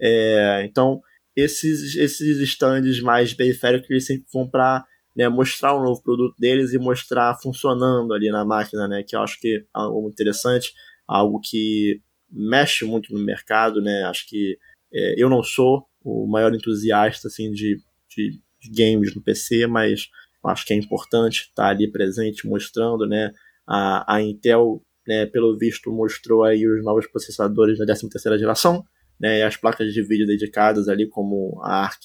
É, 0.00 0.64
então, 0.64 1.00
esses, 1.36 1.96
esses 1.96 2.38
stands 2.40 3.00
mais 3.00 3.32
periféricos 3.32 3.90
eles 3.90 4.06
sempre 4.06 4.26
vão 4.32 4.48
para 4.48 4.84
né, 5.16 5.28
mostrar 5.28 5.76
um 5.76 5.82
novo 5.82 6.02
produto 6.02 6.34
deles 6.38 6.72
e 6.72 6.78
mostrar 6.78 7.36
funcionando 7.40 8.12
ali 8.14 8.30
na 8.30 8.44
máquina, 8.44 8.88
né, 8.88 9.02
que 9.02 9.14
eu 9.14 9.20
acho 9.20 9.38
que 9.40 9.56
é 9.56 9.64
algo 9.72 10.08
interessante, 10.08 10.72
algo 11.06 11.40
que 11.40 12.00
mexe 12.30 12.84
muito 12.84 13.12
no 13.12 13.20
mercado, 13.20 13.80
né, 13.80 14.04
acho 14.04 14.26
que 14.28 14.58
é, 14.92 15.14
eu 15.22 15.28
não 15.28 15.42
sou 15.42 15.86
o 16.04 16.26
maior 16.26 16.54
entusiasta 16.54 17.28
assim 17.28 17.50
de, 17.52 17.78
de, 18.08 18.40
de 18.60 18.70
games 18.70 19.14
no 19.14 19.22
PC, 19.22 19.66
mas 19.66 20.08
acho 20.44 20.66
que 20.66 20.72
é 20.72 20.76
importante 20.76 21.48
estar 21.48 21.68
ali 21.68 21.90
presente 21.90 22.46
mostrando, 22.46 23.06
né, 23.06 23.32
a, 23.66 24.16
a 24.16 24.22
Intel, 24.22 24.82
né, 25.06 25.26
pelo 25.26 25.56
visto, 25.56 25.92
mostrou 25.92 26.42
aí 26.44 26.66
os 26.66 26.82
novos 26.84 27.06
processadores 27.06 27.78
da 27.78 27.84
13ª 27.84 28.38
geração, 28.38 28.84
né, 29.22 29.38
e 29.38 29.42
as 29.42 29.56
placas 29.56 29.94
de 29.94 30.02
vídeo 30.02 30.26
dedicadas 30.26 30.88
ali 30.88 31.08
como 31.08 31.60
a 31.62 31.84
ARC 31.84 32.02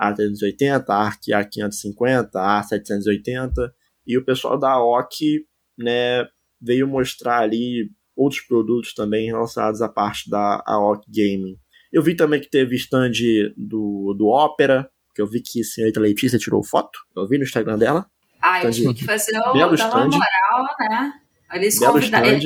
A380, 0.00 0.84
a 0.88 0.94
ARC 0.94 1.22
A550, 1.28 2.30
a 2.34 2.62
A780, 2.62 3.70
e 4.06 4.16
o 4.16 4.24
pessoal 4.24 4.58
da 4.58 4.82
OC, 4.82 5.44
né, 5.76 6.26
veio 6.60 6.88
mostrar 6.88 7.40
ali 7.40 7.90
outros 8.16 8.40
produtos 8.40 8.94
também 8.94 9.26
relacionados 9.26 9.82
à 9.82 9.88
parte 9.88 10.30
da 10.30 10.62
AOC 10.66 11.04
Gaming. 11.08 11.58
Eu 11.92 12.02
vi 12.02 12.14
também 12.14 12.40
que 12.40 12.48
teve 12.48 12.74
stand 12.76 13.12
do, 13.56 14.14
do 14.16 14.28
Opera, 14.28 14.88
que 15.14 15.20
eu 15.20 15.26
vi 15.26 15.42
que 15.42 15.60
a 15.60 15.64
senhorita 15.64 16.00
Letícia 16.00 16.38
tirou 16.38 16.62
foto. 16.62 16.98
Eu 17.14 17.28
vi 17.28 17.36
no 17.36 17.44
Instagram 17.44 17.78
dela. 17.78 18.06
Ah, 18.40 18.62
eu 18.62 18.70
tive 18.70 18.94
que 18.94 19.04
fazer 19.04 19.36
o, 19.38 19.52
Belo 19.52 19.76
dar 19.76 19.88
uma 19.88 20.04
moral, 20.04 20.76
né? 20.90 21.12
Eles 21.52 21.78
convidaram. 21.78 22.38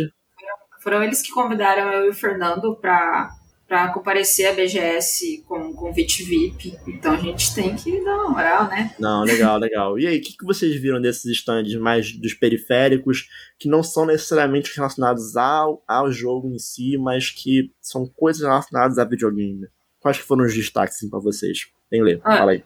Foram 0.83 1.03
eles 1.03 1.21
que 1.21 1.31
convidaram 1.31 1.93
eu 1.93 2.07
e 2.07 2.09
o 2.11 2.15
Fernando 2.15 2.77
para 2.77 3.31
para 3.71 3.93
comparecer 3.93 4.49
à 4.49 4.53
BGS 4.53 5.45
com 5.47 5.73
convite 5.73 6.25
VIP. 6.25 6.77
Então 6.89 7.13
a 7.13 7.17
gente 7.17 7.55
tem 7.55 7.77
que 7.77 8.03
dar 8.05 8.17
uma 8.17 8.31
moral, 8.31 8.65
né? 8.67 8.93
Não, 8.99 9.23
legal, 9.23 9.59
legal. 9.59 9.97
E 9.97 10.09
aí, 10.09 10.19
o 10.19 10.21
que, 10.21 10.37
que 10.37 10.45
vocês 10.45 10.75
viram 10.75 11.01
desses 11.01 11.25
stands 11.37 11.73
mais 11.77 12.11
dos 12.11 12.35
periféricos, 12.35 13.29
que 13.57 13.69
não 13.69 13.81
são 13.81 14.05
necessariamente 14.05 14.75
relacionados 14.75 15.37
ao, 15.37 15.85
ao 15.87 16.11
jogo 16.11 16.49
em 16.49 16.59
si, 16.59 16.99
mas 16.99 17.31
que 17.31 17.71
são 17.81 18.09
coisas 18.09 18.43
relacionadas 18.43 18.99
a 18.99 19.05
videogame? 19.05 19.69
Quais 20.01 20.19
que 20.19 20.25
foram 20.25 20.45
os 20.45 20.53
destaques 20.53 20.97
assim, 20.97 21.09
para 21.09 21.21
vocês? 21.21 21.69
Tem 21.89 22.03
ler, 22.03 22.21
ah, 22.25 22.39
fala 22.39 22.51
aí. 22.51 22.65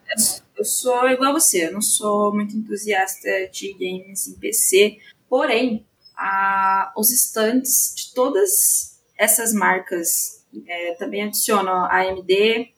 Eu 0.56 0.64
sou 0.64 1.06
igual 1.10 1.32
a 1.32 1.38
você, 1.38 1.66
eu 1.66 1.72
não 1.72 1.82
sou 1.82 2.34
muito 2.34 2.56
entusiasta 2.56 3.28
de 3.52 3.74
games 3.74 4.26
em 4.26 4.38
PC, 4.38 4.96
porém, 5.28 5.84
a, 6.16 6.94
os 6.96 7.12
stands 7.12 7.92
de 7.94 8.14
todas 8.14 9.02
essas 9.18 9.52
marcas 9.52 10.43
é, 10.66 10.94
também 10.94 11.22
adicionam 11.22 11.84
a 11.84 12.00
AMD, 12.00 12.72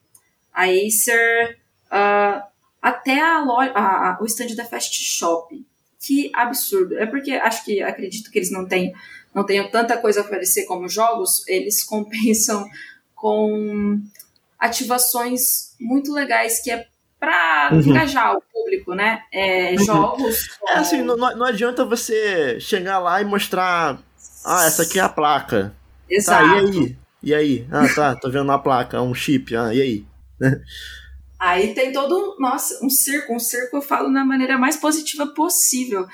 a 0.52 0.64
Acer, 0.64 1.58
uh, 1.86 2.42
até 2.80 3.20
a 3.20 3.42
loja, 3.42 3.72
a, 3.72 4.10
a, 4.10 4.18
o 4.20 4.26
stand 4.26 4.54
da 4.54 4.64
Fast 4.64 5.02
Shop. 5.02 5.64
Que 6.00 6.30
absurdo. 6.34 6.96
É 6.98 7.06
porque 7.06 7.32
acho 7.32 7.64
que 7.64 7.82
acredito 7.82 8.30
que 8.30 8.38
eles 8.38 8.50
não 8.50 8.66
têm 8.66 8.94
não 9.34 9.44
tenham 9.44 9.70
tanta 9.70 9.98
coisa 9.98 10.20
a 10.20 10.24
oferecer 10.24 10.64
como 10.64 10.88
jogos, 10.88 11.46
eles 11.46 11.84
compensam 11.84 12.66
com 13.14 14.00
ativações 14.58 15.74
muito 15.78 16.10
legais 16.12 16.60
que 16.60 16.70
é 16.70 16.86
para 17.18 17.70
uhum. 17.72 17.80
engajar 17.80 18.36
o 18.36 18.42
público, 18.52 18.94
né? 18.94 19.22
É, 19.32 19.72
uhum. 19.72 19.84
Jogos. 19.84 20.48
É 20.68 20.74
assim, 20.74 21.02
não, 21.02 21.16
não 21.16 21.44
adianta 21.44 21.84
você 21.84 22.60
chegar 22.60 22.98
lá 22.98 23.20
e 23.20 23.24
mostrar. 23.24 23.98
Ah, 24.44 24.66
essa 24.66 24.82
aqui 24.82 24.98
é 24.98 25.02
a 25.02 25.08
placa. 25.08 25.74
Exato. 26.08 26.46
Tá, 26.46 26.54
e 26.54 26.58
aí? 26.58 26.96
E 27.22 27.34
aí? 27.34 27.66
Ah, 27.70 27.88
tá, 27.94 28.14
tô 28.14 28.30
vendo 28.30 28.50
a 28.52 28.58
placa, 28.58 29.00
um 29.00 29.14
chip. 29.14 29.56
Ah, 29.56 29.74
e 29.74 29.80
aí? 29.80 30.06
aí 31.38 31.74
tem 31.74 31.92
todo, 31.92 32.36
nossa, 32.38 32.84
um 32.84 32.90
circo. 32.90 33.34
Um 33.34 33.38
circo 33.38 33.76
eu 33.76 33.82
falo 33.82 34.08
na 34.08 34.24
maneira 34.24 34.58
mais 34.58 34.76
positiva 34.76 35.26
possível. 35.26 36.06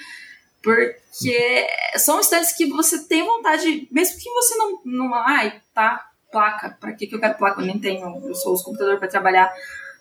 Porque 0.63 1.67
são 1.97 2.21
instantes 2.21 2.57
que 2.57 2.67
você 2.67 3.05
tem 3.05 3.25
vontade, 3.25 3.89
mesmo 3.91 4.19
que 4.19 4.31
você 4.31 4.55
não. 4.55 4.81
não 4.85 5.15
ai, 5.15 5.61
tá, 5.75 6.09
placa. 6.31 6.77
Pra 6.81 6.93
que, 6.93 7.07
que 7.07 7.15
eu 7.15 7.21
quero 7.21 7.37
placa? 7.37 7.61
Eu 7.61 7.67
nem 7.67 7.79
tenho, 7.79 8.23
eu 8.25 8.35
sou 8.35 8.55
os 8.55 8.63
computador 8.63 8.99
para 8.99 9.09
trabalhar. 9.09 9.53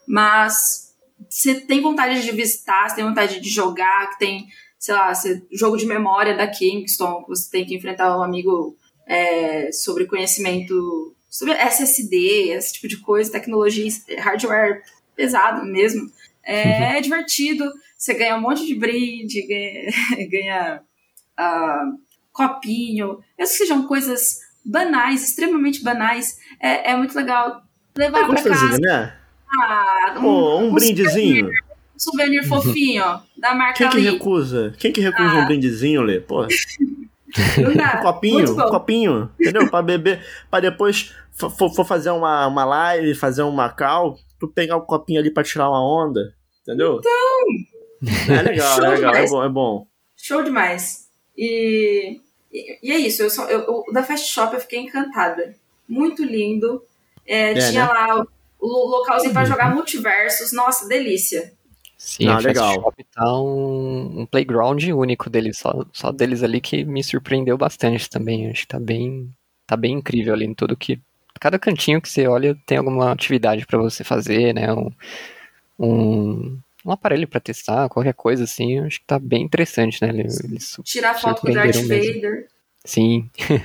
Mas 0.08 0.96
você 1.28 1.56
tem 1.56 1.82
vontade 1.82 2.22
de 2.22 2.32
visitar, 2.32 2.90
você 2.90 2.96
tem 2.96 3.06
vontade 3.06 3.40
de 3.40 3.50
jogar, 3.50 4.12
que 4.12 4.20
tem, 4.20 4.48
sei 4.78 4.94
lá, 4.94 5.12
jogo 5.52 5.78
de 5.78 5.86
memória 5.86 6.36
da 6.36 6.48
Kingston, 6.48 7.26
você 7.28 7.50
tem 7.50 7.66
que 7.66 7.76
enfrentar 7.76 8.18
um 8.18 8.24
amigo 8.24 8.78
é, 9.06 9.72
sobre 9.72 10.06
conhecimento, 10.06 11.16
sobre 11.30 11.54
SSD, 11.54 12.52
esse 12.52 12.74
tipo 12.74 12.88
de 12.88 12.98
coisa, 12.98 13.32
tecnologia, 13.32 13.90
hardware 14.20 14.84
pesado 15.16 15.66
mesmo. 15.66 16.10
É, 16.44 16.98
é 16.98 17.02
divertido, 17.02 17.72
você 17.98 18.14
ganha 18.14 18.36
um 18.36 18.42
monte 18.42 18.66
de 18.66 18.76
brinde, 18.76 19.46
ganha, 19.48 20.30
ganha 20.30 20.82
uh, 21.40 22.00
copinho, 22.32 23.20
mesmo 23.38 23.52
que 23.52 23.58
sejam 23.58 23.88
coisas 23.88 24.40
banais, 24.66 25.24
extremamente 25.24 25.84
banais, 25.84 26.38
é, 26.60 26.92
é 26.92 26.96
muito 26.96 27.16
legal 27.16 27.62
levar 27.96 28.22
é 28.22 28.28
para 28.28 28.44
casa. 28.44 28.78
né? 28.80 29.18
Ah, 29.64 30.16
um, 30.18 30.22
Pô, 30.22 30.58
um, 30.60 30.68
um 30.68 30.74
brindezinho. 30.74 31.46
Souvenir, 31.46 31.62
um 31.96 32.00
souvenir 32.00 32.48
fofinho 32.48 33.04
da 33.38 33.54
marca 33.54 33.78
Quem 33.78 33.90
que 33.90 33.98
Lee. 33.98 34.12
recusa? 34.12 34.74
Quem 34.78 34.92
que 34.92 35.02
recusa 35.02 35.30
ah. 35.30 35.44
um 35.44 35.46
brindezinho, 35.46 36.02
Lê? 36.02 36.24
Pô. 37.34 37.62
um 38.00 38.02
copinho, 38.02 38.52
um 38.52 38.70
copinho, 38.70 39.32
entendeu? 39.40 39.70
Pra 39.70 39.82
beber, 39.82 40.26
pra 40.50 40.60
depois 40.60 41.14
for, 41.32 41.50
for 41.74 41.86
fazer 41.86 42.12
uma, 42.12 42.48
uma 42.48 42.66
live, 42.66 43.16
fazer 43.16 43.44
uma 43.44 43.70
call, 43.70 44.18
tu 44.40 44.48
pegar 44.48 44.78
o 44.78 44.86
copinho 44.86 45.20
ali 45.20 45.32
pra 45.32 45.44
tirar 45.44 45.70
uma 45.70 45.82
onda, 45.84 46.34
entendeu? 46.62 47.00
Então! 47.00 48.36
É 48.36 48.42
legal, 48.42 48.84
é 48.84 48.90
legal, 48.90 49.16
é 49.16 49.28
bom, 49.28 49.44
é 49.44 49.50
bom. 49.50 49.88
Show 50.18 50.44
demais. 50.44 51.08
E, 51.38 52.20
e, 52.52 52.80
e 52.84 52.92
é 52.92 52.98
isso, 52.98 53.24
eu 53.24 53.30
só, 53.30 53.48
eu, 53.48 53.62
eu- 53.62 53.84
o 53.88 53.92
da 53.92 54.04
Fast 54.04 54.32
Shop 54.32 54.54
eu 54.54 54.60
fiquei 54.60 54.80
encantada. 54.80 55.56
Muito 55.88 56.24
lindo. 56.24 56.84
É, 57.26 57.54
tinha 57.54 57.86
né? 57.86 57.92
lá 57.92 58.20
o, 58.20 58.28
o 58.60 58.90
localzinho 58.90 59.34
pra 59.34 59.46
jogar 59.46 59.74
multiversos. 59.74 60.52
Nossa, 60.52 60.88
delícia. 60.88 61.54
Sim, 62.04 62.28
Ah, 62.30 62.40
legal. 62.40 62.74
Shop 62.74 63.06
tá 63.14 63.32
um, 63.32 64.22
um 64.22 64.26
playground 64.26 64.82
único 64.86 65.30
deles, 65.30 65.60
só, 65.60 65.86
só 65.94 66.12
deles 66.12 66.42
ali 66.42 66.60
que 66.60 66.84
me 66.84 67.04
surpreendeu 67.04 67.56
bastante 67.60 68.10
também. 68.10 68.50
Acho 68.50 68.62
que 68.62 68.68
tá 68.70 68.80
bem, 68.80 69.30
tá 69.68 69.78
bem 69.78 69.94
incrível 69.94 70.34
ali 70.34 70.46
em 70.46 70.54
tudo 70.56 70.76
que. 70.76 71.00
Cada 71.40 71.60
cantinho 71.60 72.02
que 72.02 72.10
você 72.10 72.26
olha 72.28 72.58
tem 72.66 72.80
alguma 72.80 73.12
atividade 73.12 73.68
pra 73.68 73.78
você 73.78 74.04
fazer, 74.04 74.52
né? 74.54 74.74
Um, 74.74 74.92
um, 75.80 76.58
um 76.84 76.92
aparelho 76.92 77.28
pra 77.28 77.40
testar, 77.40 77.88
qualquer 77.88 78.16
coisa 78.16 78.46
assim. 78.46 78.80
Acho 78.80 79.00
que 79.00 79.06
tá 79.06 79.20
bem 79.20 79.44
interessante, 79.44 80.02
né? 80.02 80.10
Eles, 80.10 80.44
eles 80.44 80.76
Tirar 80.84 81.14
foto 81.14 81.42
com 81.42 81.52
o 81.52 81.54
Darth 81.54 81.68
mesmo. 81.68 81.88
Vader. 81.88 82.48
Sim, 82.84 83.30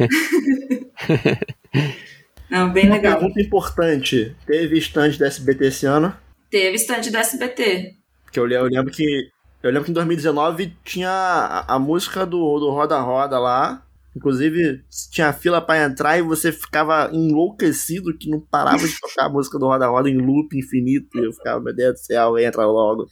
Não, 2.51 2.70
bem 2.70 2.84
Uma 2.87 2.97
legal. 2.97 3.18
pergunta 3.18 3.41
importante. 3.41 4.37
Teve 4.47 4.76
stand 4.78 5.16
da 5.18 5.26
SBT 5.26 5.66
esse 5.68 5.87
ano? 5.87 6.14
Teve 6.51 6.76
stand 6.76 7.01
do 7.11 7.16
SBT. 7.16 7.97
Porque 8.37 8.41
eu, 8.41 8.49
eu 8.49 8.64
lembro 8.64 8.93
que. 8.93 9.30
Eu 9.62 9.70
lembro 9.70 9.84
que 9.84 9.91
em 9.91 9.95
2019 9.95 10.76
tinha 10.84 11.11
a, 11.11 11.74
a 11.74 11.78
música 11.78 12.24
do, 12.26 12.59
do 12.59 12.70
Roda 12.70 13.01
Roda 13.01 13.39
lá. 13.39 13.82
Inclusive, 14.14 14.82
tinha 15.11 15.32
fila 15.32 15.61
pra 15.61 15.84
entrar 15.84 16.16
e 16.16 16.22
você 16.22 16.51
ficava 16.51 17.11
enlouquecido 17.12 18.16
que 18.16 18.30
não 18.30 18.41
parava 18.41 18.87
de 18.87 18.99
tocar 18.99 19.26
a 19.26 19.28
música 19.28 19.59
do 19.59 19.66
Roda 19.66 19.87
Roda 19.89 20.09
em 20.09 20.16
loop 20.16 20.57
infinito. 20.57 21.09
E 21.18 21.26
eu 21.26 21.32
ficava, 21.32 21.61
meu 21.61 21.74
Deus 21.74 21.95
do 21.95 21.99
céu, 21.99 22.39
entra 22.39 22.64
logo. 22.64 23.07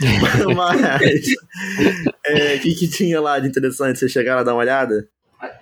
Mas. 0.56 1.28
é, 2.26 2.56
O 2.56 2.60
que, 2.60 2.74
que 2.74 2.88
tinha 2.88 3.20
lá 3.20 3.38
de 3.38 3.48
interessante? 3.48 3.98
Vocês 3.98 4.10
chegaram 4.10 4.40
a 4.40 4.44
dar 4.44 4.54
uma 4.54 4.60
olhada? 4.60 5.08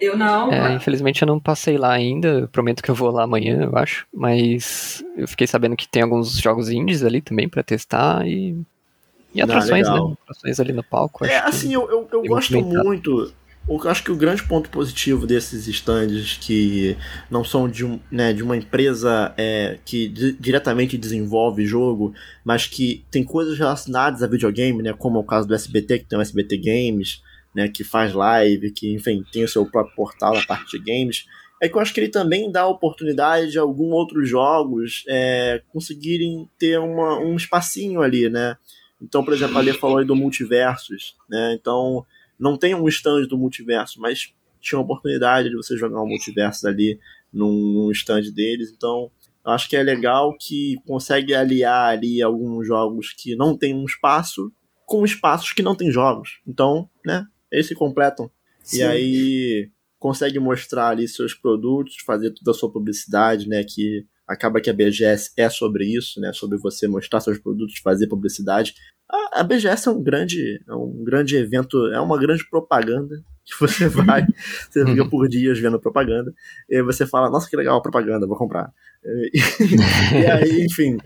Eu 0.01 0.17
não. 0.17 0.51
É, 0.51 0.75
infelizmente 0.75 1.21
eu 1.21 1.27
não 1.27 1.39
passei 1.39 1.77
lá 1.77 1.93
ainda, 1.93 2.29
eu 2.29 2.49
prometo 2.49 2.83
que 2.83 2.91
eu 2.91 2.95
vou 2.95 3.11
lá 3.11 3.25
amanhã, 3.25 3.65
eu 3.65 3.77
acho. 3.77 4.07
Mas 4.15 5.05
eu 5.17 5.29
fiquei 5.29 5.47
sabendo 5.47 5.77
que 5.77 5.87
tem 5.87 6.03
alguns 6.03 6.39
jogos 6.39 6.71
indies 6.71 7.03
ali 7.03 7.21
também 7.21 7.49
pra 7.49 7.63
testar 7.63 8.27
e. 8.27 8.57
E 9.37 9.41
Ah, 9.41 9.45
atrações, 9.45 9.89
né? 9.89 10.15
Atrações 10.23 10.61
ali 10.61 10.73
no 10.73 10.83
palco. 10.83 11.25
É, 11.25 11.37
acho 11.37 11.43
que- 11.43 11.49
assim, 11.49 11.75
eu, 11.75 11.89
eu, 11.91 12.09
eu 12.13 12.23
gosto 12.25 12.53
muito. 12.63 13.33
O 13.69 13.81
que 13.81 13.87
eu 13.87 13.91
acho 13.91 14.05
que 14.05 14.13
o 14.13 14.17
grande 14.17 14.45
ponto 14.45 14.71
positivo 14.71 15.27
desses 15.27 15.67
stands 15.67 16.39
que 16.41 16.97
não 17.29 17.43
são 17.43 17.69
de, 17.69 17.85
um, 17.85 17.99
né, 18.13 18.33
de 18.33 18.41
uma 18.41 18.57
empresa 18.57 19.35
é, 19.37 19.79
que 19.85 20.07
di- 20.07 20.37
diretamente 20.39 20.97
desenvolve 20.97 21.67
jogo, 21.67 22.15
mas 22.45 22.67
que 22.69 23.05
tem 23.11 23.25
coisas 23.25 23.59
relacionadas 23.59 24.23
a 24.23 24.29
videogame, 24.29 24.85
né, 24.85 24.93
como 24.93 25.17
é 25.19 25.21
o 25.21 25.25
caso 25.25 25.49
do 25.49 25.55
SBT, 25.55 25.99
que 25.99 26.05
tem 26.05 26.17
o 26.17 26.23
SBT 26.23 26.57
Games, 26.59 27.21
né, 27.53 27.67
que 27.69 27.83
faz 27.83 28.13
live, 28.15 28.71
que, 28.71 28.95
enfim, 28.95 29.25
tem 29.33 29.43
o 29.43 29.49
seu 29.49 29.67
próprio 29.67 29.97
portal 29.97 30.35
na 30.35 30.43
parte 30.47 30.79
de 30.79 30.85
games, 30.85 31.25
é 31.61 31.69
que 31.69 31.75
eu 31.75 31.81
acho 31.81 31.93
que 31.93 31.99
ele 31.99 32.09
também 32.11 32.53
dá 32.53 32.61
a 32.63 32.69
oportunidade 32.69 33.51
de 33.51 33.59
alguns 33.59 33.91
outros 33.93 34.29
jogos 34.29 35.03
é, 35.09 35.61
conseguirem 35.73 36.49
ter 36.57 36.79
uma, 36.79 37.19
um 37.19 37.35
espacinho 37.35 38.01
ali, 38.01 38.29
né? 38.29 38.57
Então, 39.01 39.25
por 39.25 39.35
exemplo, 39.35 39.59
a 39.59 39.61
Lê 39.61 39.73
falou 39.73 39.99
aí 39.99 40.05
do 40.05 40.17
Multiversos, 40.17 41.17
né? 41.29 41.55
Então, 41.55 42.05
não 42.39 42.57
tem 42.57 42.75
um 42.75 42.89
stand 42.89 43.27
do 43.27 43.39
Multiverso, 43.39 44.01
mas 44.01 44.33
tinha 44.61 44.79
a 44.79 44.83
oportunidade 44.83 45.51
de 45.51 45.57
você 45.57 45.77
jogar 45.77 46.03
um 46.03 46.09
Multiverso 46.09 46.67
ali 46.67 46.99
num, 47.33 47.91
stand 47.93 48.33
deles. 48.33 48.73
Então, 48.75 49.11
acho 49.45 49.69
que 49.69 49.77
é 49.77 49.83
legal 49.83 50.37
que 50.39 50.77
consegue 50.87 51.35
aliar 51.35 51.91
ali 51.91 52.23
alguns 52.23 52.67
jogos 52.67 53.13
que 53.13 53.37
não 53.37 53.57
tem 53.57 53.75
um 53.75 53.85
espaço 53.85 54.53
com 54.87 55.05
espaços 55.05 55.53
que 55.53 55.63
não 55.63 55.75
tem 55.75 55.91
jogos. 55.91 56.41
Então, 56.47 56.89
né? 57.05 57.27
Eles 57.51 57.67
se 57.67 57.75
completam. 57.75 58.31
Sim. 58.63 58.79
E 58.79 58.83
aí 58.83 59.71
consegue 59.99 60.39
mostrar 60.39 60.89
ali 60.89 61.07
seus 61.09 61.35
produtos, 61.35 61.97
fazer 62.05 62.31
toda 62.31 62.51
a 62.51 62.55
sua 62.55 62.71
publicidade, 62.71 63.49
né? 63.49 63.65
Que 63.65 64.07
acaba 64.27 64.61
que 64.61 64.69
a 64.69 64.73
BGS 64.73 65.33
é 65.37 65.49
sobre 65.49 65.85
isso, 65.85 66.21
né? 66.21 66.33
Sobre 66.33 66.59
você 66.59 66.89
mostrar 66.89 67.21
seus 67.21 67.39
produtos, 67.39 67.79
fazer 67.79 68.09
publicidade. 68.09 68.75
A, 69.09 69.41
a 69.41 69.45
BGS 69.45 69.89
é 69.89 69.93
um 69.93 70.03
grande, 70.03 70.61
é 70.69 70.75
um 70.75 71.05
grande 71.05 71.37
evento, 71.37 71.87
é 71.93 72.01
uma 72.01 72.19
grande 72.19 72.49
propaganda 72.49 73.23
que 73.45 73.59
você 73.61 73.87
vai, 73.89 74.27
você 74.69 74.85
fica 74.85 75.09
por 75.09 75.29
dias 75.29 75.59
vendo 75.61 75.81
propaganda, 75.81 76.35
e 76.69 76.77
aí 76.77 76.83
você 76.83 77.07
fala, 77.07 77.31
nossa, 77.31 77.49
que 77.49 77.57
legal 77.57 77.79
a 77.79 77.83
propaganda, 77.83 78.27
vou 78.27 78.37
comprar. 78.37 78.73
E, 79.05 79.31
e 80.21 80.27
aí, 80.27 80.65
enfim, 80.65 80.97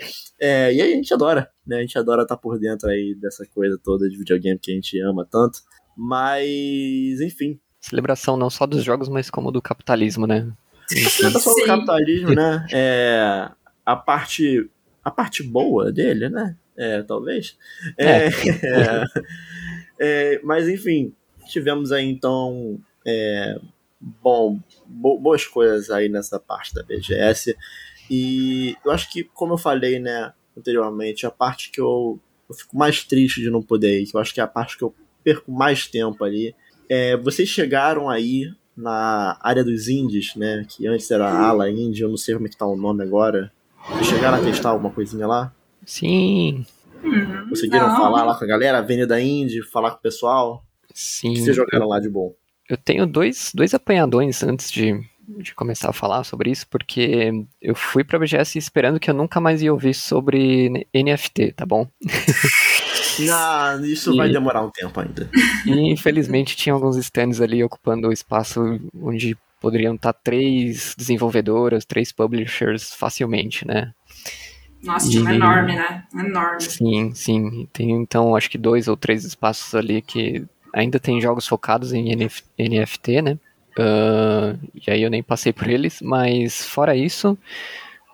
é, 0.41 0.73
e 0.73 0.81
aí 0.81 0.93
a 0.95 0.97
gente 0.97 1.13
adora, 1.13 1.51
né? 1.67 1.77
A 1.77 1.81
gente 1.81 1.99
adora 1.99 2.23
estar 2.23 2.39
por 2.39 2.59
dentro 2.59 2.89
aí 2.89 3.15
dessa 3.21 3.45
coisa 3.55 3.79
toda 3.85 4.09
de 4.09 4.17
videogame 4.17 4.59
que 4.59 4.73
a 4.73 4.75
gente 4.75 4.99
ama 5.01 5.27
tanto. 5.31 5.59
Mas, 5.95 7.21
enfim, 7.21 7.61
Celebração 7.81 8.37
não 8.37 8.51
só 8.51 8.67
dos 8.67 8.85
jogos, 8.85 9.09
mas 9.09 9.31
como 9.31 9.51
do 9.51 9.63
capitalismo, 9.63 10.27
né? 10.27 10.53
Enfim, 10.93 11.09
Celebração 11.09 11.55
do 11.55 11.61
Sim. 11.61 11.67
capitalismo, 11.67 12.35
né? 12.35 12.67
É 12.73 13.51
a 13.85 13.97
parte 13.97 14.71
a 15.03 15.11
parte 15.11 15.43
boa 15.43 15.91
dele, 15.91 16.29
né? 16.29 16.57
É, 16.77 17.03
talvez. 17.03 17.57
É, 17.99 18.27
é, 18.29 19.05
é, 19.99 20.41
mas 20.43 20.69
enfim, 20.69 21.13
tivemos 21.49 21.91
aí 21.93 22.05
então 22.07 22.79
é, 23.07 23.59
bom 24.01 24.59
bo- 24.87 25.19
boas 25.19 25.45
coisas 25.47 25.91
aí 25.91 26.09
nessa 26.09 26.39
parte 26.39 26.75
da 26.75 26.83
BGS 26.83 27.57
e 28.11 28.77
eu 28.85 28.91
acho 28.91 29.11
que 29.13 29.25
como 29.25 29.55
eu 29.55 29.59
falei, 29.59 29.99
né, 29.99 30.33
anteriormente, 30.57 31.27
a 31.27 31.31
parte 31.31 31.71
que 31.71 31.81
eu, 31.81 32.19
eu 32.49 32.55
fico 32.55 32.77
mais 32.77 33.05
triste 33.05 33.41
de 33.41 33.51
não 33.51 33.63
poder 33.63 34.01
ir, 34.01 34.07
que 34.07 34.17
eu 34.17 34.21
acho 34.21 34.35
que 34.35 34.41
é 34.41 34.45
a 34.45 34.49
parte 34.49 34.77
que 34.77 34.85
eu 34.85 34.95
perco 35.23 35.51
mais 35.53 35.87
tempo 35.87 36.25
ali. 36.25 36.55
É, 36.89 37.17
vocês 37.17 37.49
chegaram 37.49 38.09
aí 38.09 38.51
na 38.81 39.37
área 39.41 39.63
dos 39.65 39.89
indies, 39.89 40.35
né? 40.37 40.65
Que 40.69 40.87
antes 40.87 41.11
era 41.11 41.29
a 41.29 41.49
ala 41.49 41.71
indie, 41.71 42.03
eu 42.03 42.09
não 42.09 42.17
sei 42.17 42.35
como 42.35 42.47
é 42.47 42.51
que 42.51 42.57
tá 42.57 42.67
o 42.67 42.77
nome 42.77 43.03
agora. 43.03 43.53
Vocês 43.89 44.07
chegaram 44.09 44.39
a 44.39 44.41
testar 44.43 44.71
alguma 44.71 44.91
coisinha 44.91 45.27
lá? 45.27 45.53
Sim, 45.87 46.65
Hum, 47.03 47.49
Conseguiram 47.49 47.89
não. 47.89 47.97
falar 47.97 48.25
lá 48.25 48.35
com 48.39 48.45
a 48.45 48.47
galera, 48.47 48.79
Avenida 48.79 49.21
Indie, 49.21 49.63
falar 49.63 49.93
com 49.93 49.97
o 49.97 50.03
pessoal? 50.03 50.65
O 50.85 50.93
sim. 50.95 51.33
que 51.33 51.41
vocês 51.41 51.57
jogaram 51.57 51.89
lá 51.89 51.99
de 51.99 52.09
bom? 52.11 52.35
Eu 52.69 52.77
tenho 52.77 53.07
dois, 53.07 53.51
dois 53.55 53.73
apanhadões 53.75 54.43
antes 54.43 54.71
de, 54.71 55.01
de 55.27 55.55
começar 55.55 55.89
a 55.91 55.95
falar 55.95 56.25
sobre 56.25 56.51
isso, 56.51 56.67
porque 56.69 57.33
eu 57.61 57.75
fui 57.75 58.05
pra 58.05 58.19
BGS 58.19 58.59
esperando 58.59 59.01
que 59.01 59.11
eu 59.11 59.15
nunca 59.15 59.41
mais 59.41 59.63
ia 59.63 59.73
ouvir 59.73 59.95
sobre 59.95 60.87
NFT, 60.95 61.53
tá 61.53 61.65
bom? 61.67 61.87
Ah, 63.31 63.79
isso 63.83 64.13
E- 64.13 64.17
vai 64.17 64.31
demorar 64.31 64.63
um 64.63 64.71
tempo 64.71 64.99
ainda. 65.01 65.29
E 65.67 65.71
infelizmente 65.93 66.57
tinha 66.57 66.73
alguns 66.75 66.97
stands 66.97 67.41
ali 67.41 67.63
ocupando 67.63 68.09
o 68.09 68.13
espaço 68.13 68.61
onde 69.03 69.37
poderiam 69.61 69.95
estar 69.95 70.13
três 70.13 70.95
desenvolvedoras, 70.97 71.85
três 71.85 72.13
publishers 72.13 72.95
facilmente, 72.95 73.67
né? 73.67 73.93
Nossa, 74.83 75.11
tinha 75.11 75.23
um 75.25 75.31
E- 75.31 75.35
enorme, 75.37 75.75
né? 75.75 76.05
Enorme. 76.15 76.63
Sim, 76.63 77.15
sim. 77.15 77.69
Tem 77.73 77.91
então 77.91 78.35
acho 78.35 78.49
que 78.51 78.57
dois 78.59 78.89
ou 78.89 78.97
três 78.97 79.25
espaços 79.25 79.75
ali 79.75 80.01
que 80.01 80.45
ainda 80.75 80.99
tem 80.99 81.21
jogos 81.21 81.47
focados 81.47 81.93
em 81.93 82.11
NF 82.13 82.43
NFT, 82.59 83.21
né? 83.23 83.39
Ah, 83.79 84.55
e 84.87 84.91
aí 84.91 85.03
eu 85.03 85.11
nem 85.11 85.23
passei 85.23 85.53
por 85.53 85.69
eles, 85.69 86.01
mas 86.01 86.65
fora 86.65 86.97
isso, 86.97 87.37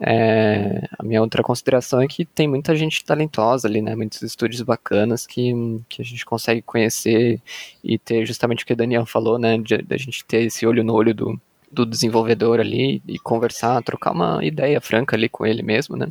é, 0.00 0.86
a 0.98 1.02
minha 1.02 1.20
outra 1.20 1.42
consideração 1.42 2.00
é 2.00 2.06
que 2.06 2.24
tem 2.24 2.46
muita 2.46 2.76
gente 2.76 3.04
talentosa 3.04 3.66
ali, 3.66 3.80
né? 3.80 3.94
Muitos 3.94 4.22
estúdios 4.22 4.60
bacanas 4.62 5.26
que, 5.26 5.52
que 5.88 6.02
a 6.02 6.04
gente 6.04 6.24
consegue 6.24 6.60
conhecer 6.62 7.40
e 7.82 7.98
ter 7.98 8.26
justamente 8.26 8.62
o 8.62 8.66
que 8.66 8.72
o 8.72 8.76
Daniel 8.76 9.06
falou, 9.06 9.38
né? 9.38 9.56
De, 9.58 9.78
de 9.78 9.94
a 9.94 9.98
gente 9.98 10.24
ter 10.24 10.42
esse 10.42 10.66
olho 10.66 10.84
no 10.84 10.92
olho 10.92 11.14
do, 11.14 11.40
do 11.70 11.86
desenvolvedor 11.86 12.60
ali 12.60 13.02
e 13.06 13.18
conversar, 13.18 13.82
trocar 13.82 14.12
uma 14.12 14.44
ideia 14.44 14.80
franca 14.80 15.16
ali 15.16 15.28
com 15.28 15.46
ele 15.46 15.62
mesmo, 15.62 15.96
né? 15.96 16.08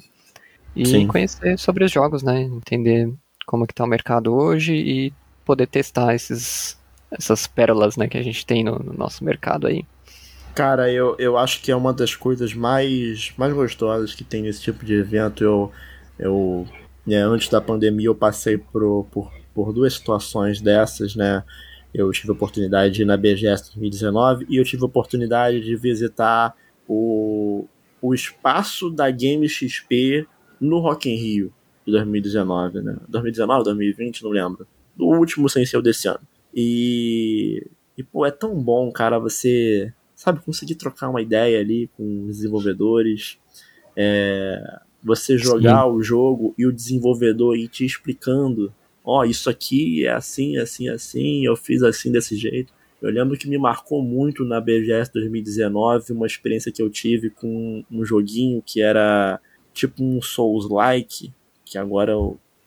E 0.76 0.86
Sim. 0.86 1.08
conhecer 1.08 1.58
sobre 1.60 1.86
os 1.86 1.92
jogos, 1.92 2.24
né? 2.24 2.42
Entender 2.42 3.14
como 3.46 3.68
que 3.68 3.74
tá 3.74 3.84
o 3.84 3.88
mercado 3.88 4.34
hoje 4.34 4.74
e 4.74 5.14
poder 5.46 5.68
testar 5.68 6.16
esses, 6.16 6.78
essas 7.12 7.46
pérolas, 7.46 7.96
né, 7.96 8.08
que 8.08 8.18
a 8.18 8.24
gente 8.24 8.46
tem 8.46 8.64
no, 8.64 8.80
no 8.80 8.94
nosso 8.94 9.24
mercado 9.24 9.68
aí. 9.68 9.86
Cara, 10.56 10.90
eu, 10.90 11.18
eu 11.20 11.38
acho 11.38 11.62
que 11.62 11.70
é 11.70 11.76
uma 11.76 11.92
das 11.92 12.16
coisas 12.16 12.54
mais, 12.54 13.34
mais 13.38 13.54
gostosas 13.54 14.16
que 14.16 14.24
tem 14.24 14.42
nesse 14.42 14.62
tipo 14.62 14.86
de 14.86 14.94
evento. 14.94 15.44
Eu, 15.44 15.70
eu 16.18 16.66
né, 17.06 17.18
antes 17.18 17.50
da 17.50 17.60
pandemia, 17.60 18.08
eu 18.08 18.16
passei 18.16 18.58
por, 18.58 19.06
por, 19.12 19.34
por 19.54 19.74
duas 19.74 19.96
situações 19.96 20.62
dessas, 20.62 21.14
né? 21.14 21.44
Eu 21.94 22.10
tive 22.12 22.30
a 22.30 22.34
oportunidade 22.34 22.94
de 22.94 23.02
ir 23.02 23.06
na 23.06 23.18
BGS 23.18 23.66
2019 23.66 24.46
e 24.48 24.56
eu 24.56 24.64
tive 24.64 24.84
a 24.84 24.86
oportunidade 24.86 25.60
de 25.60 25.76
visitar 25.76 26.56
o, 26.88 27.66
o 28.02 28.14
espaço 28.14 28.90
da 28.90 29.12
Game 29.12 29.48
XP 29.50 30.26
no 30.60 30.80
Rock 30.80 31.10
in 31.10 31.16
Rio 31.16 31.54
de 31.86 31.92
2019, 31.92 32.82
né? 32.82 32.96
2019, 33.10 33.66
2020, 33.66 34.24
não 34.24 34.32
lembro. 34.32 34.66
Do 34.96 35.06
último 35.06 35.50
sem 35.50 35.66
ser 35.66 35.82
desse 35.82 36.08
ano. 36.08 36.22
E, 36.54 37.62
e 37.98 38.04
pô, 38.04 38.26
é 38.26 38.32
tão 38.32 38.56
bom, 38.56 38.90
cara, 38.90 39.20
você 39.20 39.94
sabe, 40.26 40.42
conseguir 40.42 40.76
trocar 40.76 41.10
uma 41.10 41.22
ideia 41.22 41.60
ali 41.60 41.88
com 41.96 42.26
os 42.26 42.38
desenvolvedores, 42.38 43.38
é, 43.96 44.80
Você 45.04 45.38
jogar 45.38 45.84
Sim. 45.84 45.92
o 45.92 46.02
jogo 46.02 46.56
e 46.58 46.66
o 46.66 46.72
desenvolvedor 46.72 47.56
ir 47.56 47.68
te 47.68 47.86
explicando, 47.86 48.74
ó, 49.04 49.20
oh, 49.20 49.24
isso 49.24 49.52
aqui 49.52 50.04
é 50.04 50.12
assim, 50.12 50.58
assim, 50.58 50.90
assim, 50.90 51.46
eu 51.46 51.56
fiz 51.56 51.84
assim 51.84 52.12
desse 52.12 52.36
jeito. 52.36 52.74
Eu 53.00 53.12
lembro 53.12 53.38
que 53.38 53.48
me 53.48 53.58
marcou 53.58 54.02
muito 54.02 54.44
na 54.44 54.60
BGS 54.60 55.14
2019 55.14 56.12
uma 56.12 56.26
experiência 56.26 56.72
que 56.72 56.82
eu 56.82 56.90
tive 56.90 57.30
com 57.30 57.84
um 57.92 58.04
joguinho 58.04 58.64
que 58.66 58.82
era 58.82 59.40
tipo 59.74 60.04
um 60.04 60.20
Souls-like, 60.24 61.32
que 61.64 61.78
agora 61.78 62.14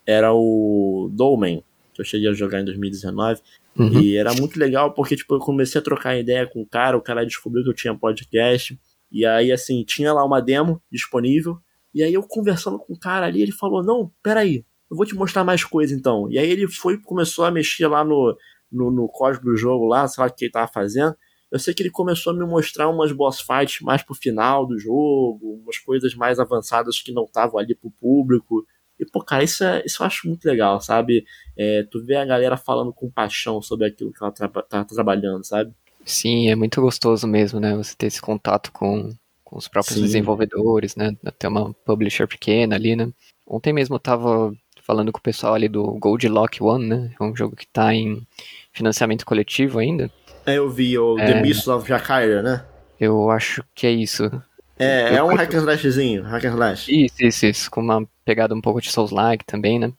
era 0.07 0.33
o 0.33 1.11
Dolmen, 1.13 1.65
que 1.93 2.01
eu 2.01 2.05
cheguei 2.05 2.29
a 2.29 2.33
jogar 2.33 2.61
em 2.61 2.65
2019. 2.65 3.41
Uhum. 3.79 4.01
E 4.01 4.17
era 4.17 4.33
muito 4.35 4.59
legal 4.59 4.93
porque 4.93 5.15
tipo, 5.15 5.35
eu 5.35 5.39
comecei 5.39 5.81
a 5.81 5.85
trocar 5.85 6.19
ideia 6.19 6.47
com 6.47 6.61
o 6.61 6.67
cara, 6.67 6.97
o 6.97 7.03
cara 7.03 7.25
descobriu 7.25 7.63
que 7.63 7.71
eu 7.71 7.75
tinha 7.75 7.95
podcast. 7.95 8.79
E 9.11 9.25
aí, 9.25 9.53
assim, 9.53 9.85
tinha 9.85 10.13
lá 10.13 10.25
uma 10.25 10.41
demo 10.41 10.83
disponível. 10.91 11.59
E 11.95 12.03
aí 12.03 12.13
eu 12.13 12.23
conversando 12.23 12.79
com 12.79 12.93
o 12.93 12.99
cara 12.99 13.27
ali, 13.27 13.41
ele 13.41 13.53
falou: 13.53 13.83
Não, 13.83 14.11
peraí, 14.23 14.65
eu 14.91 14.97
vou 14.97 15.07
te 15.07 15.15
mostrar 15.15 15.45
mais 15.45 15.65
coisa 15.65 15.95
então. 15.95 16.31
E 16.31 16.39
aí 16.39 16.51
ele 16.51 16.69
foi 16.69 16.99
começou 16.99 17.45
a 17.45 17.51
mexer 17.51 17.87
lá 17.87 18.05
no, 18.05 18.37
no, 18.71 18.91
no 18.91 19.09
código 19.09 19.45
do 19.45 19.57
jogo 19.57 19.87
lá, 19.87 20.07
sei 20.07 20.23
lá 20.23 20.29
o 20.29 20.35
que 20.35 20.47
ele 20.47 20.53
tava 20.53 20.71
fazendo. 20.71 21.17
Eu 21.51 21.59
sei 21.59 21.73
que 21.73 21.83
ele 21.83 21.91
começou 21.91 22.33
a 22.33 22.37
me 22.37 22.45
mostrar 22.45 22.91
umas 22.91 23.11
boss 23.11 23.41
fights 23.41 23.81
mais 23.81 24.03
pro 24.03 24.15
final 24.15 24.67
do 24.67 24.79
jogo, 24.79 25.61
umas 25.63 25.79
coisas 25.79 26.15
mais 26.15 26.39
avançadas 26.39 27.01
que 27.01 27.11
não 27.11 27.25
estavam 27.25 27.59
ali 27.59 27.75
pro 27.75 27.91
público. 27.91 28.67
E, 28.99 29.07
pô, 29.07 29.23
cara, 29.23 29.45
isso, 29.45 29.63
é, 29.65 29.83
isso 29.85 30.03
eu 30.03 30.07
acho 30.07 30.27
muito 30.27 30.45
legal, 30.45 30.81
sabe? 30.81 31.25
É, 31.57 31.85
tu 31.91 32.05
vê 32.05 32.17
a 32.17 32.25
galera 32.25 32.57
falando 32.57 32.93
com 32.93 33.11
paixão 33.11 33.63
sobre 33.63 33.87
aquilo 33.87 34.13
que 34.13 34.23
ela 34.23 34.33
tra 34.33 34.49
tá 34.49 34.85
trabalhando, 34.85 35.45
sabe? 35.45 35.73
Sim, 36.05 36.49
é 36.49 36.57
muito 36.57 36.81
gostoso 36.81 37.27
mesmo, 37.27 37.61
né? 37.61 37.77
Você 37.77 37.95
ter 37.97 38.07
esse 38.07 38.21
contato 38.21 38.73
com, 38.73 39.11
com 39.45 39.59
os 39.59 39.69
próprios 39.69 39.97
Sim. 39.97 40.03
desenvolvedores, 40.05 40.97
né? 40.97 41.17
Até 41.25 41.49
uma 41.49 41.73
publisher 41.85 42.27
pequena 42.27 42.77
ali, 42.77 42.97
né? 42.97 43.11
Ontem 43.47 43.73
mesmo 43.73 43.95
eu 43.97 44.01
tava 44.01 44.53
falando 44.83 45.13
com 45.13 45.19
o 45.19 45.23
pessoal 45.23 45.55
ali 45.55 45.69
do 45.69 45.85
Gold 45.99 46.27
Lock 46.29 46.63
One, 46.63 46.87
né? 46.87 47.15
É 47.21 47.23
um 47.23 47.37
jogo 47.37 47.55
que 47.55 47.67
tá 47.67 47.95
em 47.95 48.27
financiamento 48.73 49.27
coletivo 49.27 49.79
ainda. 49.79 50.11
É, 50.47 50.57
eu 50.57 50.71
vi 50.71 50.99
o 50.99 51.19
é... 51.19 51.27
The 51.27 51.43
Beasts 51.43 51.69
of 51.69 51.87
Jakaira, 51.87 52.43
né? 52.43 52.65
Eu 52.99 53.31
acho 53.31 53.63
que 53.75 53.87
é 53.87 53.91
isso. 53.91 54.31
É, 54.79 55.15
é 55.15 55.23
um 55.23 55.35
hack 55.35 55.53
and 55.55 55.59
slashzinho, 55.59 56.23
hack 56.23 56.45
and 56.45 56.55
slash. 56.55 57.05
Isso, 57.05 57.25
isso, 57.25 57.47
isso, 57.47 57.71
com 57.71 57.81
uma 57.81 58.07
pegada 58.25 58.55
um 58.55 58.61
pouco 58.61 58.81
de 58.81 58.91
Souls-like 58.91 59.45
também, 59.45 59.79
né? 59.79 59.93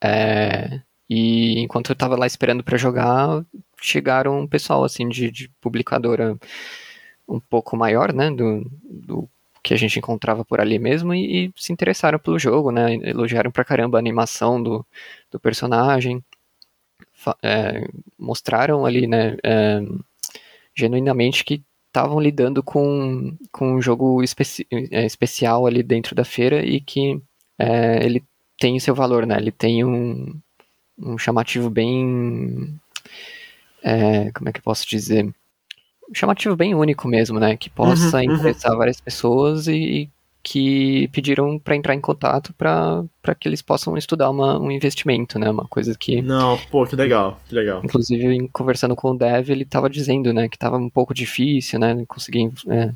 É, 0.00 0.80
e 1.08 1.60
enquanto 1.60 1.90
eu 1.90 1.96
tava 1.96 2.16
lá 2.16 2.26
esperando 2.26 2.62
para 2.64 2.78
jogar, 2.78 3.44
chegaram 3.80 4.40
um 4.40 4.46
pessoal, 4.46 4.84
assim, 4.84 5.08
de, 5.08 5.30
de, 5.30 5.48
publicadora 5.60 6.36
um 7.28 7.40
pouco 7.40 7.76
maior, 7.76 8.12
né, 8.12 8.30
do, 8.30 8.64
do 8.84 9.28
que 9.62 9.74
a 9.74 9.76
gente 9.76 9.98
encontrava 9.98 10.44
por 10.44 10.60
ali 10.60 10.78
mesmo, 10.78 11.14
e, 11.14 11.46
e, 11.46 11.52
se 11.56 11.72
interessaram 11.72 12.18
pelo 12.18 12.38
jogo, 12.38 12.70
né, 12.70 12.94
elogiaram 13.04 13.50
pra 13.50 13.64
caramba 13.64 13.98
a 13.98 14.00
animação 14.00 14.62
do, 14.62 14.86
do 15.30 15.38
personagem, 15.38 16.24
é, 17.42 17.86
mostraram 18.18 18.84
ali, 18.86 19.06
né, 19.06 19.36
é, 19.44 19.80
genuinamente 20.74 21.44
que 21.44 21.62
estavam 21.92 22.18
lidando 22.18 22.62
com, 22.62 23.36
com 23.52 23.74
um 23.74 23.82
jogo 23.82 24.22
especi 24.22 24.66
é, 24.70 25.04
especial 25.04 25.66
ali 25.66 25.82
dentro 25.82 26.14
da 26.14 26.24
feira 26.24 26.64
e 26.64 26.80
que 26.80 27.20
é, 27.58 28.02
ele 28.02 28.24
tem 28.58 28.80
seu 28.80 28.94
valor, 28.94 29.26
né? 29.26 29.36
Ele 29.36 29.52
tem 29.52 29.84
um, 29.84 30.34
um 30.98 31.18
chamativo 31.18 31.68
bem. 31.68 32.74
É, 33.82 34.30
como 34.32 34.48
é 34.48 34.52
que 34.52 34.60
eu 34.60 34.64
posso 34.64 34.88
dizer? 34.88 35.26
Um 35.26 36.14
chamativo 36.14 36.56
bem 36.56 36.74
único 36.74 37.06
mesmo, 37.06 37.38
né? 37.38 37.56
Que 37.56 37.68
possa 37.68 38.18
uhum, 38.18 38.24
uhum. 38.24 38.34
interessar 38.36 38.72
uhum. 38.72 38.78
várias 38.78 39.00
pessoas 39.00 39.68
e, 39.68 40.08
que 40.42 41.08
pediram 41.08 41.58
para 41.58 41.76
entrar 41.76 41.94
em 41.94 42.00
contato 42.00 42.52
para 42.54 43.34
que 43.38 43.48
eles 43.48 43.62
possam 43.62 43.96
estudar 43.96 44.28
uma, 44.28 44.58
um 44.58 44.70
investimento, 44.70 45.38
né? 45.38 45.48
Uma 45.50 45.68
coisa 45.68 45.96
que. 45.96 46.20
Não, 46.20 46.58
pô, 46.70 46.84
que 46.84 46.96
legal, 46.96 47.40
que 47.48 47.54
legal. 47.54 47.80
Inclusive, 47.84 48.48
conversando 48.52 48.96
com 48.96 49.12
o 49.12 49.16
Dev, 49.16 49.50
ele 49.50 49.62
estava 49.62 49.88
dizendo, 49.88 50.32
né, 50.32 50.48
que 50.48 50.56
estava 50.56 50.76
um 50.76 50.90
pouco 50.90 51.14
difícil, 51.14 51.78
né? 51.78 52.04
Conseguir 52.08 52.50
é, 52.68 52.90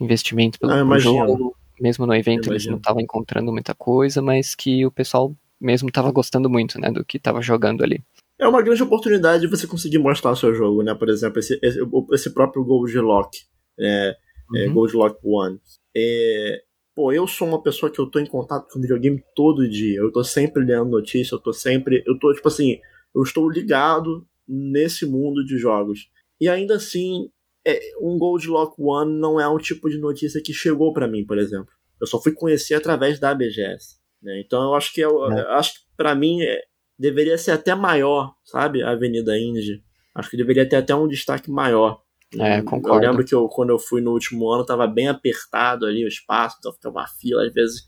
investimento 0.00 0.58
pelo, 0.58 0.72
ah, 0.72 0.98
jogo. 0.98 1.56
Mesmo 1.80 2.06
no 2.06 2.14
evento 2.14 2.50
eles 2.50 2.64
não 2.66 2.78
estavam 2.78 3.02
encontrando 3.02 3.52
muita 3.52 3.74
coisa, 3.74 4.22
mas 4.22 4.54
que 4.54 4.86
o 4.86 4.90
pessoal 4.90 5.34
mesmo 5.60 5.88
estava 5.88 6.10
gostando 6.10 6.48
muito, 6.48 6.80
né, 6.80 6.90
do 6.90 7.04
que 7.04 7.16
estava 7.16 7.42
jogando 7.42 7.82
ali. 7.82 8.02
É 8.38 8.46
uma 8.46 8.62
grande 8.62 8.82
oportunidade 8.82 9.42
de 9.42 9.46
você 9.46 9.66
conseguir 9.66 9.98
mostrar 9.98 10.30
o 10.30 10.36
seu 10.36 10.54
jogo, 10.54 10.82
né? 10.82 10.94
Por 10.94 11.08
exemplo, 11.08 11.38
esse, 11.38 11.58
esse, 11.62 11.80
esse 12.12 12.30
próprio 12.30 12.64
Gold 12.64 12.94
Lock, 12.98 13.38
é, 13.78 14.14
é 14.54 14.58
uhum. 14.58 14.58
é, 14.58 14.68
Gold 14.68 14.96
Lock 14.96 15.18
One. 15.24 15.58
É, 15.96 16.62
pô, 16.96 17.12
eu 17.12 17.26
sou 17.26 17.46
uma 17.46 17.62
pessoa 17.62 17.92
que 17.92 17.98
eu 17.98 18.06
tô 18.06 18.18
em 18.18 18.24
contato 18.24 18.72
com 18.72 18.80
videogame 18.80 19.22
todo 19.34 19.68
dia. 19.68 19.98
Eu 19.98 20.10
tô 20.10 20.24
sempre 20.24 20.64
lendo 20.64 20.86
notícia, 20.86 21.34
eu 21.34 21.38
tô 21.38 21.52
sempre. 21.52 22.02
Eu 22.06 22.18
tô, 22.18 22.32
tipo 22.32 22.48
assim, 22.48 22.80
eu 23.14 23.22
estou 23.22 23.48
ligado 23.50 24.26
nesse 24.48 25.04
mundo 25.04 25.44
de 25.44 25.58
jogos. 25.58 26.08
E 26.40 26.48
ainda 26.48 26.76
assim, 26.76 27.30
é, 27.66 27.78
um 28.00 28.18
Gold 28.18 28.48
Lock 28.48 28.74
One 28.78 29.12
não 29.20 29.38
é 29.38 29.46
um 29.46 29.58
tipo 29.58 29.90
de 29.90 29.98
notícia 29.98 30.40
que 30.42 30.54
chegou 30.54 30.94
para 30.94 31.06
mim, 31.06 31.24
por 31.26 31.36
exemplo. 31.36 31.68
Eu 32.00 32.06
só 32.06 32.20
fui 32.20 32.32
conhecer 32.32 32.74
através 32.74 33.20
da 33.20 33.34
BGS. 33.34 33.98
Né? 34.22 34.40
Então 34.40 34.62
eu 34.62 34.74
acho 34.74 34.92
que 34.94 35.00
eu, 35.02 35.30
é. 35.30 35.42
eu 35.42 35.50
acho 35.50 35.74
que 35.74 35.80
para 35.98 36.14
mim 36.14 36.40
é, 36.42 36.62
deveria 36.98 37.36
ser 37.36 37.50
até 37.50 37.74
maior, 37.74 38.34
sabe? 38.42 38.82
A 38.82 38.92
Avenida 38.92 39.38
Indy. 39.38 39.84
Acho 40.14 40.30
que 40.30 40.36
deveria 40.36 40.66
ter 40.66 40.76
até 40.76 40.94
um 40.94 41.06
destaque 41.06 41.50
maior. 41.50 42.02
É, 42.34 42.60
concordo. 42.62 43.04
Eu 43.04 43.10
lembro 43.10 43.24
que 43.24 43.34
eu, 43.34 43.48
quando 43.48 43.70
eu 43.70 43.78
fui 43.78 44.00
no 44.00 44.12
último 44.12 44.50
ano, 44.50 44.66
tava 44.66 44.86
bem 44.86 45.08
apertado 45.08 45.86
ali 45.86 46.04
o 46.04 46.08
espaço, 46.08 46.56
então 46.58 46.72
ficava 46.72 46.98
uma 46.98 47.06
fila, 47.06 47.46
às 47.46 47.52
vezes, 47.52 47.82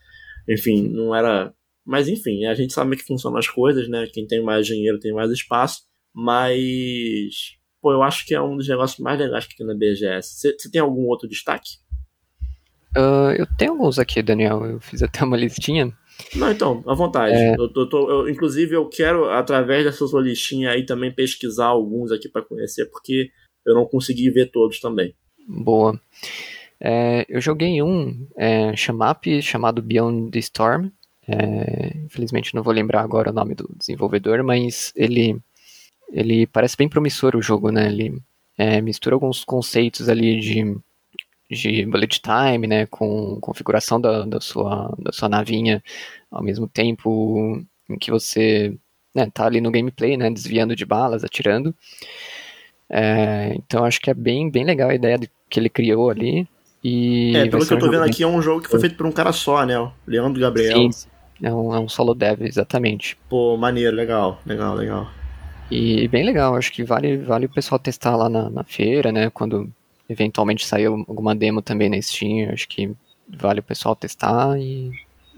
enfim, 0.48 0.88
não 0.88 1.14
era. 1.14 1.52
Mas 1.84 2.08
enfim, 2.08 2.44
a 2.44 2.54
gente 2.54 2.72
sabe 2.72 2.96
que 2.96 3.04
funcionam 3.04 3.38
as 3.38 3.48
coisas, 3.48 3.88
né? 3.88 4.06
Quem 4.12 4.26
tem 4.26 4.42
mais 4.42 4.66
dinheiro 4.66 4.98
tem 4.98 5.12
mais 5.12 5.30
espaço, 5.30 5.82
mas. 6.14 7.56
Pô, 7.80 7.92
eu 7.92 8.02
acho 8.02 8.26
que 8.26 8.34
é 8.34 8.42
um 8.42 8.56
dos 8.56 8.68
negócios 8.68 8.98
mais 8.98 9.18
legais 9.18 9.46
que 9.46 9.56
tem 9.56 9.66
na 9.66 9.74
BGS. 9.74 10.40
Você 10.40 10.70
tem 10.70 10.80
algum 10.80 11.06
outro 11.06 11.28
destaque? 11.28 11.78
Uh, 12.96 13.30
eu 13.38 13.46
tenho 13.56 13.72
alguns 13.72 13.98
aqui, 13.98 14.22
Daniel. 14.22 14.64
Eu 14.64 14.80
fiz 14.80 15.02
até 15.02 15.22
uma 15.24 15.36
listinha. 15.36 15.92
Não, 16.34 16.50
então, 16.50 16.82
à 16.86 16.94
vontade. 16.94 17.36
É... 17.36 17.54
Eu, 17.54 17.70
eu, 17.74 18.10
eu, 18.10 18.28
inclusive, 18.28 18.74
eu 18.74 18.88
quero, 18.88 19.30
através 19.30 19.84
dessa 19.84 20.06
sua 20.06 20.20
listinha 20.20 20.70
aí, 20.70 20.84
também 20.84 21.14
pesquisar 21.14 21.66
alguns 21.66 22.10
aqui 22.10 22.28
para 22.28 22.42
conhecer, 22.42 22.86
porque 22.86 23.30
eu 23.66 23.74
não 23.74 23.86
consegui 23.86 24.30
ver 24.30 24.50
todos 24.50 24.80
também. 24.80 25.14
Boa. 25.46 26.00
É, 26.80 27.26
eu 27.28 27.40
joguei 27.40 27.82
um 27.82 28.26
é, 28.36 28.74
chamap 28.76 29.24
chamado 29.42 29.82
Beyond 29.82 30.30
the 30.30 30.38
Storm. 30.38 30.90
É, 31.26 31.96
infelizmente 32.04 32.54
não 32.54 32.62
vou 32.62 32.72
lembrar 32.72 33.02
agora 33.02 33.30
o 33.30 33.34
nome 33.34 33.54
do 33.54 33.68
desenvolvedor, 33.76 34.42
mas 34.42 34.92
ele, 34.96 35.38
ele 36.10 36.46
parece 36.46 36.76
bem 36.76 36.88
promissor 36.88 37.36
o 37.36 37.42
jogo, 37.42 37.70
né? 37.70 37.86
Ele 37.86 38.22
é, 38.56 38.80
mistura 38.80 39.14
alguns 39.14 39.44
conceitos 39.44 40.08
ali 40.08 40.40
de, 40.40 40.76
de 41.50 41.86
bullet 41.86 42.20
time, 42.20 42.66
né? 42.66 42.86
Com 42.86 43.38
configuração 43.40 44.00
da, 44.00 44.24
da, 44.24 44.40
sua, 44.40 44.94
da 44.98 45.12
sua 45.12 45.28
navinha, 45.28 45.82
ao 46.30 46.42
mesmo 46.42 46.66
tempo 46.68 47.62
em 47.90 47.98
que 47.98 48.10
você 48.10 48.74
né, 49.14 49.28
tá 49.32 49.46
ali 49.46 49.60
no 49.60 49.70
gameplay, 49.70 50.16
né? 50.16 50.30
Desviando 50.30 50.76
de 50.76 50.84
balas, 50.84 51.24
atirando. 51.24 51.74
É, 52.90 53.54
então 53.54 53.84
acho 53.84 54.00
que 54.00 54.10
é 54.10 54.14
bem, 54.14 54.50
bem 54.50 54.64
legal 54.64 54.90
a 54.90 54.94
ideia 54.94 55.18
que 55.48 55.60
ele 55.60 55.68
criou 55.68 56.10
ali. 56.10 56.48
E 56.82 57.36
é, 57.36 57.48
pelo 57.48 57.66
que 57.66 57.74
eu 57.74 57.78
tô 57.78 57.90
vendo 57.90 58.04
aqui, 58.04 58.22
é 58.22 58.26
um 58.26 58.40
jogo 58.40 58.62
que 58.62 58.70
foi 58.70 58.80
feito 58.80 58.96
por 58.96 59.06
um 59.06 59.12
cara 59.12 59.32
só, 59.32 59.64
né? 59.66 59.78
O 59.78 59.90
Leandro 60.06 60.40
Gabriel. 60.40 60.90
Sim, 60.92 61.06
é 61.42 61.52
um, 61.52 61.74
é 61.74 61.78
um 61.78 61.88
solo 61.88 62.14
dev, 62.14 62.42
exatamente. 62.42 63.16
Pô, 63.28 63.56
maneiro, 63.56 63.94
legal, 63.94 64.40
legal, 64.46 64.74
legal. 64.74 65.10
E 65.70 66.08
bem 66.08 66.24
legal, 66.24 66.56
acho 66.56 66.72
que 66.72 66.82
vale, 66.82 67.18
vale 67.18 67.46
o 67.46 67.50
pessoal 67.50 67.78
testar 67.78 68.16
lá 68.16 68.28
na, 68.28 68.48
na 68.48 68.64
feira, 68.64 69.12
né? 69.12 69.28
Quando 69.28 69.70
eventualmente 70.08 70.66
sair 70.66 70.86
alguma 70.86 71.34
demo 71.34 71.60
também 71.60 71.90
na 71.90 72.00
Steam, 72.00 72.50
acho 72.50 72.66
que 72.68 72.90
vale 73.28 73.60
o 73.60 73.62
pessoal 73.62 73.94
testar 73.94 74.58
e 74.58 74.90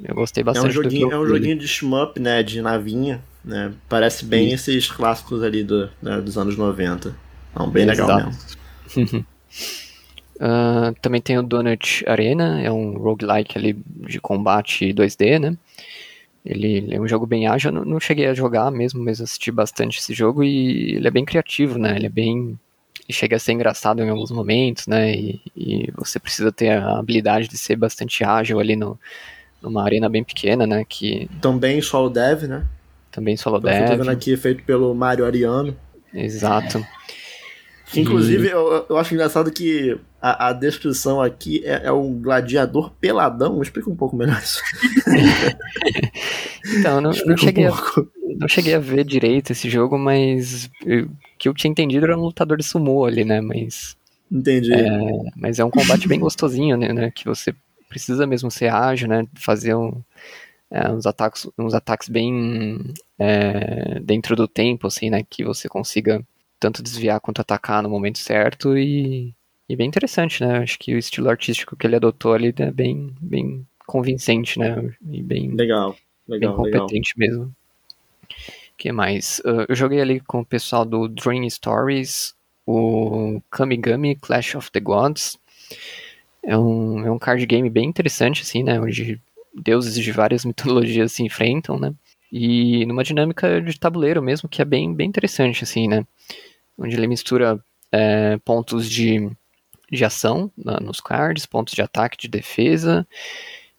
eu 0.05 0.15
gostei 0.15 0.45
bastante. 0.45 0.67
É 0.67 0.69
um 0.69 0.83
joguinho, 0.83 1.13
é 1.13 1.19
um 1.19 1.27
joguinho 1.27 1.59
de 1.59 1.67
shmup, 1.67 2.21
né? 2.21 2.43
De 2.43 2.63
navinha, 2.63 3.23
né? 3.45 3.73
Parece 3.89 4.25
bem 4.25 4.53
esses 4.53 4.91
clássicos 4.91 5.43
ali 5.43 5.65
do, 5.65 5.91
né, 6.01 6.21
dos 6.21 6.39
anos 6.39 6.57
90. 6.57 7.15
Então, 7.53 7.69
bem 7.71 7.85
legal 7.85 8.09
mesmo. 8.17 9.27
uh, 10.37 10.95
também 11.03 11.21
tem 11.21 11.39
o 11.39 11.43
Donut 11.43 12.05
Arena, 12.09 12.61
é 12.63 12.71
um 12.71 12.97
roguelike 12.97 13.59
ali 13.59 13.77
de 13.87 14.21
combate 14.21 14.93
2D, 14.93 15.39
né? 15.39 15.57
Ele, 16.45 16.95
é 16.95 17.01
um 17.01 17.07
jogo 17.07 17.27
bem 17.27 17.47
ágil, 17.47 17.71
eu 17.71 17.75
não, 17.75 17.85
não, 17.85 18.01
cheguei 18.01 18.27
a 18.27 18.35
jogar 18.35 18.71
mesmo, 18.71 19.03
mas 19.05 19.21
assisti 19.21 19.51
bastante 19.51 19.99
esse 19.99 20.15
jogo 20.15 20.43
e 20.43 20.95
ele 20.95 21.07
é 21.07 21.11
bem 21.11 21.25
criativo, 21.25 21.79
né? 21.79 21.97
Ele 21.97 22.07
é 22.07 22.11
bem. 22.11 22.59
Ele 23.07 23.17
chega 23.17 23.37
a 23.37 23.39
ser 23.39 23.53
engraçado 23.53 24.03
em 24.03 24.09
alguns 24.09 24.31
momentos, 24.31 24.87
né? 24.87 25.13
E, 25.15 25.41
e 25.55 25.93
você 25.97 26.19
precisa 26.19 26.51
ter 26.51 26.71
a 26.71 26.99
habilidade 26.99 27.47
de 27.47 27.59
ser 27.59 27.77
bastante 27.77 28.25
ágil 28.25 28.59
ali 28.59 28.75
no, 28.75 28.99
numa 29.61 29.85
arena 29.85 30.09
bem 30.09 30.25
pequena, 30.25 30.67
né? 30.67 30.85
Que... 30.89 31.29
Também 31.43 31.83
solo 31.83 32.09
dev, 32.09 32.45
né? 32.45 32.67
Também 33.11 33.37
solo 33.37 33.61
dev. 33.61 33.83
Eu 33.83 33.91
tô 33.91 33.97
vendo 33.99 34.11
aqui, 34.11 34.35
feito 34.37 34.65
pelo 34.65 34.95
Mario 34.95 35.27
Ariano. 35.27 35.77
Exato. 36.15 36.85
Inclusive, 37.95 38.49
eu, 38.49 38.87
eu 38.89 38.97
acho 38.97 39.15
engraçado 39.15 39.51
que 39.51 39.99
a, 40.21 40.49
a 40.49 40.53
descrição 40.53 41.21
aqui 41.21 41.63
é, 41.65 41.87
é, 41.87 41.93
um 41.93 42.21
gladiador 42.21 42.91
peladão. 43.01 43.61
Explica 43.63 43.91
um 43.91 43.97
pouco 43.97 44.17
melhor 44.17 44.41
isso. 44.41 44.61
então, 46.79 47.01
não, 47.01 47.11
não 47.27 47.37
cheguei 47.37 47.69
um 47.69 47.75
a, 47.75 48.05
não 48.39 48.49
cheguei 48.49 48.75
a 48.75 48.79
ver 48.79 49.05
direito 49.05 49.51
esse 49.51 49.69
jogo, 49.69 49.99
mas 49.99 50.71
o 50.85 51.11
que 51.39 51.49
eu 51.49 51.55
tinha 51.55 51.71
entendido 51.71 52.07
era 52.07 52.17
um 52.17 52.23
lutador 52.23 52.59
de 52.59 52.65
sumô 52.65 53.05
ali, 53.05 53.25
né? 53.25 53.41
Mas. 53.41 53.97
Entendi. 54.31 54.73
É, 54.73 54.89
mas 55.35 55.59
é 55.59 55.65
um 55.65 55.71
combate 55.71 56.07
bem 56.07 56.21
gostosinho, 56.21 56.77
né, 56.77 56.93
né? 56.93 57.11
Que 57.11 57.25
você 57.25 57.55
precisa 57.89 58.27
mesmo 58.27 58.51
ser 58.51 58.73
ágil, 58.73 59.09
né? 59.09 59.27
Fazer 59.35 59.75
um, 59.75 60.01
é, 60.71 60.89
uns, 60.91 61.05
ataques, 61.07 61.49
uns 61.59 61.75
ataques 61.75 62.09
bem 62.09 62.79
é, 63.19 63.99
dentro 64.01 64.37
do 64.37 64.47
tempo, 64.47 64.87
assim, 64.87 65.11
né? 65.11 65.25
Que 65.29 65.45
você 65.45 65.69
consiga 65.69 66.25
tanto 66.61 66.83
desviar 66.83 67.19
quanto 67.21 67.41
atacar 67.41 67.83
no 67.83 67.89
momento 67.89 68.19
certo 68.19 68.77
e, 68.77 69.35
e 69.69 69.75
bem 69.75 69.89
interessante, 69.89 70.45
né? 70.45 70.59
Acho 70.59 70.79
que 70.79 70.95
o 70.95 70.99
estilo 70.99 71.31
artístico 71.31 71.75
que 71.75 71.87
ele 71.87 71.97
adotou 71.97 72.35
ali 72.35 72.55
é 72.59 72.71
bem, 72.71 73.13
bem 73.19 73.67
convincente, 73.87 74.59
né? 74.59 74.95
E 75.11 75.23
bem, 75.23 75.51
legal, 75.53 75.97
legal, 76.29 76.63
bem 76.63 76.73
competente 76.73 77.15
legal. 77.17 77.39
mesmo. 77.39 77.55
O 78.29 78.77
que 78.77 78.93
mais? 78.93 79.41
Uh, 79.41 79.65
eu 79.69 79.75
joguei 79.75 80.01
ali 80.01 80.21
com 80.21 80.41
o 80.41 80.45
pessoal 80.45 80.85
do 80.85 81.09
Dream 81.09 81.49
Stories, 81.49 82.35
o 82.67 83.43
Kamigami 83.51 84.15
Clash 84.17 84.55
of 84.55 84.71
the 84.71 84.81
Gods. 84.81 85.39
É 86.43 86.57
um, 86.57 87.07
é 87.07 87.11
um 87.11 87.19
card 87.19 87.45
game 87.47 87.69
bem 87.69 87.89
interessante, 87.89 88.43
assim, 88.43 88.63
né? 88.63 88.81
Onde 88.81 89.21
deuses 89.55 89.95
de 89.95 90.13
várias 90.13 90.45
mitologias 90.47 91.13
se 91.13 91.23
enfrentam, 91.23 91.79
né? 91.79 91.95
E 92.33 92.87
numa 92.87 93.03
dinâmica 93.03 93.61
de 93.61 93.79
tabuleiro 93.79 94.23
mesmo, 94.23 94.49
que 94.49 94.63
é 94.63 94.65
bem, 94.65 94.95
bem 94.95 95.09
interessante, 95.09 95.65
assim, 95.65 95.89
né? 95.89 96.07
Onde 96.81 96.97
ele 96.97 97.07
mistura 97.07 97.63
é, 97.93 98.39
pontos 98.39 98.89
de, 98.89 99.31
de 99.91 100.05
ação 100.05 100.51
na, 100.57 100.81
nos 100.81 101.01
cards, 101.01 101.47
pontos 101.47 101.75
de 101.75 101.83
ataque, 101.83 102.17
de 102.17 102.29
defesa 102.29 103.07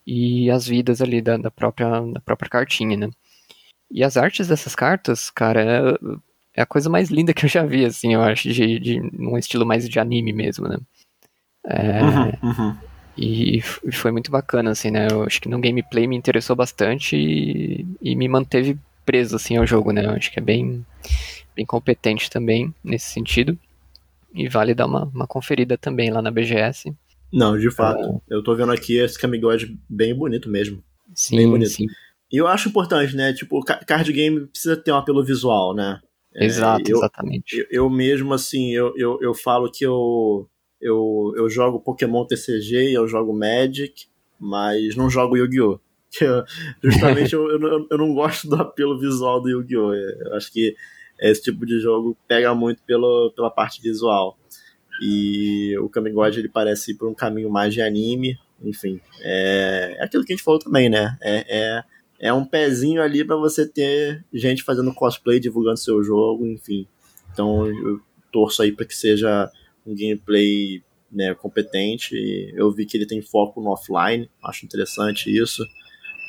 e 0.06 0.50
as 0.50 0.68
vidas 0.68 1.02
ali 1.02 1.22
da, 1.22 1.38
da, 1.38 1.52
própria, 1.52 2.02
da 2.02 2.20
própria 2.20 2.50
cartinha, 2.50 2.98
né? 2.98 3.10
E 3.90 4.04
as 4.04 4.18
artes 4.18 4.48
dessas 4.48 4.74
cartas, 4.74 5.30
cara, 5.30 5.62
é, 5.62 6.60
é 6.60 6.62
a 6.62 6.66
coisa 6.66 6.90
mais 6.90 7.10
linda 7.10 7.34
que 7.36 7.46
eu 7.46 7.50
já 7.50 7.66
vi, 7.66 7.86
assim, 7.86 8.14
eu 8.14 8.22
acho, 8.22 8.50
de, 8.50 8.80
de 8.80 9.02
um 9.20 9.38
estilo 9.38 9.66
mais 9.66 9.88
de 9.88 10.00
anime 10.00 10.34
mesmo, 10.34 10.68
né? 10.68 10.78
É, 11.66 12.02
uhum, 12.02 12.50
uhum. 12.50 12.78
E 13.18 13.62
foi 13.62 14.12
muito 14.12 14.32
bacana, 14.32 14.72
assim, 14.72 14.90
né? 14.90 15.08
Eu 15.12 15.24
acho 15.24 15.42
que 15.42 15.50
no 15.50 15.60
gameplay 15.60 16.08
me 16.08 16.16
interessou 16.16 16.56
bastante 16.56 17.16
e, 17.16 17.86
e 18.02 18.16
me 18.16 18.28
manteve 18.28 18.80
preso, 19.06 19.36
assim, 19.36 19.58
ao 19.58 19.68
jogo, 19.68 19.92
né? 19.92 20.06
Eu 20.06 20.12
acho 20.12 20.32
que 20.32 20.40
é 20.40 20.42
bem, 20.42 20.86
bem 21.56 21.66
competente 21.66 22.30
também 22.30 22.74
nesse 22.84 23.12
sentido. 23.12 23.58
E 24.34 24.48
vale 24.48 24.74
dar 24.74 24.86
uma, 24.86 25.06
uma 25.06 25.28
conferida 25.28 25.78
também 25.78 26.10
lá 26.10 26.22
na 26.22 26.32
BGS. 26.32 26.94
Não, 27.32 27.58
de 27.58 27.70
fato. 27.70 28.22
É... 28.30 28.36
Eu 28.36 28.44
tô 28.44 28.56
vendo 28.56 28.72
aqui 28.72 28.98
esse 28.98 29.20
Camigode 29.20 29.78
bem 29.90 30.16
bonito 30.16 30.50
mesmo. 30.50 30.84
Sim, 31.14 31.38
bem 31.38 31.50
bonito. 31.50 31.72
sim. 31.72 31.88
E 32.32 32.38
eu 32.38 32.48
acho 32.48 32.70
importante, 32.70 33.16
né? 33.16 33.34
Tipo, 33.34 33.62
card 33.64 34.12
game 34.14 34.48
precisa 34.48 34.78
ter 34.78 34.92
um 34.92 34.98
apelo 34.98 35.24
visual, 35.24 35.76
né? 35.76 36.00
Exato, 36.34 36.90
é, 36.90 36.94
eu, 36.94 36.98
exatamente. 36.98 37.58
Eu, 37.58 37.66
eu, 37.70 37.90
mesmo, 37.90 38.34
assim, 38.34 38.72
eu, 38.72 38.94
eu, 38.96 39.20
eu 39.22 39.34
falo 39.34 39.70
que 39.70 39.86
eu 39.86 40.48
eu, 40.82 41.34
eu 41.36 41.50
jogo 41.50 41.80
Pokémon 41.80 42.26
TCG 42.26 42.94
eu 42.94 43.08
jogo 43.08 43.38
Magic, 43.38 44.08
mas 44.40 44.96
não 44.96 45.10
jogo 45.10 45.38
Yu-Gi-Oh! 45.38 45.80
Justamente 46.84 47.34
eu, 47.34 47.50
eu, 47.50 47.88
eu, 47.90 47.98
não 47.98 48.14
gosto 48.14 48.50
do 48.50 48.56
apelo 48.56 49.00
visual 49.00 49.42
do 49.42 49.50
Yu-Gi-Oh! 49.50 49.94
Eu 49.94 50.36
acho 50.36 50.52
que 50.52 50.76
esse 51.30 51.44
tipo 51.44 51.66
de 51.66 51.80
jogo 51.80 52.18
pega 52.28 52.54
muito 52.56 52.82
pelo, 52.84 53.32
pela 53.36 53.52
parte 53.52 53.82
visual. 53.82 54.38
E 55.02 55.78
o 55.80 55.90
Kamigod 55.90 56.38
ele 56.38 56.50
parece 56.50 56.92
ir 56.92 56.96
por 56.96 57.08
um 57.10 57.14
caminho 57.14 57.50
mais 57.50 57.74
de 57.74 57.82
anime, 57.82 58.38
enfim. 58.64 59.00
É, 59.22 59.96
é 60.00 60.04
aquilo 60.04 60.24
que 60.24 60.34
a 60.34 60.36
gente 60.36 60.44
falou 60.44 60.60
também, 60.60 60.90
né? 60.90 61.18
É, 61.22 61.46
é, 61.48 61.84
é 62.20 62.34
um 62.34 62.46
pezinho 62.46 63.02
ali 63.02 63.24
para 63.24 63.36
você 63.36 63.68
ter 63.68 64.24
gente 64.34 64.64
fazendo 64.64 64.94
cosplay, 64.94 65.40
divulgando 65.40 65.78
seu 65.78 66.04
jogo, 66.04 66.46
enfim. 66.46 66.88
Então 67.32 67.66
eu 67.68 68.00
torço 68.32 68.62
aí 68.62 68.72
para 68.72 68.86
que 68.86 68.96
seja 68.96 69.50
um 69.86 69.96
gameplay 69.96 70.84
né, 71.12 71.34
competente. 71.34 72.16
Eu 72.56 72.72
vi 72.72 72.86
que 72.86 72.98
ele 72.98 73.08
tem 73.08 73.22
foco 73.22 73.62
no 73.62 73.72
offline, 73.72 74.30
acho 74.44 74.66
interessante 74.66 75.36
isso. 75.36 75.66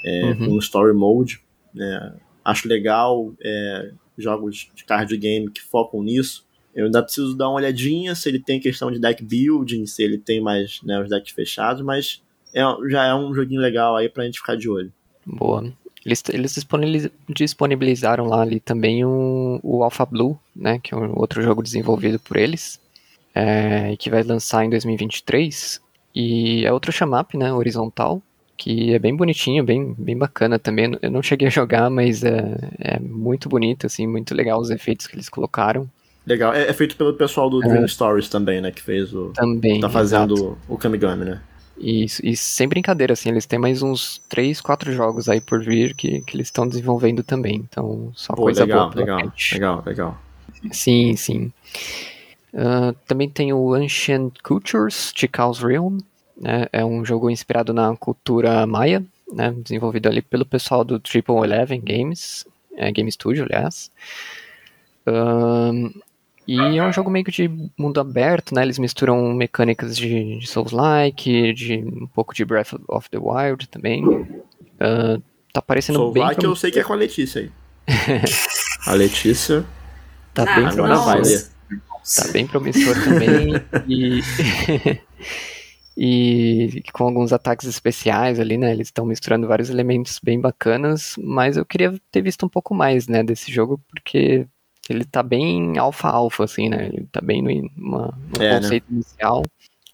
É, 0.05 0.25
uhum. 0.25 0.49
Com 0.49 0.59
story 0.59 0.95
mode. 0.95 1.41
Né, 1.75 2.17
acho 2.45 2.69
legal 2.69 3.35
é, 3.43 3.93
jogos 4.17 4.71
de 4.75 4.85
card 4.85 5.17
game 5.17 5.51
que 5.51 5.63
focam 5.63 6.03
nisso. 6.03 6.45
Eu 6.75 6.87
ainda 6.87 7.03
preciso 7.03 7.37
dar 7.37 7.49
uma 7.49 7.57
olhadinha 7.57 8.15
se 8.15 8.29
ele 8.29 8.39
tem 8.39 8.59
questão 8.59 8.91
de 8.91 8.99
deck 8.99 9.23
building, 9.23 9.85
se 9.87 10.03
ele 10.03 10.19
tem 10.19 10.41
mais 10.41 10.81
né, 10.83 11.01
os 11.01 11.09
decks 11.09 11.33
fechados, 11.33 11.83
mas 11.83 12.23
é, 12.55 12.63
já 12.89 13.05
é 13.05 13.15
um 13.15 13.35
joguinho 13.35 13.61
legal 13.61 13.97
aí 13.97 14.09
pra 14.09 14.25
gente 14.25 14.39
ficar 14.39 14.57
de 14.57 14.69
olho. 14.69 14.93
Boa. 15.27 15.73
Eles, 16.05 16.23
eles 16.31 16.67
disponibilizaram 17.29 18.27
lá 18.27 18.43
ali 18.43 18.59
também 18.59 19.05
o, 19.05 19.61
o 19.63 19.85
Alpha 19.85 20.05
Blue, 20.05 20.39
né, 20.55 20.81
que 20.83 20.93
é 20.95 20.97
um 20.97 21.19
outro 21.19 21.43
jogo 21.43 21.63
desenvolvido 21.63 22.19
por 22.19 22.37
eles 22.37 22.81
é, 23.35 23.97
que 23.97 24.11
vai 24.11 24.23
lançar 24.23 24.65
em 24.65 24.71
2023. 24.71 25.81
E 26.15 26.65
é 26.65 26.73
outro 26.73 26.93
chamap, 26.93 27.35
né, 27.35 27.53
horizontal, 27.53 28.23
que 28.63 28.95
é 28.95 28.99
bem 29.01 29.17
bonitinho, 29.17 29.65
bem, 29.65 29.93
bem 29.99 30.17
bacana 30.17 30.57
também. 30.57 30.97
Eu 31.03 31.11
não 31.11 31.21
cheguei 31.21 31.49
a 31.49 31.51
jogar, 31.51 31.91
mas 31.91 32.23
é, 32.23 32.57
é 32.79 33.01
muito 33.01 33.49
bonito, 33.49 33.89
assim, 33.89 34.07
muito 34.07 34.33
legal 34.37 34.61
os 34.61 34.71
efeitos 34.71 35.09
que 35.09 35.17
eles 35.17 35.29
colocaram. 35.29 35.91
Legal, 36.25 36.55
é, 36.55 36.69
é 36.69 36.73
feito 36.73 36.95
pelo 36.95 37.13
pessoal 37.15 37.51
do 37.51 37.59
Dream 37.59 37.83
é. 37.83 37.89
Stories 37.89 38.29
também, 38.29 38.61
né, 38.61 38.71
que 38.71 38.81
fez 38.81 39.13
o... 39.13 39.33
Também, 39.35 39.81
Tá 39.81 39.91
fazendo 39.91 40.35
exato. 40.35 40.59
o 40.69 40.79
Kamigami, 40.79 41.25
né? 41.25 41.41
E, 41.77 42.07
e 42.23 42.37
sem 42.37 42.69
brincadeira, 42.69 43.15
assim, 43.15 43.31
eles 43.31 43.47
têm 43.47 43.59
mais 43.59 43.83
uns 43.83 44.21
3, 44.29 44.61
4 44.61 44.93
jogos 44.93 45.29
aí 45.29 45.41
por 45.41 45.61
vir 45.61 45.97
que, 45.97 46.21
que 46.21 46.37
eles 46.37 46.47
estão 46.47 46.69
desenvolvendo 46.69 47.25
também. 47.25 47.57
Então, 47.57 48.13
só 48.15 48.33
Pô, 48.33 48.43
coisa 48.43 48.65
legal, 48.65 48.91
boa. 48.91 49.01
Legal, 49.01 49.33
legal, 49.53 49.83
legal. 49.85 50.23
Sim, 50.71 51.17
sim. 51.17 51.53
Uh, 52.55 52.95
também 53.09 53.29
tem 53.29 53.53
o 53.53 53.75
Ancient 53.75 54.35
Cultures, 54.41 55.13
Chical's 55.17 55.59
Realm, 55.59 55.99
né? 56.37 56.67
é 56.73 56.85
um 56.85 57.05
jogo 57.05 57.31
inspirado 57.31 57.73
na 57.73 57.97
cultura 57.97 58.67
maia, 58.67 59.05
né? 59.33 59.55
desenvolvido 59.63 60.09
ali 60.09 60.23
pelo 60.23 60.45
pessoal 60.45 60.85
do 60.85 60.99
Triple 60.99 61.37
Eleven 61.37 61.81
Games, 61.81 62.47
é, 62.77 62.91
Game 62.91 63.11
Studio, 63.11 63.45
aliás. 63.45 63.91
Uh, 65.07 65.93
e 66.47 66.59
é 66.59 66.85
um 66.85 66.93
jogo 66.93 67.11
meio 67.11 67.25
que 67.25 67.31
de 67.31 67.51
mundo 67.79 68.01
aberto, 68.01 68.55
né? 68.55 68.63
Eles 68.63 68.79
misturam 68.79 69.33
mecânicas 69.33 69.97
de, 69.97 70.39
de 70.39 70.47
Souls-like, 70.47 71.53
de 71.53 71.79
um 71.79 72.07
pouco 72.07 72.35
de 72.35 72.45
Breath 72.45 72.75
of 72.89 73.09
the 73.11 73.19
Wild 73.19 73.69
também. 73.69 74.05
Uh, 74.05 75.23
tá 75.53 75.63
parecendo 75.63 75.99
Soul 75.99 76.13
bem... 76.13 76.23
Souls-like 76.23 76.45
eu 76.45 76.57
sei 76.57 76.71
que 76.71 76.81
é 76.81 76.85
com 76.85 76.93
a 76.93 76.97
Letícia 76.97 77.43
aí. 77.43 77.51
a 78.87 78.93
Letícia... 78.95 79.65
Tá 80.35 80.45
ah, 80.45 80.55
bem 80.55 80.65
vai 80.65 81.21
ler. 81.21 81.47
Tá 82.17 82.33
bem 82.33 82.47
promissor 82.47 82.95
também. 83.05 83.53
e, 83.87 84.23
e 85.97 86.83
com 86.93 87.05
alguns 87.05 87.33
ataques 87.33 87.67
especiais 87.67 88.41
ali, 88.41 88.57
né? 88.57 88.73
Eles 88.73 88.89
estão 88.89 89.05
misturando 89.05 89.47
vários 89.47 89.71
elementos 89.71 90.19
bem 90.23 90.41
bacanas, 90.41 91.15
mas 91.19 91.57
eu 91.57 91.65
queria 91.65 91.95
ter 92.11 92.23
visto 92.23 92.47
um 92.47 92.49
pouco 92.49 92.75
mais, 92.75 93.07
né, 93.07 93.23
desse 93.23 93.53
jogo, 93.53 93.81
porque 93.89 94.47
ele 94.89 95.05
tá 95.05 95.23
bem 95.23 95.79
alfa-alfa, 95.79 96.45
assim, 96.45 96.69
né? 96.69 96.87
Ele 96.87 97.07
tá 97.11 97.21
bem 97.21 97.43
no, 97.43 97.51
no 97.77 98.43
é, 98.43 98.55
né? 98.55 98.61
conceito 98.61 98.87
né? 98.89 98.97
inicial, 98.97 99.43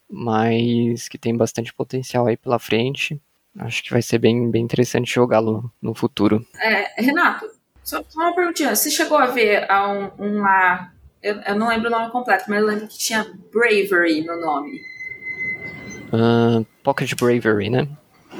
mas 0.09 1.07
que 1.07 1.17
tem 1.17 1.35
bastante 1.35 1.73
potencial 1.73 2.27
aí 2.27 2.37
pela 2.37 2.59
frente. 2.59 3.21
Acho 3.57 3.83
que 3.83 3.91
vai 3.91 4.01
ser 4.01 4.19
bem, 4.19 4.49
bem 4.49 4.63
interessante 4.63 5.13
jogá-lo 5.13 5.71
no 5.81 5.93
futuro. 5.93 6.45
É, 6.61 7.01
Renato, 7.01 7.45
só 7.83 8.03
uma 8.15 8.33
perguntinha. 8.33 8.75
Você 8.75 8.89
chegou 8.89 9.17
a 9.17 9.27
ver 9.27 9.67
um, 9.71 10.37
uma 10.37 10.91
eu, 11.21 11.35
eu, 11.41 11.55
não 11.55 11.67
lembro 11.67 11.87
o 11.87 11.91
nome 11.91 12.11
completo, 12.11 12.45
mas 12.47 12.61
eu 12.61 12.65
lembro 12.65 12.87
que 12.87 12.97
tinha 12.97 13.25
Bravery 13.51 14.23
no 14.23 14.39
nome. 14.39 14.79
Uh, 16.11 16.65
Pocket 16.83 17.13
Bravery, 17.15 17.69
né? 17.69 17.87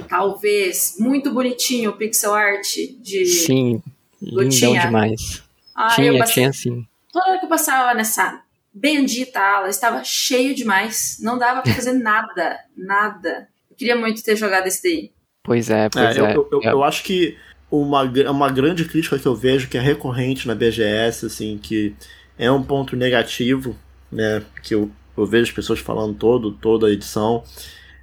Talvez. 0.07 0.95
Muito 0.99 1.31
bonitinho 1.33 1.91
o 1.91 1.93
pixel 1.93 2.33
art 2.33 2.67
de. 3.01 3.25
Sim, 3.25 3.81
lindão 4.21 4.73
demais. 4.73 5.43
Ah, 5.75 5.95
tinha, 5.95 6.17
passei... 6.17 6.33
tinha 6.33 6.53
sim. 6.53 6.87
Toda 7.11 7.29
hora 7.29 7.39
que 7.39 7.45
eu 7.45 7.49
passava 7.49 7.93
nessa 7.93 8.41
bendita 8.73 9.39
aula, 9.39 9.69
estava 9.69 10.03
cheio 10.03 10.53
demais. 10.53 11.17
Não 11.21 11.37
dava 11.37 11.61
pra 11.61 11.73
fazer 11.73 11.93
nada. 11.93 12.59
Nada. 12.75 13.47
Eu 13.69 13.75
queria 13.75 13.95
muito 13.95 14.23
ter 14.23 14.35
jogado 14.35 14.67
esse 14.67 14.83
daí. 14.83 15.11
Pois 15.43 15.69
é, 15.69 15.89
pois 15.89 16.17
é. 16.17 16.19
é. 16.19 16.35
Eu, 16.35 16.49
eu, 16.51 16.61
eu, 16.61 16.83
acho 16.83 17.03
que 17.03 17.37
uma, 17.71 18.03
uma 18.03 18.51
grande 18.51 18.85
crítica 18.85 19.17
que 19.17 19.25
eu 19.25 19.35
vejo 19.35 19.69
que 19.69 19.77
é 19.77 19.81
recorrente 19.81 20.47
na 20.47 20.55
BGS, 20.55 21.25
assim, 21.25 21.57
que 21.57 21.95
é 22.37 22.51
um 22.51 22.63
ponto 22.63 22.95
negativo, 22.95 23.75
né, 24.11 24.43
que 24.63 24.73
eu, 24.73 24.91
eu 25.21 25.25
vejo 25.25 25.43
as 25.43 25.51
pessoas 25.51 25.79
falando 25.79 26.17
todo, 26.17 26.51
toda 26.51 26.87
a 26.87 26.91
edição, 26.91 27.43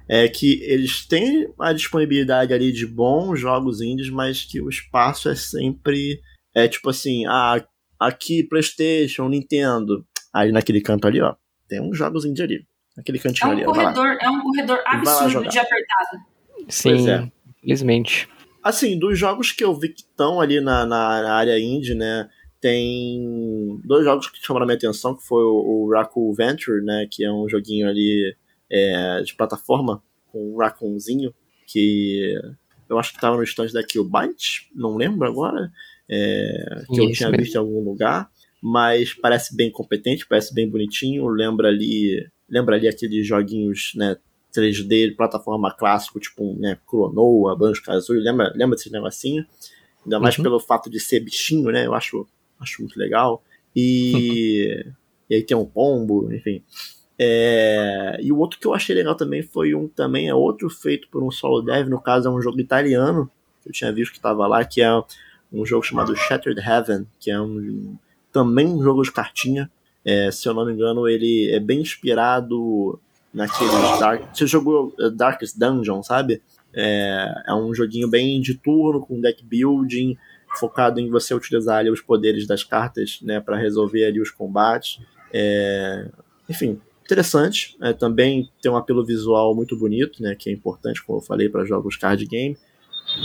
é 0.07 0.27
que 0.27 0.61
eles 0.63 1.05
têm 1.05 1.53
a 1.59 1.73
disponibilidade 1.73 2.53
ali 2.53 2.71
de 2.71 2.85
bons 2.85 3.39
jogos 3.39 3.81
indies, 3.81 4.09
mas 4.09 4.43
que 4.43 4.61
o 4.61 4.69
espaço 4.69 5.29
é 5.29 5.35
sempre 5.35 6.21
é 6.55 6.67
tipo 6.67 6.89
assim, 6.89 7.25
ah, 7.27 7.63
aqui 7.99 8.43
PlayStation, 8.43 9.27
Nintendo, 9.27 10.05
aí 10.33 10.51
naquele 10.51 10.81
canto 10.81 11.07
ali, 11.07 11.21
ó, 11.21 11.35
tem 11.67 11.81
uns 11.81 11.97
jogos 11.97 12.25
indies 12.25 12.41
ali. 12.41 12.67
Aquele 12.97 13.19
cantinho 13.19 13.45
é 13.45 13.49
um 13.49 13.51
ali. 13.51 13.65
Corredor, 13.65 14.17
é 14.19 14.29
um 14.29 14.41
corredor 14.41 14.83
absurdo 14.85 15.49
de 15.49 15.59
apertado. 15.59 16.25
Sim, 16.67 17.09
é. 17.09 17.31
infelizmente. 17.57 18.27
Assim, 18.63 18.97
dos 18.97 19.19
jogos 19.19 19.51
que 19.51 19.63
eu 19.63 19.73
vi 19.75 19.89
que 19.89 20.01
estão 20.01 20.41
ali 20.41 20.59
na, 20.59 20.85
na 20.85 21.33
área 21.33 21.59
indie, 21.59 21.93
né? 21.93 22.27
Tem 22.59 23.79
dois 23.85 24.03
jogos 24.03 24.27
que 24.29 24.43
chamaram 24.43 24.63
a 24.63 24.67
minha 24.67 24.77
atenção, 24.77 25.15
que 25.15 25.23
foi 25.23 25.43
o, 25.43 25.85
o 25.85 25.91
Raccoon 25.91 26.33
Venture, 26.33 26.83
né? 26.83 27.07
Que 27.09 27.23
é 27.23 27.31
um 27.31 27.47
joguinho 27.47 27.87
ali 27.87 28.35
é, 28.69 29.21
de 29.21 29.35
plataforma 29.35 30.01
com 30.31 30.53
um 30.53 30.57
Raccoonzinho, 30.57 31.33
que 31.65 32.35
eu 32.89 32.97
acho 32.97 33.11
que 33.11 33.17
estava 33.17 33.35
no 33.35 33.43
stand 33.43 33.67
da 33.67 33.83
Killbyte, 33.83 34.69
não 34.75 34.95
lembro 34.95 35.27
agora, 35.27 35.71
é, 36.09 36.83
que 36.87 36.93
Isso 36.93 37.01
eu 37.01 37.11
tinha 37.11 37.29
mesmo. 37.29 37.43
visto 37.43 37.55
em 37.55 37.59
algum 37.59 37.83
lugar, 37.83 38.29
mas 38.61 39.13
parece 39.13 39.55
bem 39.55 39.71
competente, 39.71 40.27
parece 40.27 40.53
bem 40.53 40.69
bonitinho, 40.69 41.27
lembra 41.27 41.67
ali, 41.67 42.25
lembra 42.49 42.75
ali 42.75 42.87
aqueles 42.87 43.25
joguinhos, 43.25 43.91
né, 43.95 44.17
3D, 44.55 45.15
plataforma 45.15 45.73
clássico, 45.73 46.19
tipo, 46.19 46.55
né, 46.59 46.77
Cronoa, 46.87 47.57
Banjo-Kazooie, 47.57 48.21
lembra, 48.21 48.51
lembra 48.55 48.75
desse 48.75 48.91
negocinho? 48.91 49.45
Ainda 50.03 50.19
mais 50.19 50.37
uhum. 50.37 50.43
pelo 50.43 50.59
fato 50.59 50.89
de 50.89 50.99
ser 50.99 51.19
bichinho, 51.19 51.69
né, 51.71 51.85
eu 51.85 51.93
acho, 51.93 52.25
acho 52.59 52.81
muito 52.81 52.97
legal. 52.97 53.43
E, 53.75 54.85
e 55.29 55.35
aí 55.35 55.43
tem 55.43 55.55
um 55.55 55.65
pombo, 55.65 56.31
enfim. 56.33 56.63
É, 57.19 58.19
e 58.21 58.31
o 58.31 58.37
outro 58.37 58.59
que 58.59 58.67
eu 58.67 58.73
achei 58.73 58.95
legal 58.95 59.15
também 59.15 59.41
foi 59.41 59.73
um 59.73 59.87
também 59.87 60.29
é 60.29 60.35
outro 60.35 60.69
feito 60.69 61.07
por 61.09 61.23
um 61.23 61.31
solo 61.31 61.61
dev, 61.61 61.89
no 61.89 61.99
caso 61.99 62.27
é 62.27 62.31
um 62.31 62.39
jogo 62.39 62.59
italiano, 62.59 63.29
que 63.63 63.69
eu 63.69 63.73
tinha 63.73 63.91
visto 63.91 64.11
que 64.11 64.19
estava 64.19 64.45
lá, 64.45 64.63
que 64.63 64.81
é 64.81 64.91
um 65.51 65.65
jogo 65.65 65.83
chamado 65.83 66.15
Shattered 66.15 66.61
Heaven, 66.61 67.07
que 67.19 67.31
é 67.31 67.41
um 67.41 67.97
também 68.31 68.67
um 68.67 68.83
jogo 68.83 69.01
de 69.01 69.11
cartinha. 69.11 69.71
É, 70.05 70.29
se 70.31 70.47
eu 70.47 70.53
não 70.53 70.65
me 70.65 70.73
engano, 70.73 71.07
ele 71.07 71.51
é 71.51 71.59
bem 71.59 71.81
inspirado 71.81 72.99
naqueles 73.33 73.99
Dark. 73.99 74.23
Você 74.33 74.45
jogou 74.45 74.93
uh, 74.99 75.09
Darkest 75.09 75.57
Dungeon, 75.57 76.03
sabe? 76.03 76.41
É, 76.73 77.43
é 77.47 77.53
um 77.53 77.73
joguinho 77.73 78.07
bem 78.07 78.39
de 78.39 78.55
turno, 78.55 79.01
com 79.01 79.19
deck 79.19 79.43
building, 79.43 80.17
focado 80.57 80.99
em 80.99 81.09
você 81.09 81.33
utilizar 81.33 81.77
ali 81.77 81.89
os 81.89 82.01
poderes 82.01 82.47
das 82.47 82.63
cartas, 82.63 83.19
né, 83.21 83.39
para 83.39 83.57
resolver 83.57 84.05
ali 84.05 84.19
os 84.19 84.31
combates. 84.31 84.99
É, 85.33 86.09
enfim, 86.49 86.79
interessante. 87.07 87.77
É, 87.81 87.93
também 87.93 88.51
tem 88.61 88.71
um 88.71 88.75
apelo 88.75 89.05
visual 89.05 89.55
muito 89.55 89.77
bonito, 89.77 90.21
né? 90.21 90.35
Que 90.35 90.49
é 90.49 90.53
importante, 90.53 91.03
como 91.03 91.19
eu 91.19 91.23
falei, 91.23 91.49
para 91.49 91.65
jogos 91.65 91.95
card 91.95 92.25
game. 92.25 92.57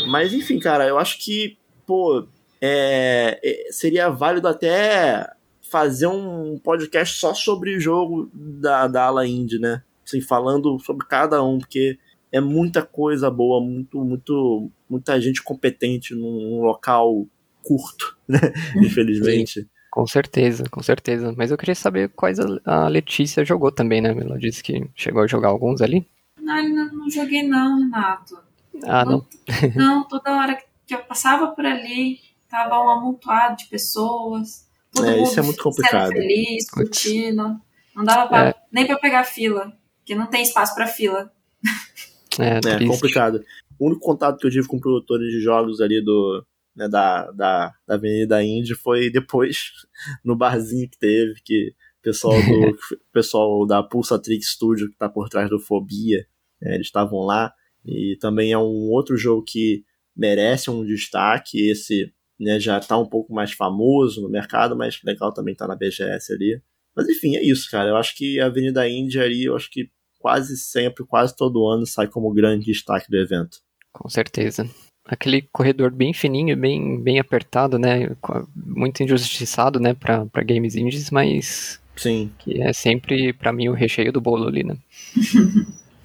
Mas 0.08 0.32
enfim, 0.32 0.58
cara, 0.58 0.86
eu 0.86 0.98
acho 0.98 1.18
que, 1.18 1.58
pô, 1.84 2.26
é, 2.60 3.40
é, 3.42 3.72
seria 3.72 4.08
válido 4.08 4.46
até 4.46 5.28
fazer 5.60 6.06
um 6.06 6.58
podcast 6.58 7.18
só 7.18 7.34
sobre 7.34 7.76
o 7.76 7.80
jogo 7.80 8.30
da, 8.32 8.86
da 8.86 9.04
ala 9.04 9.26
indie, 9.26 9.58
né? 9.58 9.82
Assim, 10.06 10.20
falando 10.20 10.78
sobre 10.78 11.06
cada 11.06 11.42
um, 11.42 11.58
porque 11.58 11.98
é 12.32 12.40
muita 12.40 12.82
coisa 12.82 13.30
boa, 13.30 13.60
muito, 13.60 14.02
muito, 14.02 14.70
muita 14.88 15.20
gente 15.20 15.42
competente 15.42 16.14
num 16.14 16.62
local 16.62 17.26
curto, 17.62 18.16
né? 18.26 18.40
Infelizmente. 18.76 19.60
Sim. 19.60 19.68
Com 19.90 20.06
certeza, 20.06 20.64
com 20.70 20.82
certeza. 20.82 21.34
Mas 21.36 21.50
eu 21.50 21.58
queria 21.58 21.74
saber 21.74 22.08
quais 22.08 22.38
a, 22.64 22.88
Letícia 22.88 23.44
jogou 23.44 23.70
também, 23.70 24.00
né? 24.00 24.08
Ela 24.08 24.38
disse 24.38 24.62
que 24.62 24.88
chegou 24.94 25.22
a 25.22 25.26
jogar 25.26 25.48
alguns 25.48 25.82
ali. 25.82 26.08
Não, 26.40 26.66
não, 26.66 26.92
não 26.94 27.10
joguei 27.10 27.42
não, 27.42 27.78
Renato. 27.78 28.38
Ah, 28.84 29.04
não? 29.04 29.26
Não, 29.74 29.76
não 30.00 30.08
toda 30.08 30.32
hora 30.32 30.58
que 30.86 30.94
eu 30.94 31.00
passava 31.00 31.48
por 31.48 31.66
ali, 31.66 32.20
tava 32.48 32.82
um 32.82 32.88
amontoado 32.88 33.58
de 33.58 33.66
pessoas. 33.66 34.66
Todo 34.90 35.06
é, 35.06 35.22
isso 35.22 35.38
é 35.38 35.42
muito 35.42 35.62
complicado. 35.62 36.08
feliz, 36.08 36.70
curtindo. 36.70 37.60
Não 37.94 38.02
dava 38.02 38.28
pra, 38.28 38.48
é. 38.48 38.54
nem 38.72 38.86
para 38.86 38.98
pegar 38.98 39.24
fila, 39.24 39.76
porque 39.98 40.14
não 40.14 40.26
tem 40.26 40.42
espaço 40.42 40.74
para 40.74 40.86
fila. 40.86 41.30
É, 42.38 42.84
é 42.84 42.86
complicado. 42.86 43.42
O 43.78 43.86
único 43.86 44.00
contato 44.00 44.38
que 44.38 44.46
eu 44.46 44.50
tive 44.50 44.66
com 44.66 44.78
produtores 44.78 45.30
de 45.30 45.40
jogos 45.40 45.80
ali 45.80 46.02
do, 46.02 46.44
né, 46.74 46.88
da, 46.88 47.30
da, 47.32 47.72
da 47.86 47.94
Avenida 47.94 48.42
Indy 48.42 48.74
foi 48.74 49.10
depois 49.10 49.72
no 50.24 50.36
barzinho 50.36 50.88
que 50.88 50.98
teve, 50.98 51.34
que 51.44 51.74
o 52.00 52.02
pessoal, 52.02 52.34
do, 52.34 52.78
pessoal 53.12 53.66
da 53.66 53.82
Pulsatrix 53.82 54.52
Studio, 54.52 54.88
que 54.88 54.94
está 54.94 55.08
por 55.08 55.28
trás 55.28 55.50
do 55.50 55.58
Fobia, 55.58 56.26
né, 56.60 56.74
eles 56.74 56.86
estavam 56.86 57.20
lá. 57.20 57.52
E 57.84 58.16
também 58.20 58.52
é 58.52 58.58
um 58.58 58.90
outro 58.90 59.16
jogo 59.16 59.44
que 59.44 59.84
merece 60.16 60.70
um 60.70 60.84
destaque. 60.84 61.68
Esse 61.68 62.12
né, 62.38 62.60
já 62.60 62.78
está 62.78 62.96
um 62.96 63.08
pouco 63.08 63.32
mais 63.34 63.52
famoso 63.52 64.22
no 64.22 64.30
mercado, 64.30 64.76
mas 64.76 65.00
legal 65.04 65.32
também 65.32 65.54
tá 65.54 65.66
na 65.66 65.76
BGS 65.76 66.32
ali. 66.32 66.62
Mas 66.94 67.08
enfim, 67.08 67.36
é 67.36 67.42
isso, 67.42 67.70
cara. 67.70 67.90
Eu 67.90 67.96
acho 67.96 68.16
que 68.16 68.38
a 68.38 68.46
Avenida 68.46 68.88
Índia 68.88 69.22
ali, 69.22 69.44
eu 69.44 69.56
acho 69.56 69.70
que 69.70 69.90
quase 70.22 70.56
sempre, 70.56 71.04
quase 71.04 71.36
todo 71.36 71.68
ano 71.68 71.84
sai 71.84 72.06
como 72.06 72.32
grande 72.32 72.64
destaque 72.64 73.10
do 73.10 73.18
evento. 73.18 73.58
Com 73.92 74.08
certeza 74.08 74.66
aquele 75.04 75.42
corredor 75.52 75.90
bem 75.90 76.12
fininho, 76.12 76.56
bem, 76.56 77.00
bem 77.00 77.18
apertado, 77.18 77.78
né? 77.78 78.10
Muito 78.54 79.02
injustiçado, 79.02 79.80
né, 79.80 79.94
para 79.94 80.42
games 80.44 80.74
indies, 80.74 81.10
mas. 81.10 81.80
Sim. 81.96 82.30
Que 82.38 82.62
é 82.62 82.72
sempre, 82.72 83.32
para 83.32 83.52
mim, 83.52 83.68
o 83.68 83.74
recheio 83.74 84.12
do 84.12 84.20
bolo 84.20 84.48
ali, 84.48 84.64
né? 84.64 84.76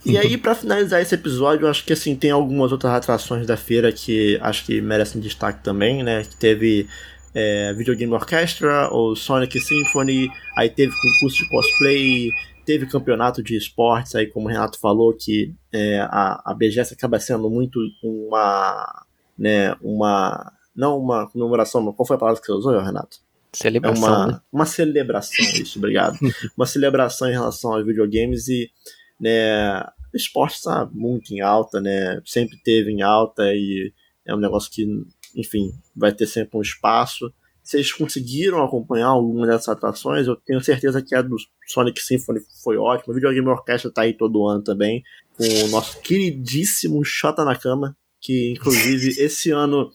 E 0.06 0.18
aí, 0.18 0.38
para 0.38 0.56
finalizar 0.56 1.02
esse 1.02 1.14
episódio, 1.14 1.66
eu 1.66 1.70
acho 1.70 1.84
que 1.84 1.92
assim, 1.92 2.16
tem 2.16 2.32
algumas 2.32 2.72
outras 2.72 2.94
atrações 2.94 3.46
da 3.46 3.58
feira 3.58 3.92
que 3.92 4.38
acho 4.42 4.66
que 4.66 4.80
merecem 4.80 5.20
destaque 5.20 5.62
também, 5.62 6.02
né? 6.02 6.24
Que 6.24 6.36
teve 6.38 6.88
é, 7.34 7.74
Videogame 7.74 8.14
Orchestra, 8.14 8.90
o 8.94 9.16
Sonic 9.16 9.60
Symphony, 9.60 10.30
aí 10.56 10.70
teve 10.70 10.94
concurso 10.94 11.44
de 11.44 11.50
cosplay, 11.50 12.30
teve 12.68 12.86
campeonato 12.86 13.42
de 13.42 13.56
esportes 13.56 14.14
aí, 14.14 14.28
como 14.28 14.48
o 14.48 14.50
Renato 14.50 14.78
falou, 14.78 15.16
que 15.16 15.56
é, 15.72 16.02
a, 16.02 16.52
a 16.52 16.54
BGS 16.54 16.94
acaba 16.94 17.18
sendo 17.18 17.50
muito 17.50 17.80
uma, 18.04 19.06
né, 19.40 19.74
uma, 19.82 20.52
não 20.76 21.00
uma 21.00 21.30
comemoração, 21.30 21.94
qual 21.94 22.06
foi 22.06 22.18
a 22.18 22.20
palavra 22.20 22.42
que 22.42 22.46
você 22.46 22.52
usou, 22.52 22.78
Renato? 22.78 23.20
Celebração. 23.54 24.06
É 24.06 24.10
uma, 24.10 24.28
né? 24.28 24.42
uma 24.52 24.66
celebração, 24.66 25.46
isso, 25.46 25.80
obrigado. 25.80 26.18
uma 26.58 26.66
celebração 26.66 27.30
em 27.30 27.32
relação 27.32 27.72
aos 27.72 27.86
videogames 27.86 28.50
e, 28.50 28.70
né, 29.18 29.80
o 30.14 30.18
esporte 30.18 30.56
está 30.56 30.86
muito 30.92 31.34
em 31.34 31.40
alta, 31.40 31.80
né, 31.80 32.22
sempre 32.26 32.62
teve 32.66 32.92
em 32.92 33.02
alta 33.02 33.44
e 33.54 33.94
é 34.26 34.36
um 34.36 34.40
negócio 34.40 34.70
que, 34.70 34.86
enfim, 35.34 35.72
vai 35.96 36.12
ter 36.12 36.28
sempre 36.28 36.58
um 36.58 36.62
espaço 36.62 37.34
vocês 37.68 37.92
conseguiram 37.92 38.64
acompanhar 38.64 39.08
alguma 39.08 39.46
dessas 39.46 39.68
atrações, 39.68 40.26
eu 40.26 40.38
tenho 40.38 40.64
certeza 40.64 41.02
que 41.02 41.14
a 41.14 41.22
do 41.22 41.36
Sonic 41.68 42.02
Symphony 42.02 42.40
foi 42.64 42.78
ótima. 42.78 43.12
O 43.12 43.14
Videogame 43.14 43.50
Orchestra 43.50 43.92
tá 43.92 44.04
aí 44.04 44.14
todo 44.14 44.48
ano 44.48 44.64
também, 44.64 45.04
com 45.36 45.44
o 45.44 45.68
nosso 45.68 46.00
queridíssimo 46.00 47.04
Shota 47.04 47.44
na 47.44 47.58
Cama, 47.58 47.96
que 48.22 48.54
inclusive 48.54 49.10
esse 49.22 49.52
ano, 49.52 49.92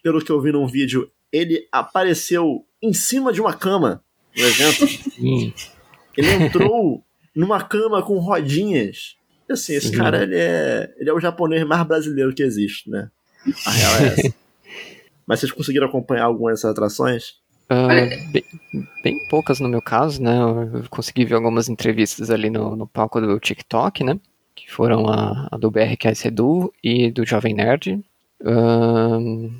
pelo 0.00 0.24
que 0.24 0.30
eu 0.30 0.40
vi 0.40 0.52
num 0.52 0.68
vídeo, 0.68 1.10
ele 1.32 1.66
apareceu 1.72 2.64
em 2.80 2.92
cima 2.92 3.32
de 3.32 3.40
uma 3.40 3.52
cama 3.52 4.00
no 4.36 4.46
evento. 4.46 4.86
Ele 6.16 6.30
entrou 6.44 7.04
numa 7.34 7.60
cama 7.64 8.00
com 8.00 8.20
rodinhas. 8.20 9.16
E 9.48 9.52
assim, 9.54 9.74
esse 9.74 9.88
Sim. 9.88 9.96
cara 9.96 10.22
ele 10.22 10.36
é, 10.36 10.94
ele 10.98 11.10
é 11.10 11.12
o 11.12 11.18
japonês 11.18 11.66
mais 11.66 11.84
brasileiro 11.84 12.32
que 12.32 12.44
existe, 12.44 12.88
né? 12.88 13.10
A 13.66 13.70
real 13.72 13.96
é 13.96 14.06
essa. 14.06 14.34
Mas 15.28 15.40
vocês 15.40 15.52
conseguiram 15.52 15.86
acompanhar 15.86 16.24
algumas 16.24 16.54
dessas 16.54 16.70
atrações? 16.70 17.34
Uh, 17.70 18.32
bem, 18.32 18.44
bem, 19.04 19.28
poucas 19.28 19.60
no 19.60 19.68
meu 19.68 19.82
caso, 19.82 20.22
né? 20.22 20.38
Eu 20.38 20.84
consegui 20.88 21.26
ver 21.26 21.34
algumas 21.34 21.68
entrevistas 21.68 22.30
ali 22.30 22.48
no, 22.48 22.74
no 22.74 22.86
palco 22.86 23.20
do 23.20 23.38
TikTok, 23.38 24.02
né? 24.02 24.18
Que 24.54 24.72
foram 24.72 25.06
a, 25.06 25.46
a 25.52 25.58
do 25.58 25.70
BRQS 25.70 26.24
Edu 26.24 26.72
e 26.82 27.10
do 27.10 27.26
Jovem 27.26 27.52
Nerd. 27.52 28.02
Uh, 28.40 29.52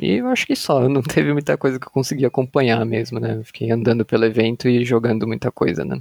e 0.00 0.12
eu 0.12 0.28
acho 0.28 0.46
que 0.46 0.54
só, 0.54 0.86
não 0.88 1.02
teve 1.02 1.32
muita 1.32 1.58
coisa 1.58 1.80
que 1.80 1.88
eu 1.88 1.90
consegui 1.90 2.24
acompanhar 2.24 2.84
mesmo, 2.86 3.18
né? 3.18 3.40
fiquei 3.42 3.72
andando 3.72 4.04
pelo 4.04 4.24
evento 4.24 4.68
e 4.68 4.84
jogando 4.84 5.26
muita 5.26 5.50
coisa, 5.50 5.84
né? 5.84 6.00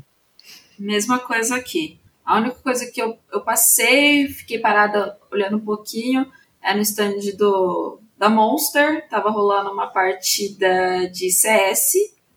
Mesma 0.77 1.17
coisa 1.17 1.55
aqui. 1.55 1.99
A 2.23 2.37
única 2.37 2.57
coisa 2.57 2.85
que 2.85 3.01
eu, 3.01 3.17
eu 3.33 3.41
passei, 3.41 4.27
fiquei 4.27 4.59
parada 4.59 5.17
olhando 5.31 5.57
um 5.57 5.61
pouquinho, 5.61 6.31
é 6.61 6.75
no 6.75 6.81
stand 6.81 7.35
do 7.35 7.99
da 8.19 8.29
Monster, 8.29 9.07
tava 9.07 9.29
rolando 9.29 9.71
uma 9.71 9.87
partida 9.87 11.09
de 11.09 11.31
CS, 11.31 11.93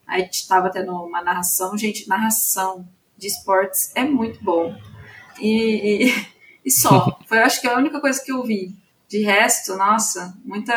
aí 0.07 0.31
tava 0.49 0.71
tendo 0.71 0.93
uma 0.93 1.21
narração. 1.21 1.77
Gente, 1.77 2.09
narração 2.09 2.87
de 3.19 3.27
esportes 3.27 3.91
é 3.97 4.05
muito 4.05 4.43
bom. 4.45 4.77
E, 5.41 6.07
e, 6.07 6.27
e 6.65 6.71
só. 6.71 7.19
Foi, 7.27 7.39
acho 7.39 7.61
que 7.61 7.67
a 7.67 7.77
única 7.77 8.01
coisa 8.01 8.23
que 8.25 8.31
eu 8.31 8.45
vi. 8.45 8.77
De 9.09 9.23
resto, 9.23 9.77
nossa, 9.77 10.33
muita. 10.45 10.73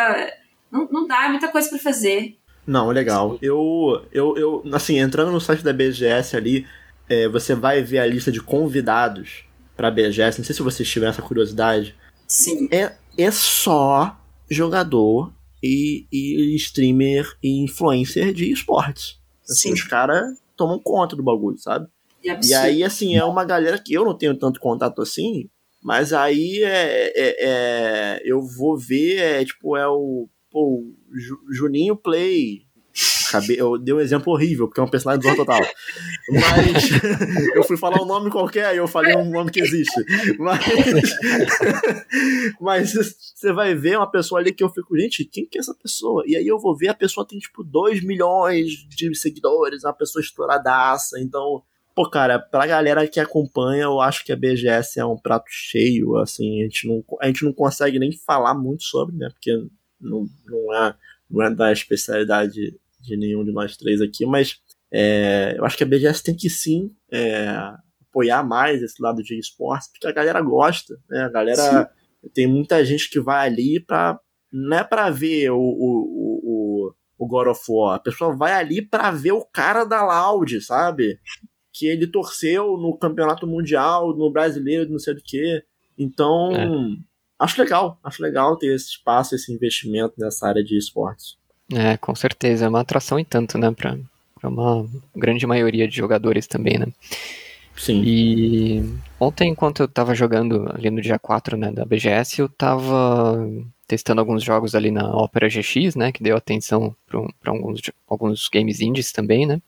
Não, 0.72 0.90
não 0.92 1.08
dá, 1.08 1.26
é 1.26 1.30
muita 1.30 1.50
coisa 1.50 1.70
para 1.70 1.78
fazer. 1.78 2.38
Não, 2.66 2.90
legal. 2.90 3.38
Eu, 3.42 4.08
eu, 4.12 4.36
eu, 4.36 4.64
assim, 4.74 4.98
entrando 4.98 5.32
no 5.32 5.40
site 5.40 5.64
da 5.64 5.72
BGS 5.72 6.36
ali, 6.36 6.68
é, 7.08 7.30
você 7.30 7.54
vai 7.54 7.84
ver 7.84 8.00
a 8.00 8.08
lista 8.08 8.32
de 8.32 8.42
convidados 8.42 9.46
pra 9.78 9.92
BGS. 9.92 10.40
Não 10.40 10.46
sei 10.46 10.56
se 10.56 10.64
vocês 10.64 10.90
tiveram 10.90 11.12
essa 11.12 11.22
curiosidade. 11.22 11.96
Sim. 12.28 12.68
É, 12.72 12.96
é 13.18 13.32
só 13.32 14.20
jogador 14.50 15.34
e, 15.62 16.08
e 16.12 16.56
streamer 16.56 17.38
e 17.42 17.64
influencer 17.64 18.34
de 18.34 18.52
esportes. 18.52 19.20
Assim, 19.50 19.74
os 19.74 19.84
caras 19.84 20.38
tomam 20.56 20.80
conta 20.80 21.16
do 21.16 21.24
bagulho, 21.24 21.58
sabe? 21.58 21.88
E, 22.24 22.30
e 22.48 22.54
aí, 22.54 22.84
assim, 22.84 23.16
é 23.16 23.24
uma 23.24 23.46
galera 23.46 23.78
que 23.78 23.94
eu 23.94 24.04
não 24.04 24.18
tenho 24.18 24.36
tanto 24.38 24.60
contato 24.60 25.02
assim, 25.02 25.50
mas 25.84 26.14
aí 26.14 26.64
é, 26.64 27.14
é, 27.16 27.36
é 27.40 28.22
eu 28.26 28.42
vou 28.42 28.78
ver, 28.78 29.18
é, 29.18 29.46
tipo, 29.46 29.78
é 29.78 29.88
o 29.88 30.28
pô, 30.50 30.84
Juninho 31.52 31.96
Play, 31.96 32.65
Acabei, 33.28 33.60
eu 33.60 33.78
dei 33.78 33.94
um 33.94 34.00
exemplo 34.00 34.32
horrível, 34.32 34.68
porque 34.68 34.80
é 34.80 34.84
um 34.84 34.88
personagem 34.88 35.22
do 35.22 35.36
Total. 35.36 35.60
Mas 36.30 36.90
eu 37.54 37.64
fui 37.64 37.76
falar 37.76 38.02
um 38.02 38.06
nome 38.06 38.30
qualquer 38.30 38.74
e 38.74 38.78
eu 38.78 38.88
falei 38.88 39.16
um 39.16 39.30
nome 39.30 39.52
que 39.52 39.60
existe. 39.60 40.02
Mas, 40.40 40.62
mas 42.62 42.94
você 42.94 43.52
vai 43.52 43.76
ver 43.76 43.98
uma 43.98 44.10
pessoa 44.10 44.40
ali 44.40 44.54
que 44.54 44.64
eu 44.64 44.70
fico, 44.70 44.98
gente, 44.98 45.26
quem 45.26 45.46
que 45.46 45.58
é 45.58 45.62
essa 45.62 45.74
pessoa? 45.74 46.24
E 46.26 46.38
aí 46.38 46.48
eu 46.48 46.58
vou 46.58 46.76
ver, 46.76 46.88
a 46.88 46.94
pessoa 46.94 47.28
tem 47.28 47.38
tipo 47.38 47.64
2 47.64 48.04
milhões 48.04 48.72
de 48.88 49.14
seguidores, 49.16 49.84
uma 49.84 49.94
pessoa 49.94 50.22
estouradaça. 50.22 51.20
Então, 51.20 51.62
pô, 51.94 52.10
cara, 52.10 52.40
pra 52.40 52.66
galera 52.66 53.06
que 53.08 53.20
acompanha, 53.20 53.84
eu 53.84 54.00
acho 54.00 54.24
que 54.24 54.32
a 54.32 54.38
BGS 54.38 55.00
é 55.00 55.06
um 55.06 55.18
prato 55.18 55.48
cheio, 55.50 56.16
assim, 56.18 56.62
a 56.62 56.64
gente 56.64 56.88
não, 56.88 57.04
a 57.22 57.28
gente 57.28 57.44
não 57.44 57.52
consegue 57.52 58.00
nem 58.00 58.14
falar 58.26 58.54
muito 58.54 58.84
sobre, 58.84 59.18
né? 59.18 59.28
Porque 59.30 59.52
não, 60.00 60.26
não, 60.46 60.74
é, 60.74 60.96
não 61.30 61.42
é 61.42 61.54
da 61.54 61.74
especialidade 61.74 62.80
de 63.06 63.18
nenhum 63.18 63.44
de 63.44 63.52
nós 63.52 63.78
três 63.78 64.02
aqui, 64.02 64.26
mas 64.26 64.60
é, 64.92 65.56
eu 65.58 65.66
acho 65.66 65.78
que 65.78 65.84
a 65.84 65.88
BGS 65.88 66.24
tem 66.24 66.36
que 66.36 66.50
sim 66.50 66.92
é, 67.12 67.48
apoiar 68.10 68.44
mais 68.44 68.82
esse 68.82 69.02
lado 69.02 69.22
de 69.22 69.38
esportes, 69.38 69.90
porque 69.90 70.08
a 70.08 70.12
galera 70.12 70.42
gosta, 70.42 70.98
né? 71.10 71.24
A 71.24 71.30
galera 71.30 71.92
sim. 72.22 72.30
tem 72.34 72.48
muita 72.48 72.84
gente 72.86 73.10
que 73.10 73.20
vai 73.20 73.48
ali 73.48 73.80
para 73.80 74.20
não 74.52 74.78
é 74.78 74.84
para 74.86 75.10
ver 75.10 75.52
o, 75.52 75.58
o, 75.58 76.40
o, 76.44 76.94
o 77.18 77.28
God 77.28 77.48
of 77.48 77.62
War, 77.68 77.96
a 77.96 78.00
pessoa 78.00 78.34
vai 78.34 78.54
ali 78.54 78.82
para 78.82 79.12
ver 79.12 79.34
o 79.34 79.44
cara 79.44 79.84
da 79.84 80.02
Loud, 80.02 80.62
sabe? 80.62 81.20
Que 81.74 81.88
ele 81.88 82.08
torceu 82.08 82.78
no 82.78 82.98
campeonato 82.98 83.46
mundial, 83.46 84.16
no 84.16 84.32
brasileiro, 84.32 84.90
não 84.90 84.98
sei 84.98 85.14
do 85.14 85.22
que. 85.22 85.62
Então, 85.98 86.52
é. 86.54 86.68
acho 87.38 87.62
legal, 87.62 88.00
acho 88.02 88.24
legal 88.24 88.58
ter 88.58 88.74
esse 88.74 88.92
espaço, 88.92 89.36
esse 89.36 89.52
investimento 89.54 90.14
nessa 90.18 90.48
área 90.48 90.64
de 90.64 90.78
esportes. 90.78 91.38
É, 91.74 91.98
com 91.98 92.14
certeza. 92.16 92.66
É 92.66 92.70
uma 92.70 92.82
atração 92.82 93.20
e 93.20 93.26
tanto, 93.26 93.58
né? 93.58 93.72
Pra, 93.72 93.98
pra 94.40 94.50
uma 94.50 94.88
grande 95.16 95.46
maioria 95.48 95.88
de 95.88 95.96
jogadores 95.96 96.48
também, 96.48 96.78
né? 96.78 96.88
Sim. 97.76 98.02
E 98.06 98.84
ontem, 99.20 99.50
enquanto 99.50 99.82
eu 99.82 99.88
tava 99.88 100.16
jogando 100.16 100.72
ali 100.74 100.90
no 100.90 101.02
dia 101.02 101.20
4, 101.20 101.58
né, 101.58 101.72
da 101.72 101.86
BGS, 101.86 102.40
eu 102.40 102.48
tava 102.48 103.38
testando 103.88 104.22
alguns 104.22 104.44
jogos 104.44 104.74
ali 104.74 104.92
na 104.92 105.16
Opera 105.16 105.50
GX, 105.50 105.96
né, 105.96 106.12
que 106.12 106.24
deu 106.24 106.36
atenção 106.36 106.96
para 107.08 107.52
alguns, 107.52 107.82
alguns 108.08 108.48
games 108.48 108.80
indies 108.80 109.12
também, 109.12 109.46
né. 109.46 109.62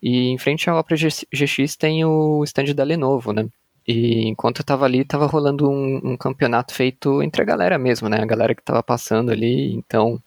E 0.00 0.28
em 0.28 0.38
frente 0.38 0.70
à 0.70 0.78
Opera 0.78 0.96
GX 0.96 1.76
tem 1.76 2.04
o 2.04 2.44
stand 2.44 2.74
da 2.74 2.84
Lenovo, 2.84 3.32
né. 3.32 3.48
E 3.86 4.28
enquanto 4.28 4.60
eu 4.60 4.64
tava 4.64 4.84
ali, 4.84 5.04
tava 5.04 5.26
rolando 5.26 5.68
um, 5.68 6.12
um 6.12 6.16
campeonato 6.16 6.74
feito 6.74 7.22
entre 7.22 7.42
a 7.42 7.44
galera 7.44 7.78
mesmo, 7.78 8.08
né, 8.08 8.18
a 8.20 8.26
galera 8.26 8.54
que 8.54 8.62
tava 8.62 8.82
passando 8.82 9.30
ali, 9.32 9.72
então 9.74 10.20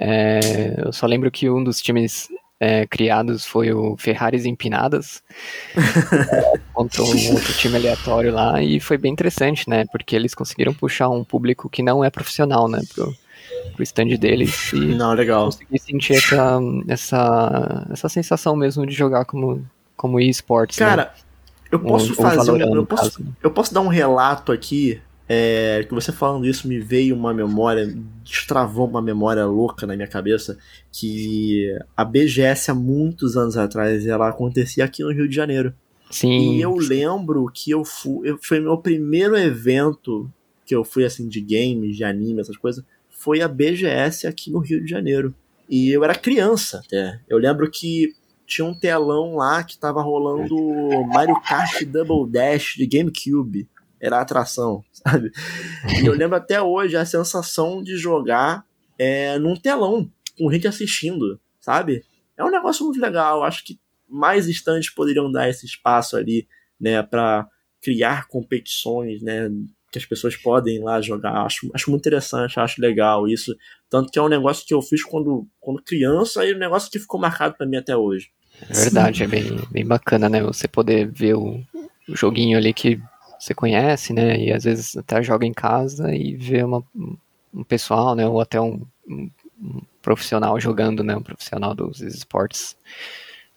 é, 0.00 0.74
eu 0.78 0.92
só 0.94 1.06
lembro 1.06 1.30
que 1.30 1.50
um 1.50 1.62
dos 1.62 1.82
times 1.82 2.28
é, 2.58 2.86
criados 2.86 3.44
foi 3.44 3.70
o 3.70 3.96
Ferraris 3.98 4.46
Empinadas 4.46 5.22
contra 6.72 7.02
um 7.02 7.32
outro 7.32 7.52
time 7.52 7.76
aleatório 7.76 8.32
lá 8.32 8.62
e 8.62 8.80
foi 8.80 8.96
bem 8.96 9.12
interessante, 9.12 9.68
né? 9.68 9.84
Porque 9.92 10.16
eles 10.16 10.34
conseguiram 10.34 10.72
puxar 10.72 11.10
um 11.10 11.22
público 11.22 11.68
que 11.68 11.82
não 11.82 12.02
é 12.02 12.08
profissional, 12.08 12.66
né? 12.66 12.80
Pro, 12.94 13.14
pro 13.74 13.82
stand 13.82 14.16
deles 14.18 14.72
e 14.72 14.94
não, 14.94 15.12
legal. 15.12 15.46
consegui 15.46 15.78
sentir 15.78 16.14
essa, 16.14 16.58
essa, 16.88 17.86
essa 17.90 18.08
sensação 18.08 18.56
mesmo 18.56 18.86
de 18.86 18.94
jogar 18.94 19.26
como, 19.26 19.66
como 19.94 20.18
esportes. 20.18 20.78
Né? 20.78 20.86
Cara, 20.86 21.04
né? 21.04 21.10
eu 21.70 21.78
posso 21.78 22.14
fazer 22.14 22.52
um, 22.52 22.74
eu, 22.74 22.86
posso, 22.86 23.22
né? 23.22 23.30
eu 23.42 23.50
posso 23.50 23.74
dar 23.74 23.82
um 23.82 23.88
relato 23.88 24.50
aqui 24.50 25.00
é, 25.32 25.84
que 25.84 25.94
você 25.94 26.10
falando 26.10 26.44
isso 26.44 26.66
me 26.66 26.80
veio 26.80 27.14
uma 27.14 27.32
memória, 27.32 27.86
destravou 28.24 28.88
uma 28.88 29.00
memória 29.00 29.46
louca 29.46 29.86
na 29.86 29.94
minha 29.94 30.08
cabeça, 30.08 30.58
que 30.90 31.72
a 31.96 32.04
BGS 32.04 32.72
há 32.72 32.74
muitos 32.74 33.36
anos 33.36 33.56
atrás 33.56 34.04
ela 34.08 34.28
acontecia 34.28 34.84
aqui 34.84 35.04
no 35.04 35.12
Rio 35.12 35.28
de 35.28 35.36
Janeiro. 35.36 35.72
Sim. 36.10 36.56
E 36.56 36.60
eu 36.60 36.74
lembro 36.74 37.48
que 37.54 37.70
eu 37.70 37.84
fui, 37.84 38.36
foi 38.42 38.58
meu 38.58 38.76
primeiro 38.78 39.38
evento 39.38 40.28
que 40.66 40.74
eu 40.74 40.82
fui 40.82 41.04
assim 41.04 41.28
de 41.28 41.40
games, 41.40 41.96
de 41.96 42.02
anime, 42.02 42.40
essas 42.40 42.56
coisas, 42.56 42.84
foi 43.08 43.40
a 43.40 43.46
BGS 43.46 44.26
aqui 44.26 44.50
no 44.50 44.58
Rio 44.58 44.82
de 44.82 44.90
Janeiro. 44.90 45.32
E 45.68 45.90
eu 45.90 46.02
era 46.02 46.16
criança 46.16 46.82
até. 46.84 47.20
Eu 47.28 47.38
lembro 47.38 47.70
que 47.70 48.14
tinha 48.48 48.66
um 48.66 48.74
telão 48.74 49.36
lá 49.36 49.62
que 49.62 49.78
tava 49.78 50.02
rolando 50.02 50.56
Mario 51.14 51.40
Kart 51.42 51.84
Double 51.84 52.28
Dash 52.28 52.74
de 52.76 52.84
GameCube 52.84 53.68
era 54.00 54.18
a 54.18 54.22
atração, 54.22 54.82
sabe? 54.92 55.30
E 56.02 56.06
eu 56.06 56.14
lembro 56.14 56.36
até 56.36 56.60
hoje 56.60 56.96
a 56.96 57.04
sensação 57.04 57.82
de 57.82 57.96
jogar 57.96 58.64
é, 58.98 59.38
num 59.38 59.56
telão, 59.56 60.10
com 60.38 60.50
gente 60.50 60.66
assistindo, 60.66 61.40
sabe? 61.60 62.04
É 62.36 62.44
um 62.44 62.50
negócio 62.50 62.84
muito 62.84 63.00
legal. 63.00 63.42
Acho 63.42 63.64
que 63.64 63.78
mais 64.08 64.48
instantes 64.48 64.90
poderiam 64.90 65.30
dar 65.30 65.48
esse 65.48 65.66
espaço 65.66 66.16
ali, 66.16 66.48
né, 66.80 67.02
para 67.02 67.46
criar 67.82 68.26
competições, 68.28 69.22
né, 69.22 69.48
que 69.90 69.98
as 69.98 70.04
pessoas 70.04 70.36
podem 70.36 70.76
ir 70.76 70.82
lá 70.82 71.00
jogar. 71.00 71.44
Acho, 71.44 71.70
acho 71.74 71.90
muito 71.90 72.02
interessante, 72.02 72.58
acho 72.58 72.80
legal 72.80 73.28
isso. 73.28 73.54
Tanto 73.88 74.10
que 74.10 74.18
é 74.18 74.22
um 74.22 74.28
negócio 74.28 74.66
que 74.66 74.74
eu 74.74 74.80
fiz 74.80 75.02
quando, 75.02 75.46
quando 75.58 75.82
criança 75.82 76.44
e 76.44 76.54
um 76.54 76.58
negócio 76.58 76.90
que 76.90 76.98
ficou 76.98 77.20
marcado 77.20 77.56
para 77.56 77.66
mim 77.66 77.76
até 77.76 77.96
hoje. 77.96 78.30
É 78.68 78.72
verdade, 78.72 79.22
é 79.22 79.26
bem, 79.26 79.44
bem 79.70 79.86
bacana, 79.86 80.28
né? 80.28 80.42
Você 80.42 80.68
poder 80.68 81.10
ver 81.10 81.34
o, 81.34 81.60
o 82.08 82.16
joguinho 82.16 82.58
ali 82.58 82.72
que 82.72 83.00
você 83.40 83.54
conhece, 83.54 84.12
né? 84.12 84.38
E 84.38 84.52
às 84.52 84.64
vezes 84.64 84.96
até 84.96 85.22
joga 85.22 85.46
em 85.46 85.52
casa 85.52 86.14
e 86.14 86.36
vê 86.36 86.62
uma, 86.62 86.84
um 87.54 87.64
pessoal, 87.64 88.14
né? 88.14 88.26
Ou 88.26 88.40
até 88.40 88.60
um, 88.60 88.86
um, 89.08 89.30
um 89.58 89.80
profissional 90.02 90.60
jogando, 90.60 91.02
né? 91.02 91.16
Um 91.16 91.22
profissional 91.22 91.74
dos 91.74 92.00
esportes. 92.00 92.76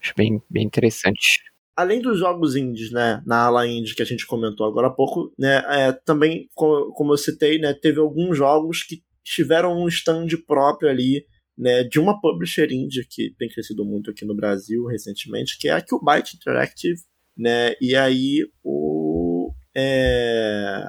Acho 0.02 0.14
bem, 0.16 0.42
bem 0.50 0.66
interessante. 0.66 1.44
Além 1.76 2.02
dos 2.02 2.20
jogos 2.20 2.56
indies, 2.56 2.92
né? 2.92 3.22
Na 3.26 3.46
ala 3.46 3.68
indie 3.68 3.94
que 3.94 4.02
a 4.02 4.06
gente 4.06 4.26
comentou 4.26 4.66
agora 4.66 4.88
há 4.88 4.92
pouco, 4.92 5.34
né? 5.38 5.64
É, 5.68 5.92
também, 5.92 6.50
como, 6.56 7.14
eu 7.14 7.18
citei, 7.18 7.60
né? 7.60 7.74
Teve 7.74 8.00
alguns 8.00 8.38
jogos 8.38 8.84
que 8.84 9.04
tiveram 9.24 9.78
um 9.78 9.88
stand 9.88 10.28
próprio 10.48 10.90
ali, 10.90 11.26
né, 11.58 11.84
de 11.84 12.00
uma 12.00 12.20
publisher 12.20 12.72
indie 12.72 13.08
que 13.08 13.34
tem 13.38 13.48
crescido 13.48 13.86
muito 13.86 14.12
aqui 14.12 14.26
no 14.26 14.36
Brasil 14.36 14.86
recentemente, 14.86 15.58
que 15.58 15.68
é 15.68 15.72
a 15.72 15.82
Qbyte 15.82 16.36
Interactive, 16.36 17.00
né, 17.38 17.76
e 17.80 17.96
aí 17.96 18.46
o 18.64 19.03
é, 19.76 20.86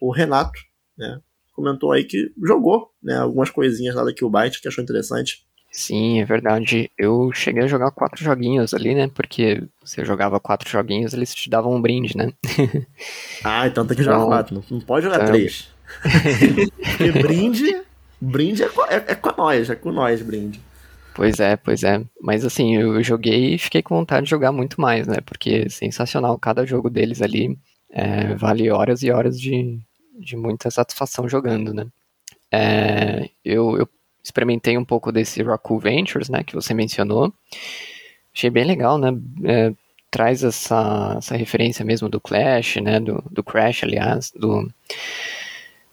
o 0.00 0.10
Renato, 0.10 0.58
né, 0.96 1.20
comentou 1.52 1.92
aí 1.92 2.04
que 2.04 2.32
jogou, 2.42 2.90
né, 3.02 3.16
algumas 3.16 3.50
coisinhas 3.50 3.94
lá 3.94 4.04
da 4.04 4.12
Byte 4.28 4.60
que 4.60 4.68
achou 4.68 4.82
interessante. 4.82 5.44
Sim, 5.72 6.20
é 6.20 6.24
verdade. 6.24 6.90
Eu 6.98 7.32
cheguei 7.32 7.62
a 7.62 7.66
jogar 7.66 7.90
quatro 7.92 8.22
joguinhos 8.22 8.74
ali, 8.74 8.94
né? 8.94 9.08
Porque 9.08 9.66
você 9.82 10.04
jogava 10.04 10.38
quatro 10.38 10.68
joguinhos, 10.68 11.14
eles 11.14 11.34
te 11.34 11.48
davam 11.48 11.74
um 11.74 11.80
brinde, 11.80 12.14
né? 12.14 12.30
ah, 13.42 13.66
então 13.66 13.86
tem 13.86 13.96
que 13.96 14.02
jogar 14.02 14.18
então, 14.18 14.28
quatro. 14.28 14.64
Não 14.70 14.80
pode 14.80 15.06
jogar 15.06 15.22
então... 15.22 15.28
três. 15.28 15.70
Porque 16.76 17.12
brinde, 17.12 17.82
brinde 18.20 18.62
é, 18.62 18.66
é, 18.66 18.96
é 19.08 19.14
com 19.14 19.34
nós, 19.34 19.70
é 19.70 19.74
com 19.74 19.90
nós, 19.90 20.20
brinde. 20.20 20.60
Pois 21.14 21.40
é, 21.40 21.56
pois 21.56 21.82
é. 21.82 22.04
Mas 22.20 22.44
assim, 22.44 22.76
eu 22.76 23.02
joguei 23.02 23.54
e 23.54 23.58
fiquei 23.58 23.82
com 23.82 23.96
vontade 23.96 24.24
de 24.24 24.30
jogar 24.30 24.52
muito 24.52 24.78
mais, 24.78 25.06
né? 25.06 25.16
Porque 25.24 25.64
é 25.66 25.68
sensacional 25.70 26.38
cada 26.38 26.66
jogo 26.66 26.90
deles 26.90 27.22
ali 27.22 27.58
é, 27.92 28.34
vale 28.34 28.70
horas 28.70 29.02
e 29.02 29.10
horas 29.10 29.38
de, 29.38 29.78
de 30.18 30.36
muita 30.36 30.70
satisfação 30.70 31.28
jogando, 31.28 31.74
né? 31.74 31.86
É, 32.50 33.28
eu, 33.44 33.78
eu, 33.78 33.88
experimentei 34.24 34.78
um 34.78 34.84
pouco 34.84 35.10
desse 35.10 35.42
Raku 35.42 35.78
Ventures, 35.78 36.28
né, 36.28 36.44
que 36.44 36.54
você 36.54 36.72
mencionou. 36.72 37.32
Achei 38.34 38.48
bem 38.48 38.64
legal, 38.64 38.96
né? 38.96 39.10
É, 39.44 39.72
traz 40.10 40.44
essa, 40.44 41.16
essa 41.18 41.36
referência 41.36 41.84
mesmo 41.84 42.08
do 42.08 42.20
Clash, 42.20 42.76
né? 42.76 43.00
Do, 43.00 43.22
do 43.30 43.42
Crash, 43.42 43.82
aliás, 43.82 44.32
do 44.34 44.70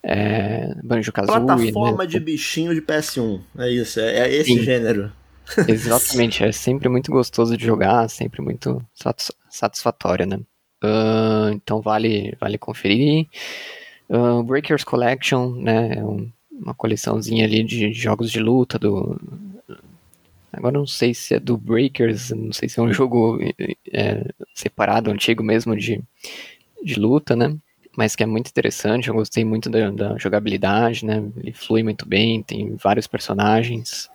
é, 0.03 0.73
Banjo-Kazooie. 0.83 1.45
Plataforma 1.45 2.03
né? 2.03 2.09
de 2.09 2.19
bichinho 2.19 2.73
de 2.73 2.81
PS1, 2.81 3.41
é 3.57 3.69
isso, 3.69 3.99
é, 3.99 4.19
é 4.19 4.33
esse 4.33 4.53
Sim. 4.53 4.63
gênero. 4.63 5.11
Exatamente, 5.67 6.43
é 6.43 6.51
sempre 6.51 6.87
muito 6.87 7.11
gostoso 7.11 7.57
de 7.57 7.65
jogar, 7.65 8.07
sempre 8.09 8.41
muito 8.41 8.81
satisfatório, 9.49 10.27
né? 10.27 10.39
Uh, 10.83 11.51
então 11.53 11.81
vale, 11.81 12.35
vale 12.39 12.57
conferir. 12.57 13.27
Uh, 14.09 14.41
Breakers 14.43 14.83
Collection, 14.83 15.51
né? 15.51 15.95
É 15.97 16.03
um, 16.03 16.31
uma 16.51 16.73
coleçãozinha 16.73 17.45
ali 17.45 17.63
de, 17.63 17.93
jogos 17.93 18.31
de 18.31 18.39
luta 18.39 18.77
do. 18.77 19.19
Agora 20.51 20.77
não 20.77 20.87
sei 20.87 21.13
se 21.13 21.35
é 21.35 21.39
do 21.39 21.57
Breakers, 21.57 22.31
não 22.31 22.51
sei 22.51 22.67
se 22.67 22.79
é 22.79 22.83
um 22.83 22.91
jogo 22.93 23.39
é, 23.93 24.25
separado, 24.53 25.11
antigo 25.11 25.43
mesmo 25.43 25.75
de, 25.75 26.01
de 26.83 26.99
luta, 26.99 27.35
né? 27.35 27.55
Mas 27.95 28.15
que 28.15 28.23
é 28.23 28.25
muito 28.25 28.49
interessante, 28.49 29.09
eu 29.09 29.13
gostei 29.13 29.43
muito 29.43 29.69
da, 29.69 29.91
da 29.91 30.17
jogabilidade, 30.17 31.05
né? 31.05 31.23
Ele 31.37 31.53
flui 31.53 31.83
muito 31.83 32.07
bem, 32.07 32.41
tem 32.41 32.75
vários 32.75 33.07
personagens. 33.07 34.09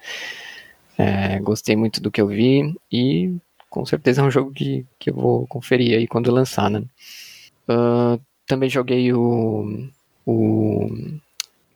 É, 0.96 1.38
gostei 1.40 1.76
muito 1.76 2.00
do 2.00 2.10
que 2.10 2.20
eu 2.20 2.28
vi 2.28 2.74
e 2.90 3.34
com 3.74 3.84
certeza 3.84 4.22
é 4.22 4.24
um 4.24 4.30
jogo 4.30 4.52
que, 4.52 4.86
que 5.00 5.10
eu 5.10 5.14
vou 5.14 5.48
conferir 5.48 5.98
aí 5.98 6.06
quando 6.06 6.30
lançar, 6.30 6.70
né? 6.70 6.84
Uh, 7.68 8.20
também 8.46 8.70
joguei 8.70 9.12
o, 9.12 9.88
o 10.24 10.88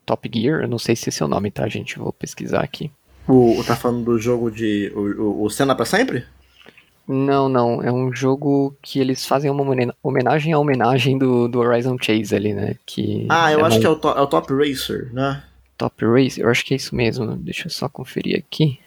Top 0.07 0.31
Gear, 0.33 0.63
eu 0.63 0.69
não 0.69 0.79
sei 0.79 0.95
se 0.95 1.09
esse 1.09 1.21
é 1.21 1.27
o 1.27 1.29
nome, 1.29 1.51
tá, 1.51 1.67
gente? 1.67 1.99
Vou 1.99 2.13
pesquisar 2.13 2.61
aqui. 2.61 2.89
O, 3.27 3.65
tá 3.67 3.75
falando 3.75 4.05
do 4.05 4.17
jogo 4.17 4.49
de. 4.49 4.93
O, 4.95 5.23
o, 5.23 5.43
o 5.43 5.51
Cena 5.51 5.75
pra 5.75 5.85
Sempre? 5.85 6.25
Não, 7.09 7.49
não. 7.49 7.83
É 7.83 7.91
um 7.91 8.15
jogo 8.15 8.77
que 8.81 9.01
eles 9.01 9.27
fazem 9.27 9.51
uma 9.51 9.65
homenagem 10.01 10.53
à 10.53 10.59
homenagem 10.59 11.19
do, 11.19 11.49
do 11.49 11.59
Horizon 11.59 11.97
Chase 12.01 12.33
ali, 12.33 12.55
né? 12.55 12.77
Que 12.87 13.27
ah, 13.29 13.51
eu 13.51 13.59
é 13.59 13.63
acho 13.65 13.77
uma... 13.77 13.81
que 13.81 13.87
é 13.87 13.91
o, 13.91 13.97
to, 13.97 14.09
é 14.11 14.21
o 14.21 14.27
Top 14.29 14.53
Racer, 14.55 15.13
né? 15.13 15.43
Top 15.77 16.05
Racer? 16.05 16.45
Eu 16.45 16.51
acho 16.51 16.65
que 16.65 16.75
é 16.75 16.77
isso 16.77 16.95
mesmo. 16.95 17.35
Deixa 17.37 17.67
eu 17.67 17.73
só 17.73 17.89
conferir 17.89 18.39
aqui. 18.39 18.79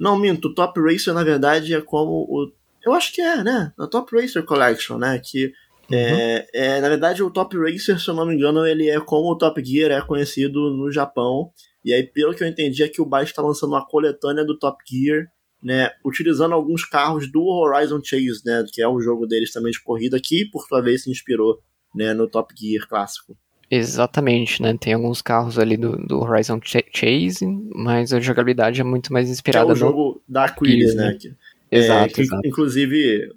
Não, 0.00 0.18
minto. 0.18 0.48
O 0.48 0.54
Top 0.54 0.80
Racer, 0.80 1.12
na 1.14 1.22
verdade, 1.22 1.74
é 1.74 1.80
como 1.80 2.26
o. 2.28 2.52
Eu 2.82 2.94
acho 2.94 3.12
que 3.12 3.20
é, 3.20 3.44
né? 3.44 3.72
O 3.78 3.86
Top 3.86 4.10
Racer 4.16 4.42
Collection, 4.44 4.96
né? 4.96 5.20
Que 5.22 5.52
é, 5.92 6.12
uhum. 6.12 6.18
É, 6.18 6.48
é, 6.54 6.80
na 6.80 6.88
verdade, 6.88 7.22
o 7.22 7.30
Top 7.30 7.56
Racer, 7.56 8.00
se 8.00 8.08
eu 8.08 8.14
não 8.14 8.24
me 8.24 8.34
engano, 8.34 8.66
ele 8.66 8.88
é 8.88 8.98
como 9.00 9.30
o 9.30 9.36
Top 9.36 9.62
Gear 9.62 9.90
é 9.90 10.00
conhecido 10.00 10.70
no 10.70 10.90
Japão. 10.90 11.52
E 11.84 11.92
aí, 11.92 12.02
pelo 12.02 12.34
que 12.34 12.42
eu 12.42 12.48
entendi, 12.48 12.82
é 12.82 12.88
que 12.88 13.02
o 13.02 13.06
Byte 13.06 13.30
está 13.30 13.42
lançando 13.42 13.70
uma 13.70 13.86
coletânea 13.86 14.44
do 14.44 14.58
Top 14.58 14.82
Gear 14.88 15.26
né, 15.62 15.90
utilizando 16.04 16.54
alguns 16.54 16.84
carros 16.84 17.30
do 17.30 17.42
Horizon 17.44 18.00
Chase, 18.02 18.42
né, 18.44 18.64
que 18.72 18.80
é 18.80 18.88
o 18.88 19.00
jogo 19.00 19.26
deles 19.26 19.52
também 19.52 19.70
de 19.70 19.82
corrida, 19.82 20.18
que 20.22 20.46
por 20.50 20.66
sua 20.66 20.80
vez 20.80 21.02
se 21.02 21.10
inspirou 21.10 21.60
né, 21.94 22.14
no 22.14 22.28
Top 22.28 22.54
Gear 22.56 22.88
clássico. 22.88 23.36
Exatamente, 23.70 24.60
né? 24.60 24.76
Tem 24.78 24.94
alguns 24.94 25.22
carros 25.22 25.56
ali 25.56 25.76
do, 25.76 25.96
do 25.96 26.20
Horizon 26.20 26.58
Chase, 26.60 27.46
mas 27.72 28.12
a 28.12 28.18
jogabilidade 28.18 28.80
é 28.80 28.84
muito 28.84 29.12
mais 29.12 29.30
inspirada 29.30 29.66
que 29.66 29.70
é 29.70 29.74
o 29.74 29.76
jogo 29.76 30.22
da 30.28 30.46
Aquiles, 30.46 30.94
né? 30.96 31.12
né? 31.12 31.18
Que, 31.20 31.34
exato, 31.70 32.04
é, 32.04 32.08
que, 32.08 32.20
exato. 32.22 32.48
Inclusive, 32.48 33.32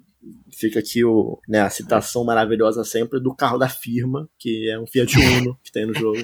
fica 0.50 0.80
aqui 0.80 1.04
o, 1.04 1.38
né, 1.48 1.60
a 1.60 1.70
citação 1.70 2.24
maravilhosa 2.24 2.82
sempre 2.82 3.20
do 3.20 3.32
carro 3.32 3.58
da 3.58 3.68
firma, 3.68 4.28
que 4.36 4.68
é 4.68 4.78
um 4.78 4.86
Fiat 4.86 5.14
Uno 5.38 5.56
que 5.62 5.70
tem 5.70 5.86
no 5.86 5.94
jogo, 5.94 6.20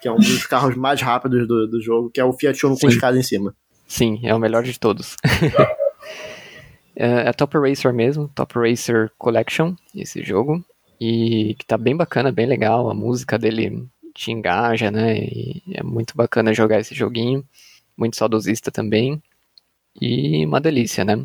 que 0.00 0.08
é 0.08 0.12
um 0.12 0.16
dos 0.16 0.44
carros 0.44 0.74
mais 0.74 1.00
rápidos 1.00 1.46
do, 1.46 1.68
do 1.68 1.80
jogo, 1.80 2.10
que 2.10 2.20
é 2.20 2.24
o 2.24 2.32
Fiat 2.32 2.66
Uno 2.66 2.74
Sim. 2.74 2.80
com 2.80 2.88
escada 2.88 3.16
em 3.16 3.22
cima. 3.22 3.54
Sim, 3.86 4.18
é 4.24 4.34
o 4.34 4.40
melhor 4.40 4.64
de 4.64 4.76
todos. 4.76 5.16
é, 6.96 7.28
é 7.28 7.32
Top 7.32 7.56
Racer 7.58 7.92
mesmo, 7.92 8.28
Top 8.34 8.54
Racer 8.58 9.08
Collection, 9.18 9.74
esse 9.94 10.20
jogo. 10.24 10.64
E 11.04 11.56
que 11.58 11.66
tá 11.66 11.76
bem 11.76 11.96
bacana, 11.96 12.30
bem 12.30 12.46
legal. 12.46 12.88
A 12.88 12.94
música 12.94 13.36
dele 13.36 13.88
te 14.14 14.30
engaja, 14.30 14.88
né? 14.88 15.18
E 15.18 15.60
é 15.74 15.82
muito 15.82 16.16
bacana 16.16 16.54
jogar 16.54 16.78
esse 16.78 16.94
joguinho. 16.94 17.44
Muito 17.96 18.16
saudosista 18.16 18.70
também. 18.70 19.20
E 20.00 20.46
uma 20.46 20.60
delícia, 20.60 21.04
né? 21.04 21.16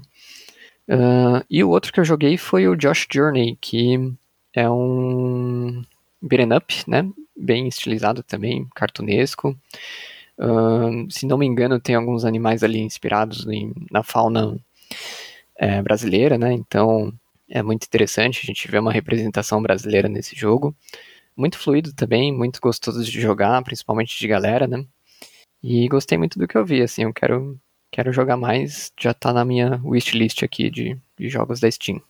Uh, 0.90 1.46
e 1.48 1.64
o 1.64 1.70
outro 1.70 1.94
que 1.94 2.00
eu 2.00 2.06
joguei 2.06 2.38
foi 2.38 2.68
o 2.68 2.76
Josh 2.76 3.06
Journey, 3.14 3.56
que 3.62 4.12
é 4.52 4.68
um 4.68 5.84
beat'em 6.24 6.58
up, 6.58 6.84
né? 6.88 7.08
Bem 7.36 7.68
estilizado 7.68 8.24
também, 8.24 8.68
cartunesco. 8.74 9.56
Uh, 10.40 11.06
se 11.12 11.28
não 11.28 11.38
me 11.38 11.46
engano, 11.46 11.80
tem 11.80 11.94
alguns 11.94 12.26
animais 12.26 12.64
ali 12.64 12.80
inspirados 12.80 13.46
em, 13.46 13.76
na 13.92 14.02
fauna 14.02 14.58
é, 15.56 15.84
brasileira, 15.84 16.36
né? 16.36 16.52
Então 16.52 17.14
é 17.50 17.62
muito 17.64 17.86
interessante 17.86 18.42
a 18.44 18.46
gente 18.46 18.68
ver 18.70 18.80
uma 18.80 18.92
representação 18.92 19.62
brasileira 19.62 20.10
nesse 20.10 20.36
jogo. 20.36 20.76
Muito 21.36 21.58
fluido 21.58 21.94
também, 21.94 22.34
muito 22.34 22.60
gostoso 22.60 23.04
de 23.04 23.22
jogar, 23.22 23.62
principalmente 23.64 24.18
de 24.20 24.28
galera, 24.28 24.68
né? 24.68 24.84
E 25.64 25.88
gostei 25.88 26.18
muito 26.18 26.38
do 26.38 26.48
que 26.48 26.58
eu 26.58 26.66
vi, 26.66 26.82
assim, 26.82 27.04
eu 27.04 27.14
quero, 27.14 27.60
quero 27.92 28.12
jogar 28.12 28.38
mais, 28.38 28.92
já 29.00 29.14
tá 29.14 29.34
na 29.34 29.46
minha 29.46 29.80
wishlist 29.84 30.44
aqui 30.44 30.70
de, 30.70 30.98
de 31.18 31.30
jogos 31.30 31.60
da 31.60 31.70
Steam. 31.70 32.02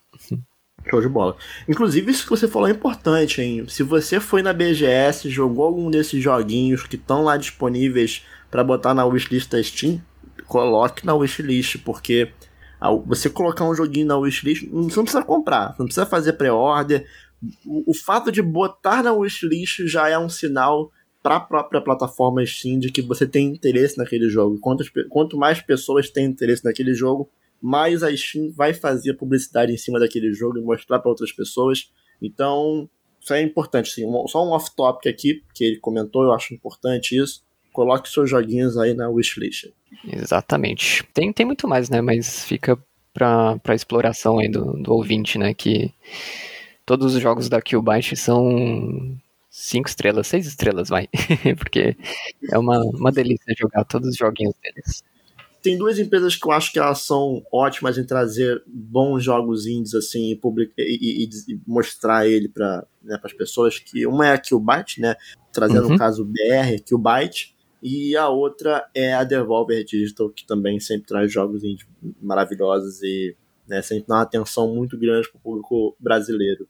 Show 0.89 1.01
de 1.01 1.09
bola. 1.09 1.35
Inclusive, 1.67 2.11
isso 2.11 2.23
que 2.23 2.29
você 2.29 2.47
falou 2.47 2.67
é 2.67 2.71
importante, 2.71 3.41
hein? 3.41 3.65
Se 3.67 3.83
você 3.83 4.19
foi 4.19 4.41
na 4.41 4.53
BGS, 4.53 5.29
jogou 5.29 5.65
algum 5.65 5.91
desses 5.91 6.21
joguinhos 6.21 6.83
que 6.83 6.95
estão 6.95 7.23
lá 7.23 7.35
disponíveis 7.35 8.25
para 8.49 8.63
botar 8.63 8.93
na 8.93 9.05
wishlist 9.05 9.49
da 9.49 9.61
Steam, 9.61 10.01
coloque 10.45 11.05
na 11.05 11.13
wishlist, 11.13 11.77
porque 11.79 12.31
você 13.05 13.29
colocar 13.29 13.65
um 13.65 13.73
joguinho 13.73 14.05
na 14.05 14.17
wishlist, 14.17 14.67
você 14.67 14.97
não 14.97 15.03
precisa 15.03 15.23
comprar, 15.23 15.75
não 15.79 15.85
precisa 15.85 16.05
fazer 16.05 16.33
pré-order. 16.33 17.07
O, 17.65 17.93
fato 17.93 18.31
de 18.31 18.41
botar 18.41 19.03
na 19.03 19.13
wishlist 19.13 19.85
já 19.85 20.09
é 20.09 20.17
um 20.17 20.29
sinal 20.29 20.91
para 21.21 21.35
a 21.35 21.39
própria 21.39 21.81
plataforma 21.81 22.45
Steam 22.45 22.79
de 22.79 22.91
que 22.91 23.01
você 23.01 23.27
tem 23.27 23.49
interesse 23.49 23.97
naquele 23.97 24.29
jogo. 24.29 24.59
Quanto, 24.59 24.83
quanto 25.09 25.37
mais 25.37 25.61
pessoas 25.61 26.09
têm 26.09 26.25
interesse 26.25 26.63
naquele 26.63 26.93
jogo, 26.93 27.29
mais 27.61 28.03
a 28.03 28.15
Steam 28.15 28.51
vai 28.51 28.73
fazer 28.73 29.13
publicidade 29.15 29.71
em 29.71 29.77
cima 29.77 29.99
daquele 29.99 30.31
jogo 30.31 30.57
e 30.57 30.61
mostrar 30.61 30.99
para 30.99 31.09
outras 31.09 31.31
pessoas. 31.31 31.91
Então, 32.21 32.89
isso 33.19 33.33
é 33.33 33.41
importante, 33.41 33.91
sim. 33.91 34.03
Só 34.27 34.45
um 34.45 34.51
off-topic 34.51 35.07
aqui, 35.07 35.43
que 35.53 35.63
ele 35.63 35.79
comentou, 35.79 36.23
eu 36.23 36.33
acho 36.33 36.53
importante 36.53 37.17
isso. 37.17 37.43
Coloque 37.77 38.09
seus 38.09 38.27
joguinhos 38.27 38.75
aí 38.75 38.95
na 38.95 39.07
wishlist. 39.07 39.67
Exatamente. 40.11 41.03
Tem, 41.13 41.31
tem 41.31 41.45
muito 41.45 41.67
mais, 41.67 41.91
né? 41.91 42.01
Mas 42.01 42.43
fica 42.43 42.75
para 43.13 43.75
exploração 43.75 44.39
aí 44.39 44.49
do, 44.49 44.73
do 44.81 44.91
ouvinte, 44.93 45.37
né? 45.37 45.53
Que 45.53 45.93
todos 46.83 47.13
os 47.13 47.21
jogos 47.21 47.47
da 47.49 47.61
Killbyte 47.61 48.15
são 48.15 49.15
cinco 49.51 49.87
estrelas, 49.87 50.25
seis 50.25 50.47
estrelas, 50.47 50.89
vai. 50.89 51.07
Porque 51.55 51.95
é 52.51 52.57
uma, 52.57 52.81
uma 52.83 53.11
delícia 53.11 53.53
jogar 53.55 53.83
todos 53.83 54.09
os 54.09 54.17
joguinhos 54.17 54.55
deles 54.59 55.03
tem 55.61 55.77
duas 55.77 55.99
empresas 55.99 56.35
que 56.35 56.47
eu 56.47 56.51
acho 56.53 56.71
que 56.71 56.79
elas 56.79 56.99
são 56.99 57.43
ótimas 57.51 57.97
em 57.97 58.05
trazer 58.05 58.63
bons 58.65 59.21
jogos 59.21 59.65
indies 59.65 59.93
assim 59.93 60.31
e, 60.31 60.39
e, 60.77 61.25
e, 61.25 61.29
e 61.53 61.61
mostrar 61.67 62.25
ele 62.25 62.47
para 62.47 62.87
né, 63.03 63.19
as 63.21 63.33
pessoas 63.33 63.77
que 63.77 64.07
uma 64.07 64.27
é 64.27 64.31
a 64.31 64.37
Killbyte, 64.37 65.01
né, 65.01 65.15
trazendo 65.51 65.87
uhum. 65.87 65.93
no 65.93 65.97
caso 65.97 66.23
BR, 66.23 66.81
Killbyte, 66.85 67.56
e 67.81 68.15
a 68.15 68.29
outra 68.29 68.89
é 68.93 69.13
a 69.13 69.23
Devolver 69.23 69.83
Digital, 69.83 70.29
que 70.29 70.45
também 70.45 70.79
sempre 70.79 71.07
traz 71.07 71.31
jogos 71.31 71.61
maravilhosos 72.21 73.01
e 73.03 73.35
né, 73.67 73.81
sempre 73.81 74.07
dá 74.07 74.15
uma 74.15 74.21
atenção 74.23 74.73
muito 74.73 74.97
grande 74.97 75.29
para 75.29 75.37
o 75.37 75.41
público 75.41 75.95
brasileiro. 75.99 76.67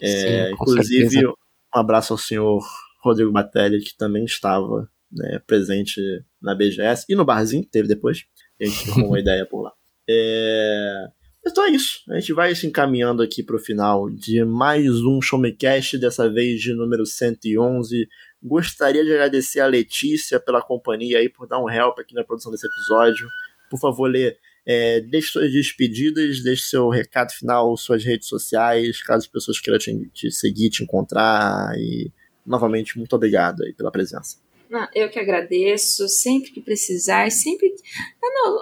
É, 0.00 0.46
Sim, 0.46 0.52
inclusive, 0.52 1.10
certeza. 1.10 1.30
um 1.74 1.78
abraço 1.78 2.12
ao 2.12 2.18
senhor 2.18 2.64
Rodrigo 3.02 3.30
Batelli, 3.30 3.80
que 3.80 3.96
também 3.96 4.24
estava 4.24 4.88
né, 5.12 5.40
presente 5.46 6.00
na 6.42 6.54
BGS 6.54 7.06
e 7.08 7.14
no 7.14 7.24
barzinho, 7.24 7.64
teve 7.64 7.86
depois. 7.86 8.24
A 8.60 8.64
gente 8.64 8.86
tomou 8.86 9.08
uma 9.08 9.20
ideia 9.20 9.46
por 9.46 9.62
lá. 9.62 9.72
É... 10.08 11.06
Então 11.46 11.64
é 11.64 11.70
isso. 11.70 12.00
A 12.08 12.18
gente 12.18 12.32
vai 12.32 12.54
se 12.54 12.66
encaminhando 12.66 13.22
aqui 13.22 13.42
para 13.42 13.56
o 13.56 13.58
final 13.58 14.08
de 14.08 14.42
mais 14.44 14.88
um 15.02 15.20
Showmecast, 15.20 15.98
dessa 15.98 16.28
vez 16.28 16.60
de 16.60 16.72
número 16.72 17.04
111. 17.04 18.08
Gostaria 18.44 19.02
de 19.02 19.10
agradecer 19.10 19.60
a 19.60 19.66
Letícia 19.66 20.38
pela 20.38 20.60
companhia 20.60 21.18
aí, 21.18 21.30
por 21.30 21.48
dar 21.48 21.58
um 21.58 21.70
help 21.70 21.98
aqui 21.98 22.14
na 22.14 22.22
produção 22.22 22.52
desse 22.52 22.66
episódio. 22.66 23.26
Por 23.70 23.80
favor, 23.80 24.06
Lê, 24.06 24.36
é, 24.66 25.00
deixe 25.00 25.28
suas 25.28 25.50
despedidas, 25.50 26.42
deixe 26.42 26.64
seu 26.64 26.90
recado 26.90 27.32
final, 27.32 27.74
suas 27.76 28.04
redes 28.04 28.28
sociais, 28.28 29.02
caso 29.02 29.24
as 29.24 29.32
pessoas 29.32 29.58
queiram 29.58 29.78
te, 29.78 30.10
te 30.12 30.30
seguir, 30.30 30.68
te 30.68 30.82
encontrar. 30.82 31.72
E, 31.78 32.12
novamente, 32.46 32.98
muito 32.98 33.16
obrigado 33.16 33.62
aí 33.64 33.72
pela 33.72 33.90
presença. 33.90 34.36
Não, 34.68 34.86
eu 34.94 35.08
que 35.08 35.18
agradeço, 35.18 36.06
sempre 36.08 36.50
que 36.50 36.60
precisar, 36.60 37.30
sempre. 37.30 37.74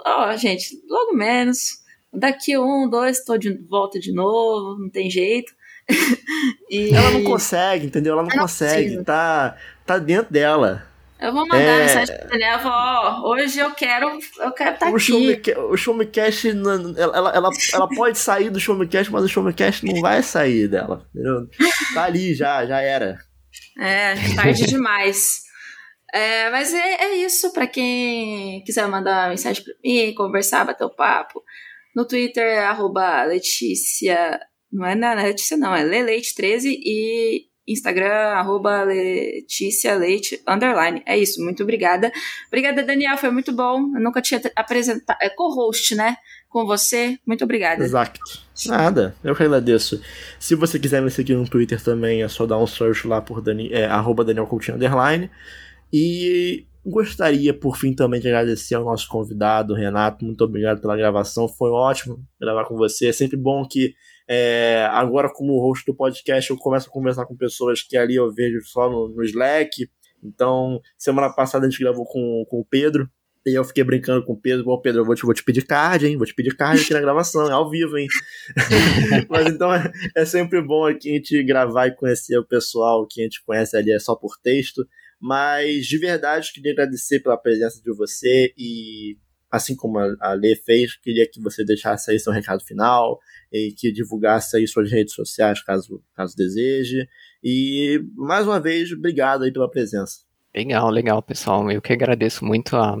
Ó, 0.05 0.29
oh, 0.29 0.37
gente, 0.37 0.81
logo 0.87 1.13
menos. 1.13 1.83
Daqui 2.13 2.57
um, 2.57 2.87
dois, 2.89 3.17
estou 3.19 3.37
de 3.37 3.53
volta 3.53 3.99
de 3.99 4.13
novo, 4.13 4.79
não 4.79 4.89
tem 4.89 5.09
jeito. 5.09 5.51
e... 6.69 6.93
Ela 6.93 7.11
não 7.11 7.23
consegue, 7.23 7.87
entendeu? 7.87 8.13
Ela 8.13 8.23
não, 8.23 8.29
não 8.29 8.37
consegue, 8.37 9.03
tá, 9.03 9.57
tá 9.85 9.97
dentro 9.97 10.31
dela. 10.31 10.85
Eu 11.19 11.31
vou 11.31 11.47
mandar 11.47 11.61
é... 11.61 11.83
mensagem 11.83 12.17
pra 12.17 12.27
Daniela 12.27 12.59
e 12.59 12.63
falar, 12.63 12.99
ó, 12.99 13.29
hoje 13.31 13.57
eu 13.57 13.71
quero, 13.71 14.19
eu 14.39 14.51
quero 14.51 14.73
estar 14.73 14.91
tá 14.91 14.95
aqui. 14.95 15.53
o 15.57 15.77
Showmecast, 15.77 16.49
ela, 16.49 16.73
ela, 16.97 17.35
ela, 17.35 17.49
ela 17.73 17.87
pode 17.87 18.17
sair 18.17 18.49
do 18.49 18.59
Showmecast, 18.59 19.09
mas 19.09 19.23
o 19.23 19.29
Showmecast 19.29 19.85
não 19.85 20.01
vai 20.01 20.21
sair 20.21 20.67
dela, 20.67 21.07
entendeu? 21.13 21.47
Tá 21.93 22.03
ali, 22.03 22.35
já, 22.35 22.65
já 22.65 22.81
era. 22.81 23.17
É, 23.79 24.15
tarde 24.35 24.65
demais. 24.65 25.43
É, 26.13 26.49
mas 26.51 26.73
é, 26.73 27.05
é 27.05 27.15
isso, 27.15 27.53
para 27.53 27.67
quem 27.67 28.63
quiser 28.65 28.85
mandar 28.87 29.29
mensagem 29.29 29.63
para 29.63 29.73
mim, 29.83 30.13
conversar, 30.13 30.65
bater 30.65 30.83
o 30.83 30.93
papo. 30.93 31.41
No 31.95 32.05
Twitter, 32.05 32.59
arroba 32.59 33.23
Letícia. 33.23 34.39
Não 34.71 34.85
é 34.85 34.93
na 34.93 35.13
Letícia, 35.13 35.55
não, 35.55 35.73
é 35.73 35.83
Leleite13 35.83 36.65
e 36.65 37.45
Instagram, 37.67 38.11
arroba 38.11 38.83
Letícia 38.83 39.95
Leite, 39.95 40.41
underline. 40.47 41.01
É 41.05 41.17
isso, 41.17 41.43
muito 41.43 41.63
obrigada. 41.63 42.11
Obrigada, 42.47 42.83
Daniel, 42.83 43.17
foi 43.17 43.31
muito 43.31 43.51
bom. 43.51 43.79
Eu 43.95 44.01
nunca 44.01 44.21
tinha 44.21 44.41
apresentado. 44.55 45.17
É 45.21 45.29
co-host, 45.29 45.95
né? 45.95 46.17
Com 46.49 46.65
você. 46.65 47.17
Muito 47.25 47.43
obrigada. 47.43 47.83
Exato. 47.83 48.19
Nada, 48.67 49.15
eu 49.23 49.35
que 49.35 49.43
agradeço. 49.43 50.01
Se 50.39 50.55
você 50.55 50.77
quiser 50.77 51.01
me 51.01 51.09
seguir 51.09 51.35
no 51.35 51.47
Twitter 51.47 51.81
também, 51.81 52.21
é 52.21 52.27
só 52.27 52.45
dar 52.45 52.57
um 52.57 52.67
search 52.67 53.07
lá 53.07 53.21
por 53.21 53.41
Dani, 53.41 53.71
é, 53.71 53.85
arroba 53.85 54.23
Daniel 54.23 54.45
Coutinho, 54.45 54.75
underline. 54.75 55.29
E 55.91 56.65
gostaria, 56.85 57.53
por 57.53 57.77
fim, 57.77 57.93
também 57.93 58.19
de 58.19 58.27
agradecer 58.27 58.75
ao 58.75 58.83
nosso 58.83 59.07
convidado, 59.07 59.73
Renato. 59.73 60.25
Muito 60.25 60.43
obrigado 60.43 60.81
pela 60.81 60.97
gravação. 60.97 61.47
Foi 61.47 61.69
ótimo 61.69 62.19
gravar 62.39 62.65
com 62.65 62.75
você. 62.75 63.07
É 63.07 63.13
sempre 63.13 63.37
bom 63.37 63.65
que, 63.65 63.95
é, 64.27 64.87
agora, 64.91 65.29
como 65.31 65.59
host 65.59 65.85
do 65.85 65.95
podcast, 65.95 66.49
eu 66.49 66.57
começo 66.57 66.87
a 66.87 66.91
conversar 66.91 67.25
com 67.25 67.35
pessoas 67.35 67.81
que 67.81 67.97
ali 67.97 68.15
eu 68.15 68.31
vejo 68.33 68.61
só 68.65 68.89
no, 68.89 69.09
no 69.09 69.23
Slack. 69.23 69.89
Então, 70.23 70.79
semana 70.97 71.33
passada 71.33 71.65
a 71.65 71.69
gente 71.69 71.81
gravou 71.81 72.05
com, 72.05 72.45
com 72.49 72.59
o 72.59 72.65
Pedro. 72.65 73.09
E 73.45 73.53
eu 73.53 73.65
fiquei 73.65 73.83
brincando 73.83 74.25
com 74.25 74.33
o 74.33 74.39
Pedro, 74.39 74.63
bom, 74.63 74.79
Pedro, 74.79 75.01
eu 75.01 75.05
vou 75.05 75.15
te, 75.15 75.23
vou 75.23 75.33
te 75.33 75.43
pedir 75.43 75.65
card, 75.65 76.07
hein? 76.07 76.15
Vou 76.15 76.25
te 76.25 76.33
pedir 76.33 76.55
card 76.55 76.81
aqui 76.81 76.93
na 76.93 77.01
gravação, 77.01 77.49
é 77.49 77.51
ao 77.51 77.69
vivo, 77.69 77.97
hein? 77.97 78.07
Mas 79.29 79.47
então 79.47 79.73
é, 79.73 79.91
é, 80.15 80.23
sempre 80.23 80.61
bom 80.61 80.85
aqui 80.85 81.09
a 81.09 81.13
gente 81.15 81.43
gravar 81.43 81.87
e 81.87 81.95
conhecer 81.95 82.37
o 82.37 82.47
pessoal 82.47 83.05
que 83.05 83.19
a 83.19 83.25
gente 83.25 83.43
conhece 83.43 83.75
ali 83.75 83.91
é 83.91 83.99
só 83.99 84.15
por 84.15 84.37
texto. 84.41 84.87
Mas 85.19 85.85
de 85.87 85.97
verdade, 85.97 86.53
queria 86.53 86.71
agradecer 86.71 87.19
pela 87.19 87.35
presença 87.35 87.81
de 87.83 87.93
você 87.93 88.53
e, 88.57 89.17
assim 89.53 89.75
como 89.75 89.99
a 89.99 90.33
Lê 90.33 90.55
fez, 90.55 90.95
queria 90.97 91.29
que 91.29 91.39
você 91.39 91.63
deixasse 91.63 92.09
aí 92.09 92.19
seu 92.19 92.33
recado 92.33 92.65
final 92.65 93.19
e 93.51 93.71
que 93.71 93.91
divulgasse 93.91 94.57
aí 94.57 94.67
suas 94.67 94.91
redes 94.91 95.13
sociais, 95.13 95.61
caso, 95.61 96.01
caso 96.15 96.35
deseje. 96.35 97.07
E, 97.43 98.03
mais 98.15 98.47
uma 98.47 98.59
vez, 98.59 98.91
obrigado 98.91 99.43
aí 99.43 99.53
pela 99.53 99.69
presença. 99.69 100.21
Legal, 100.55 100.89
legal, 100.89 101.21
pessoal. 101.21 101.69
Eu 101.69 101.83
que 101.83 101.93
agradeço 101.93 102.43
muito 102.43 102.75
a, 102.75 102.97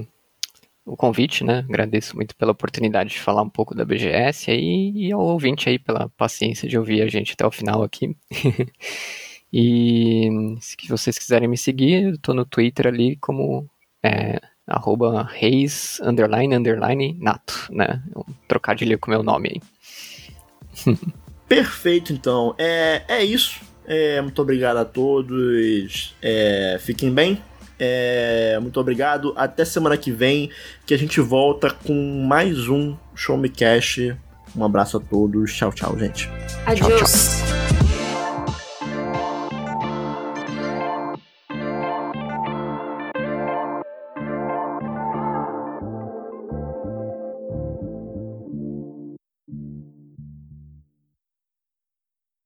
o 0.85 0.95
convite, 0.95 1.43
né? 1.43 1.65
Agradeço 1.67 2.15
muito 2.15 2.35
pela 2.35 2.51
oportunidade 2.51 3.09
de 3.09 3.19
falar 3.19 3.41
um 3.41 3.49
pouco 3.49 3.73
da 3.73 3.83
BGS 3.83 4.51
aí, 4.51 4.91
e 4.95 5.11
ao 5.11 5.21
ouvinte 5.21 5.67
aí 5.67 5.79
pela 5.79 6.07
paciência 6.09 6.69
de 6.69 6.77
ouvir 6.77 7.01
a 7.01 7.07
gente 7.07 7.33
até 7.33 7.47
o 7.47 7.51
final 7.51 7.81
aqui. 7.81 8.15
e 9.51 10.29
se 10.61 10.75
vocês 10.87 11.17
quiserem 11.17 11.49
me 11.49 11.57
seguir, 11.57 12.11
eu 12.11 12.17
tô 12.19 12.31
no 12.31 12.45
Twitter 12.45 12.85
ali 12.85 13.15
como 13.15 13.67
é, 14.03 14.39
arroba 14.67 15.23
reis, 15.23 15.99
underline, 16.03 16.55
underline, 16.55 17.17
nato, 17.19 17.67
né? 17.69 18.01
Um 18.15 18.23
trocadilho 18.47 18.97
com 18.97 19.11
o 19.11 19.13
meu 19.13 19.23
nome 19.23 19.61
aí. 20.85 20.95
Perfeito, 21.47 22.13
então. 22.13 22.55
É, 22.57 23.03
é 23.07 23.23
isso. 23.23 23.61
É, 23.85 24.21
muito 24.21 24.41
obrigado 24.41 24.77
a 24.77 24.85
todos. 24.85 26.15
É, 26.21 26.77
fiquem 26.79 27.11
bem. 27.11 27.41
É, 27.77 28.57
muito 28.61 28.79
obrigado. 28.79 29.33
Até 29.35 29.65
semana 29.65 29.97
que 29.97 30.11
vem, 30.11 30.49
que 30.85 30.93
a 30.93 30.97
gente 30.97 31.19
volta 31.19 31.69
com 31.69 32.25
mais 32.25 32.69
um 32.69 32.95
Show 33.13 33.37
Me 33.37 33.49
Cash. 33.49 33.99
Um 34.55 34.63
abraço 34.63 34.97
a 34.97 34.99
todos. 34.99 35.53
Tchau, 35.53 35.71
tchau, 35.73 35.97
gente. 35.99 36.29
Adiós. 36.65 36.89
Tchau, 36.89 37.67
tchau. 37.67 37.82